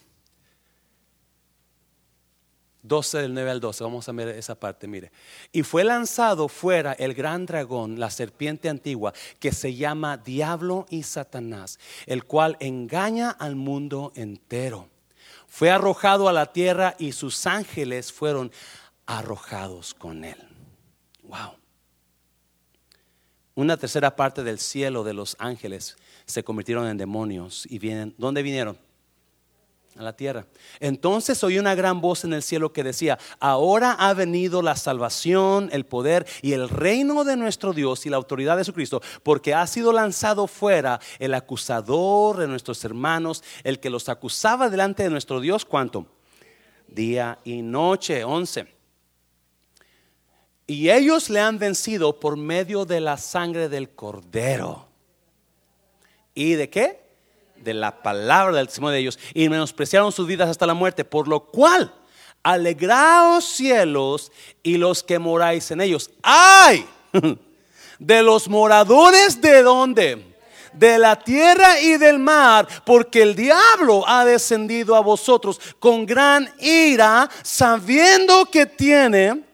12 2.82 3.18
del 3.18 3.34
9 3.34 3.50
al 3.50 3.60
12, 3.60 3.84
vamos 3.84 4.08
a 4.08 4.12
ver 4.12 4.28
esa 4.28 4.58
parte, 4.58 4.86
mire. 4.86 5.12
Y 5.52 5.62
fue 5.62 5.84
lanzado 5.84 6.48
fuera 6.48 6.92
el 6.92 7.12
gran 7.12 7.44
dragón, 7.44 7.98
la 8.00 8.10
serpiente 8.10 8.68
antigua, 8.68 9.12
que 9.40 9.52
se 9.52 9.74
llama 9.74 10.16
Diablo 10.16 10.86
y 10.88 11.02
Satanás, 11.02 11.78
el 12.06 12.24
cual 12.24 12.56
engaña 12.60 13.30
al 13.30 13.56
mundo 13.56 14.12
entero. 14.14 14.88
Fue 15.46 15.70
arrojado 15.70 16.28
a 16.28 16.32
la 16.32 16.52
tierra 16.52 16.94
y 16.98 17.12
sus 17.12 17.46
ángeles 17.46 18.12
fueron 18.12 18.52
arrojados 19.06 19.92
con 19.92 20.24
él. 20.24 20.38
Wow 21.24 21.57
una 23.58 23.76
tercera 23.76 24.14
parte 24.14 24.44
del 24.44 24.60
cielo 24.60 25.02
de 25.02 25.12
los 25.14 25.34
ángeles 25.40 25.96
se 26.26 26.44
convirtieron 26.44 26.86
en 26.86 26.96
demonios 26.96 27.66
y 27.68 27.80
vienen, 27.80 28.14
¿dónde 28.16 28.44
vinieron? 28.44 28.78
A 29.96 30.02
la 30.04 30.12
tierra. 30.12 30.46
Entonces 30.78 31.42
oí 31.42 31.58
una 31.58 31.74
gran 31.74 32.00
voz 32.00 32.22
en 32.22 32.34
el 32.34 32.44
cielo 32.44 32.72
que 32.72 32.84
decía, 32.84 33.18
ahora 33.40 33.96
ha 33.98 34.14
venido 34.14 34.62
la 34.62 34.76
salvación, 34.76 35.70
el 35.72 35.86
poder 35.86 36.24
y 36.40 36.52
el 36.52 36.68
reino 36.68 37.24
de 37.24 37.36
nuestro 37.36 37.72
Dios 37.72 38.06
y 38.06 38.10
la 38.10 38.16
autoridad 38.16 38.56
de 38.56 38.60
Jesucristo, 38.60 39.02
porque 39.24 39.54
ha 39.54 39.66
sido 39.66 39.92
lanzado 39.92 40.46
fuera 40.46 41.00
el 41.18 41.34
acusador 41.34 42.36
de 42.36 42.46
nuestros 42.46 42.84
hermanos, 42.84 43.42
el 43.64 43.80
que 43.80 43.90
los 43.90 44.08
acusaba 44.08 44.70
delante 44.70 45.02
de 45.02 45.10
nuestro 45.10 45.40
Dios, 45.40 45.64
¿cuánto? 45.64 46.06
Día 46.86 47.40
y 47.42 47.62
noche, 47.62 48.22
once. 48.22 48.77
Y 50.70 50.90
ellos 50.90 51.30
le 51.30 51.40
han 51.40 51.58
vencido 51.58 52.20
por 52.20 52.36
medio 52.36 52.84
de 52.84 53.00
la 53.00 53.16
sangre 53.16 53.70
del 53.70 53.88
cordero. 53.88 54.86
¿Y 56.34 56.52
de 56.52 56.68
qué? 56.68 57.00
De 57.56 57.72
la 57.72 58.02
palabra 58.02 58.58
del 58.58 58.66
testimonio 58.66 58.92
de 58.92 59.00
ellos. 59.00 59.18
Y 59.32 59.48
menospreciaron 59.48 60.12
sus 60.12 60.26
vidas 60.26 60.50
hasta 60.50 60.66
la 60.66 60.74
muerte. 60.74 61.06
Por 61.06 61.26
lo 61.26 61.40
cual, 61.40 61.90
alegraos 62.42 63.46
cielos 63.46 64.30
y 64.62 64.76
los 64.76 65.02
que 65.02 65.18
moráis 65.18 65.70
en 65.70 65.80
ellos. 65.80 66.10
¡Ay! 66.22 66.86
De 67.98 68.22
los 68.22 68.46
moradores 68.46 69.40
de 69.40 69.62
dónde? 69.62 70.36
De 70.72 70.98
la 70.98 71.18
tierra 71.18 71.80
y 71.80 71.96
del 71.96 72.20
mar, 72.20 72.68
porque 72.86 73.22
el 73.22 73.34
diablo 73.34 74.06
ha 74.06 74.24
descendido 74.24 74.94
a 74.94 75.00
vosotros 75.00 75.60
con 75.80 76.06
gran 76.06 76.48
ira, 76.60 77.28
sabiendo 77.42 78.44
que 78.46 78.66
tiene 78.66 79.47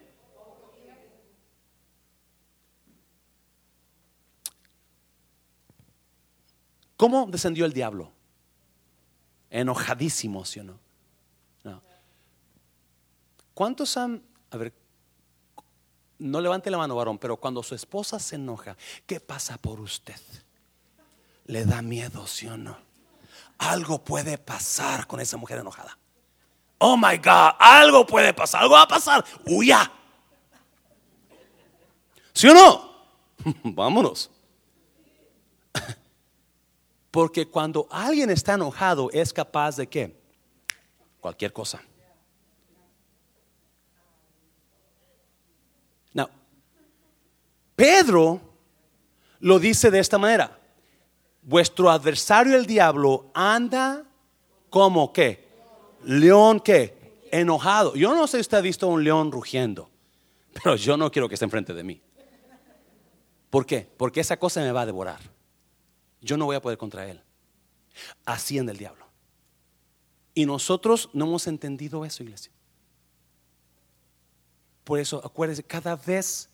¿Cómo 6.97 7.27
descendió 7.27 7.65
el 7.65 7.73
diablo? 7.73 8.11
Enojadísimo, 9.49 10.45
¿sí 10.45 10.59
o 10.59 10.63
no? 10.63 10.85
¿Cuántos 13.55 13.95
han, 13.95 14.21
a 14.51 14.57
ver, 14.57 14.73
no 16.19 16.41
levante 16.41 16.69
la 16.69 16.77
mano, 16.77 16.95
varón, 16.95 17.17
pero 17.17 17.37
cuando 17.37 17.63
su 17.63 17.73
esposa 17.73 18.19
se 18.19 18.35
enoja, 18.35 18.75
¿qué 19.05 19.21
pasa 19.21 19.57
por 19.57 19.79
usted? 19.79 20.19
Le 21.45 21.63
da 21.63 21.81
miedo, 21.81 22.27
¿sí 22.27 22.47
o 22.47 22.57
no? 22.57 22.77
Algo 23.57 24.03
puede 24.03 24.37
pasar 24.37 25.07
con 25.07 25.21
esa 25.21 25.37
mujer 25.37 25.59
enojada. 25.59 25.97
Oh 26.79 26.97
my 26.97 27.17
God, 27.17 27.53
algo 27.57 28.05
puede 28.05 28.33
pasar, 28.33 28.63
algo 28.63 28.75
va 28.75 28.81
a 28.81 28.87
pasar. 28.89 29.23
Huya. 29.45 29.89
¿Sí 32.33 32.49
o 32.49 32.53
no? 32.53 32.91
Vámonos. 33.63 34.31
Porque 37.15 37.47
cuando 37.47 37.87
alguien 37.91 38.29
está 38.29 38.55
enojado 38.55 39.09
es 39.13 39.31
capaz 39.31 39.77
de 39.77 39.87
qué? 39.87 40.19
Cualquier 41.21 41.53
cosa. 41.53 41.81
No. 46.11 46.29
Pedro 47.73 48.41
lo 49.39 49.59
dice 49.59 49.89
de 49.91 49.99
esta 49.99 50.17
manera. 50.17 50.59
Vuestro 51.41 51.89
adversario 51.89 52.57
el 52.57 52.65
diablo 52.65 53.31
anda 53.33 54.03
como 54.69 55.13
qué? 55.13 55.47
León 56.03 56.59
qué? 56.59 57.21
Enojado. 57.31 57.95
Yo 57.95 58.13
no 58.13 58.27
sé 58.27 58.39
si 58.39 58.41
usted 58.41 58.57
ha 58.57 58.61
visto 58.61 58.89
un 58.89 59.05
león 59.05 59.31
rugiendo, 59.31 59.89
pero 60.51 60.75
yo 60.75 60.97
no 60.97 61.09
quiero 61.09 61.29
que 61.29 61.35
esté 61.35 61.45
enfrente 61.45 61.73
de 61.73 61.83
mí. 61.85 62.01
¿Por 63.49 63.65
qué? 63.65 63.87
Porque 63.95 64.19
esa 64.19 64.35
cosa 64.35 64.59
me 64.59 64.73
va 64.73 64.81
a 64.81 64.85
devorar. 64.85 65.34
Yo 66.25 66.37
no 66.37 66.45
voy 66.45 66.55
a 66.55 66.61
poder 66.61 66.77
contra 66.77 67.07
él. 67.07 67.21
Así 68.25 68.57
en 68.57 68.67
el 68.67 68.77
diablo. 68.77 69.05
Y 70.33 70.45
nosotros 70.45 71.09
no 71.13 71.25
hemos 71.25 71.47
entendido 71.47 72.03
eso, 72.03 72.23
iglesia. 72.23 72.51
Por 74.83 74.99
eso, 74.99 75.21
acuérdese, 75.23 75.63
cada 75.63 75.95
vez 75.95 76.49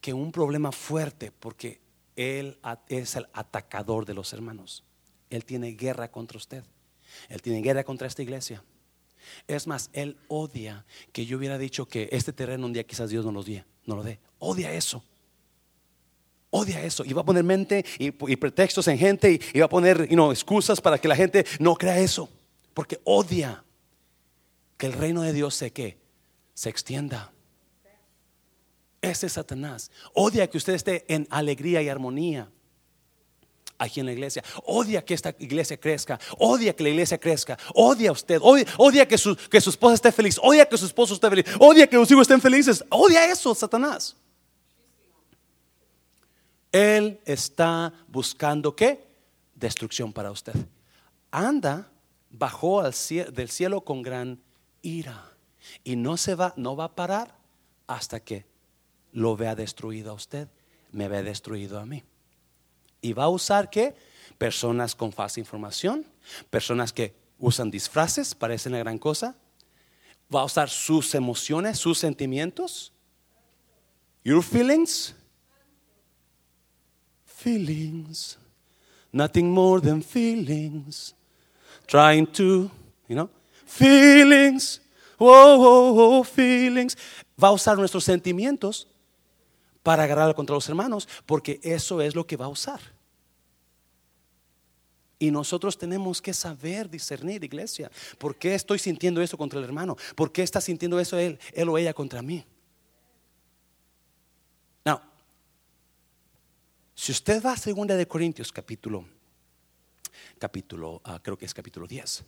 que 0.00 0.12
un 0.12 0.30
problema 0.30 0.70
fuerte, 0.70 1.32
porque 1.32 1.80
Él 2.14 2.58
es 2.88 3.16
el 3.16 3.26
atacador 3.32 4.04
de 4.04 4.14
los 4.14 4.32
hermanos. 4.32 4.84
Él 5.30 5.44
tiene 5.44 5.72
guerra 5.72 6.10
contra 6.10 6.36
usted. 6.36 6.62
Él 7.28 7.40
tiene 7.42 7.62
guerra 7.62 7.84
contra 7.84 8.06
esta 8.06 8.22
iglesia. 8.22 8.62
Es 9.46 9.66
más, 9.66 9.90
Él 9.92 10.18
odia 10.28 10.84
que 11.12 11.24
yo 11.24 11.38
hubiera 11.38 11.58
dicho 11.58 11.86
que 11.86 12.08
este 12.12 12.32
terreno 12.32 12.66
un 12.66 12.72
día 12.72 12.84
quizás 12.84 13.10
Dios 13.10 13.24
no 13.24 13.32
lo 13.32 13.42
dé. 13.42 13.64
No 13.86 13.96
lo 13.96 14.02
dé. 14.02 14.20
Odia 14.38 14.72
eso. 14.72 15.02
Odia 16.50 16.82
eso. 16.82 17.04
Y 17.04 17.12
va 17.12 17.22
a 17.22 17.24
poner 17.24 17.44
mente 17.44 17.84
y, 17.98 18.10
pretextos 18.10 18.88
en 18.88 18.98
gente 18.98 19.40
y, 19.52 19.58
va 19.58 19.66
a 19.66 19.68
poner 19.68 20.08
excusas 20.10 20.80
para 20.80 20.98
que 20.98 21.08
la 21.08 21.16
gente 21.16 21.46
no 21.58 21.76
crea 21.76 21.98
eso. 21.98 22.28
Porque 22.74 23.00
odia 23.04 23.64
que 24.76 24.86
el 24.86 24.92
reino 24.92 25.22
de 25.22 25.32
Dios 25.32 25.54
se 25.54 25.72
que 25.72 25.98
se 26.54 26.68
extienda. 26.68 27.32
Ese 29.00 29.26
es 29.26 29.32
Satanás. 29.32 29.90
Odia 30.12 30.48
que 30.48 30.58
usted 30.58 30.74
esté 30.74 31.04
en 31.08 31.26
alegría 31.30 31.82
y 31.82 31.88
armonía 31.88 32.50
aquí 33.78 34.00
en 34.00 34.06
la 34.06 34.12
iglesia. 34.12 34.44
Odia 34.64 35.04
que 35.04 35.14
esta 35.14 35.34
iglesia 35.38 35.78
crezca. 35.78 36.18
Odia 36.38 36.74
que 36.74 36.82
la 36.82 36.90
iglesia 36.90 37.18
crezca. 37.18 37.58
Odia 37.74 38.10
a 38.10 38.12
usted. 38.12 38.40
Odia, 38.42 39.06
que, 39.06 39.16
su, 39.16 39.36
que 39.36 39.60
su 39.60 39.70
esposa 39.70 39.94
esté 39.94 40.12
feliz. 40.12 40.38
Odia 40.42 40.66
que 40.66 40.76
su 40.76 40.86
esposo 40.86 41.14
esté 41.14 41.30
feliz. 41.30 41.46
Odia 41.58 41.86
que 41.86 41.96
sus 41.96 42.10
hijos 42.10 42.22
estén 42.22 42.40
felices. 42.40 42.84
Odia 42.90 43.30
eso, 43.30 43.54
Satanás. 43.54 44.16
Él 46.72 47.20
está 47.24 47.92
buscando 48.08 48.76
qué? 48.76 49.06
Destrucción 49.54 50.12
para 50.12 50.30
usted. 50.30 50.54
Anda, 51.30 51.90
bajó 52.30 52.80
al 52.80 52.94
del 53.32 53.50
cielo 53.50 53.82
con 53.82 54.02
gran 54.02 54.40
ira. 54.82 55.32
Y 55.84 55.96
no 55.96 56.16
se 56.16 56.34
va, 56.34 56.54
no 56.56 56.76
va 56.76 56.84
a 56.84 56.94
parar 56.94 57.36
hasta 57.86 58.20
que 58.20 58.46
lo 59.12 59.36
vea 59.36 59.54
destruido 59.54 60.12
a 60.12 60.14
usted, 60.14 60.48
me 60.92 61.08
vea 61.08 61.22
destruido 61.22 61.78
a 61.78 61.86
mí. 61.86 62.04
Y 63.00 63.12
va 63.12 63.24
a 63.24 63.28
usar 63.28 63.70
qué? 63.70 63.96
Personas 64.38 64.94
con 64.94 65.12
falsa 65.12 65.40
información, 65.40 66.06
personas 66.50 66.92
que 66.92 67.14
usan 67.38 67.70
disfraces, 67.70 68.34
parecen 68.34 68.72
la 68.72 68.78
gran 68.78 68.98
cosa. 68.98 69.36
Va 70.32 70.42
a 70.42 70.44
usar 70.44 70.70
sus 70.70 71.14
emociones, 71.14 71.78
sus 71.78 71.98
sentimientos, 71.98 72.92
your 74.22 74.42
feelings, 74.42 75.14
feelings, 77.40 78.38
nothing 79.12 79.50
more 79.50 79.80
than 79.80 80.02
feelings, 80.02 81.14
trying 81.86 82.26
to, 82.26 82.70
you 83.08 83.16
know, 83.16 83.30
feelings, 83.64 84.80
oh, 85.18 85.56
oh, 85.58 86.18
oh, 86.18 86.24
feelings. 86.24 86.96
Va 87.42 87.48
a 87.48 87.52
usar 87.52 87.78
nuestros 87.78 88.04
sentimientos 88.04 88.86
para 89.82 90.04
agarrar 90.04 90.34
contra 90.34 90.54
los 90.54 90.68
hermanos, 90.68 91.08
porque 91.26 91.58
eso 91.62 92.00
es 92.00 92.14
lo 92.14 92.26
que 92.26 92.36
va 92.36 92.44
a 92.46 92.48
usar. 92.48 92.80
Y 95.18 95.30
nosotros 95.30 95.76
tenemos 95.76 96.22
que 96.22 96.32
saber 96.32 96.88
discernir, 96.88 97.44
iglesia. 97.44 97.90
¿Por 98.16 98.36
qué 98.36 98.54
estoy 98.54 98.78
sintiendo 98.78 99.20
eso 99.20 99.36
contra 99.36 99.58
el 99.58 99.64
hermano? 99.66 99.96
¿Por 100.14 100.32
qué 100.32 100.42
está 100.42 100.60
sintiendo 100.62 100.98
eso 100.98 101.18
él, 101.18 101.38
él 101.52 101.68
o 101.68 101.76
ella 101.76 101.92
contra 101.92 102.22
mí? 102.22 102.42
Now, 104.82 105.00
si 107.00 107.12
usted 107.12 107.42
va 107.42 107.52
a 107.52 107.56
segunda 107.56 107.96
de 107.96 108.06
Corintios 108.06 108.52
capítulo, 108.52 109.06
capítulo, 110.38 111.00
ah, 111.02 111.18
creo 111.22 111.38
que 111.38 111.46
es 111.46 111.54
capítulo 111.54 111.86
10. 111.86 112.22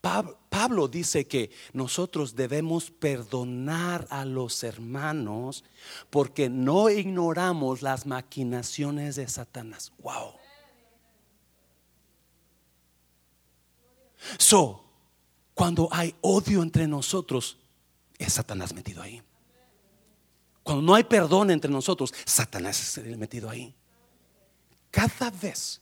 Pablo 0.00 0.88
dice 0.88 1.26
que 1.26 1.50
nosotros 1.74 2.34
debemos 2.34 2.90
perdonar 2.90 4.06
a 4.08 4.24
los 4.24 4.64
hermanos 4.64 5.62
porque 6.08 6.48
no 6.48 6.88
ignoramos 6.88 7.82
las 7.82 8.06
maquinaciones 8.06 9.16
de 9.16 9.28
Satanás. 9.28 9.92
Wow. 9.98 10.36
So, 14.38 14.86
cuando 15.52 15.90
hay 15.92 16.14
odio 16.22 16.62
entre 16.62 16.88
nosotros, 16.88 17.58
es 18.16 18.32
Satanás 18.32 18.72
metido 18.72 19.02
ahí. 19.02 19.22
Cuando 20.70 20.86
no 20.86 20.94
hay 20.94 21.02
perdón 21.02 21.50
entre 21.50 21.68
nosotros, 21.68 22.14
Satanás 22.24 22.96
es 22.96 23.18
metido 23.18 23.50
ahí. 23.50 23.74
Cada 24.92 25.28
vez 25.32 25.80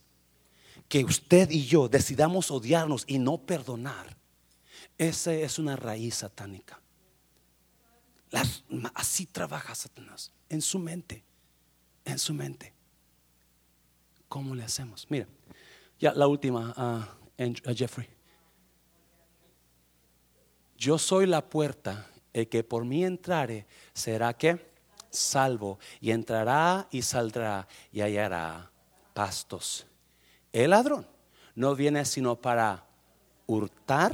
que 0.89 1.05
usted 1.05 1.51
y 1.51 1.67
yo 1.67 1.91
decidamos 1.91 2.51
odiarnos 2.51 3.05
y 3.07 3.19
no 3.19 3.37
perdonar, 3.37 4.17
esa 4.97 5.35
es 5.35 5.59
una 5.59 5.77
raíz 5.77 6.15
satánica. 6.15 6.81
así 8.95 9.27
trabaja 9.27 9.75
Satanás 9.75 10.33
en 10.49 10.63
su 10.63 10.79
mente, 10.79 11.23
en 12.07 12.19
su 12.19 12.33
mente. 12.33 12.73
¿Cómo 14.27 14.55
le 14.55 14.65
hacemos? 14.65 15.07
Mira, 15.11 15.29
ya 16.01 16.15
la 16.15 16.27
última, 16.27 16.73
a 16.75 17.75
Jeffrey. 17.75 18.09
Yo 20.79 20.97
soy 20.97 21.27
la 21.27 21.47
puerta, 21.47 22.11
el 22.33 22.49
que 22.49 22.65
por 22.65 22.87
mí 22.87 23.05
entrare 23.05 23.67
será 23.93 24.33
que 24.33 24.68
salvo 25.11 25.79
y 26.01 26.11
entrará 26.11 26.87
y 26.91 27.03
saldrá 27.03 27.67
y 27.93 28.01
hallará 28.01 28.71
pastos 29.15 29.87
el 30.53 30.71
ladrón 30.71 31.07
no 31.55 31.75
viene 31.75 32.05
sino 32.05 32.37
para 32.37 32.85
hurtar 33.47 34.13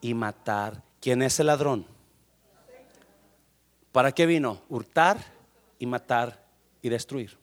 y 0.00 0.14
matar. 0.14 0.82
¿Quién 1.00 1.22
es 1.22 1.38
el 1.40 1.46
ladrón? 1.46 1.86
¿Para 3.92 4.12
qué 4.12 4.26
vino? 4.26 4.62
Hurtar 4.68 5.18
y 5.78 5.86
matar 5.86 6.46
y 6.82 6.88
destruir. 6.88 7.38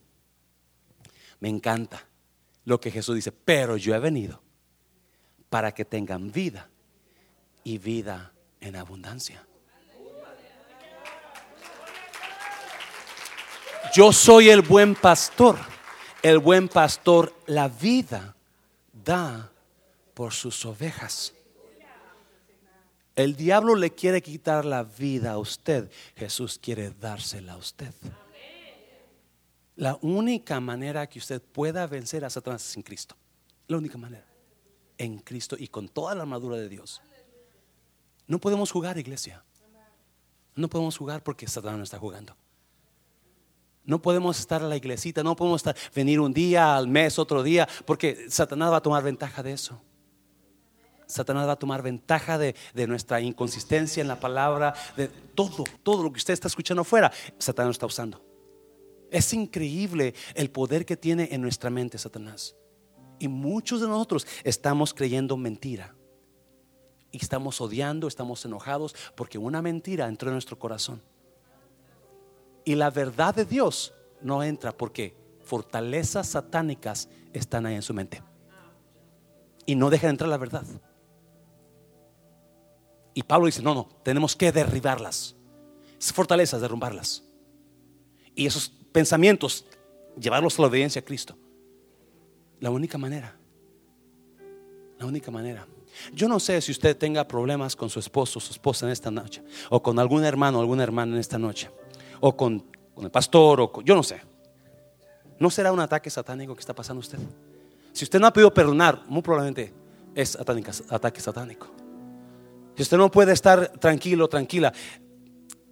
Me 1.40 1.50
encanta 1.50 2.06
lo 2.66 2.80
que 2.80 2.92
Jesús 2.92 3.16
dice, 3.16 3.32
pero 3.32 3.78
yo 3.78 3.96
he 3.96 4.00
venido 4.00 4.42
para 5.50 5.72
que 5.72 5.86
tengan 5.86 6.32
vida 6.32 6.70
y 7.64 7.78
vida 7.78 8.34
en 8.60 8.76
abundancia. 8.76 9.46
Yo 13.94 14.12
soy 14.12 14.50
el 14.50 14.62
buen 14.62 14.96
pastor 14.96 15.58
el 16.22 16.38
buen 16.38 16.70
pastor 16.70 17.34
la 17.48 17.68
vida 17.68 18.36
da 18.92 19.52
por 20.14 20.34
sus 20.34 20.66
ovejas. 20.66 21.34
El 23.16 23.36
diablo 23.36 23.76
le 23.76 23.92
quiere 23.92 24.22
quitar 24.22 24.66
la 24.66 24.84
vida 24.84 25.32
a 25.32 25.38
usted. 25.38 25.92
Jesús 26.16 26.60
quiere 26.62 26.92
dársela 26.92 27.54
a 27.54 27.58
usted. 27.58 27.94
La 29.76 29.98
única 30.02 30.60
manera 30.60 31.08
que 31.08 31.20
usted 31.20 31.42
pueda 31.42 31.88
vencer 31.88 32.24
a 32.24 32.30
Satanás 32.30 32.68
es 32.68 32.78
en 32.78 32.84
Cristo. 32.84 33.16
La 33.68 33.78
única 33.78 33.98
manera. 33.98 34.26
En 34.98 35.20
Cristo 35.20 35.56
y 35.58 35.68
con 35.68 35.90
toda 35.90 36.14
la 36.16 36.22
armadura 36.22 36.56
de 36.58 36.70
Dios. 36.70 37.02
No 38.28 38.40
podemos 38.40 38.72
jugar, 38.72 38.98
iglesia. 38.98 39.44
No 40.56 40.70
podemos 40.70 40.98
jugar 40.98 41.24
porque 41.24 41.48
Satanás 41.48 41.78
no 41.78 41.84
está 41.84 41.98
jugando. 41.98 42.36
No 43.84 44.02
podemos 44.02 44.40
estar 44.40 44.62
a 44.62 44.68
la 44.68 44.78
iglesita, 44.78 45.24
no 45.24 45.36
podemos 45.36 45.60
estar, 45.60 45.76
venir 45.96 46.20
un 46.20 46.34
día 46.34 46.76
al 46.76 46.88
mes, 46.88 47.18
otro 47.18 47.42
día, 47.42 47.68
porque 47.86 48.28
Satanás 48.30 48.72
va 48.72 48.78
a 48.78 48.82
tomar 48.82 49.04
ventaja 49.04 49.42
de 49.42 49.54
eso. 49.54 49.82
Satanás 51.08 51.48
va 51.48 51.54
a 51.54 51.60
tomar 51.60 51.82
ventaja 51.82 52.38
de, 52.38 52.56
de, 52.74 52.88
nuestra 52.88 53.20
inconsistencia 53.20 54.02
en 54.02 54.08
la 54.08 54.20
palabra, 54.20 54.74
de 54.96 55.08
todo, 55.08 55.66
todo 55.84 56.04
lo 56.04 56.12
que 56.12 56.18
usted 56.18 56.34
está 56.34 56.48
escuchando 56.48 56.82
afuera, 56.82 57.12
Satanás 57.38 57.68
lo 57.68 57.72
está 57.72 57.86
usando. 57.86 58.24
Es 59.10 59.34
increíble 59.34 60.14
el 60.36 60.52
poder 60.52 60.86
que 60.86 60.96
tiene 60.96 61.28
en 61.32 61.42
nuestra 61.42 61.70
mente 61.70 61.98
Satanás. 61.98 62.56
Y 63.20 63.28
muchos 63.28 63.82
de 63.82 63.88
nosotros 63.88 64.26
estamos 64.44 64.94
creyendo 64.94 65.36
mentira. 65.36 65.94
Y 67.12 67.18
estamos 67.18 67.60
odiando, 67.60 68.08
estamos 68.08 68.46
enojados 68.46 68.96
porque 69.16 69.38
una 69.38 69.62
mentira 69.62 70.08
entró 70.08 70.30
en 70.30 70.36
nuestro 70.36 70.58
corazón. 70.58 71.02
Y 72.64 72.76
la 72.76 72.90
verdad 72.90 73.36
de 73.36 73.46
Dios 73.46 73.94
no 74.22 74.44
entra 74.44 74.72
porque 74.72 75.16
fortalezas 75.44 76.28
satánicas 76.28 77.10
están 77.34 77.66
ahí 77.66 77.76
en 77.76 77.82
su 77.82 77.94
mente. 77.94 78.22
Y 79.66 79.76
no 79.76 79.90
dejan 79.90 80.12
entrar 80.12 80.30
la 80.30 80.38
verdad. 80.38 80.64
Y 83.14 83.24
Pablo 83.24 83.48
dice, 83.48 83.62
no, 83.62 83.74
no, 83.74 83.90
tenemos 84.04 84.36
que 84.36 84.52
derribarlas. 84.52 85.36
Fortalezas, 86.00 86.62
derrumbarlas. 86.62 87.24
Y 88.34 88.46
esos 88.46 88.70
pensamientos, 88.92 89.66
llevarlos 90.20 90.58
a 90.58 90.62
la 90.64 90.68
obediencia 90.70 91.02
a 91.02 91.06
Cristo. 91.06 91.38
La 92.60 92.70
única 92.70 92.98
manera. 92.98 93.36
La 95.00 95.06
única 95.06 95.32
manera. 95.32 95.68
Yo 96.14 96.28
no 96.28 96.40
sé 96.40 96.62
si 96.62 96.72
usted 96.72 96.98
tenga 96.98 97.28
problemas 97.28 97.76
con 97.76 97.90
su 97.90 98.00
esposo 98.00 98.40
o 98.40 98.42
su 98.42 98.54
esposa 98.54 98.86
en 98.86 98.92
esta 98.92 99.12
noche, 99.12 99.44
o 99.70 99.82
con 99.82 100.00
algún 100.00 100.24
hermano 100.24 100.58
o 100.60 100.62
alguna 100.62 100.84
hermana 100.84 101.14
en 101.14 101.20
esta 101.20 101.38
noche, 101.38 101.70
o 102.22 102.38
con, 102.38 102.64
el 103.02 103.12
pastor, 103.12 103.60
o 103.62 103.82
yo 103.82 103.96
no 103.96 104.04
sé. 104.04 104.22
¿No 105.40 105.50
será 105.50 105.72
un 105.72 105.80
ataque 105.80 106.10
satánico 106.10 106.54
que 106.54 106.60
está 106.60 106.74
pasando 106.74 107.00
usted? 107.00 107.20
Si 107.94 108.06
usted 108.06 108.20
no 108.20 108.28
ha 108.28 108.34
podido 108.34 108.54
perdonar, 108.54 109.04
muy 109.08 109.22
probablemente 109.22 109.74
es 110.16 110.38
ataque 110.38 111.20
satánico. 111.20 111.68
Si 112.76 112.84
usted 112.84 112.98
no 112.98 113.12
puede 113.12 113.34
estar 113.34 113.70
tranquilo, 113.80 114.28
tranquila, 114.30 114.72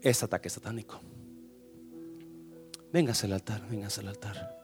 es 0.01 0.23
ataque 0.23 0.49
satánico. 0.49 0.99
Véngase 2.91 3.27
al 3.27 3.33
altar, 3.33 3.67
véngase 3.69 4.01
al 4.01 4.07
altar. 4.07 4.58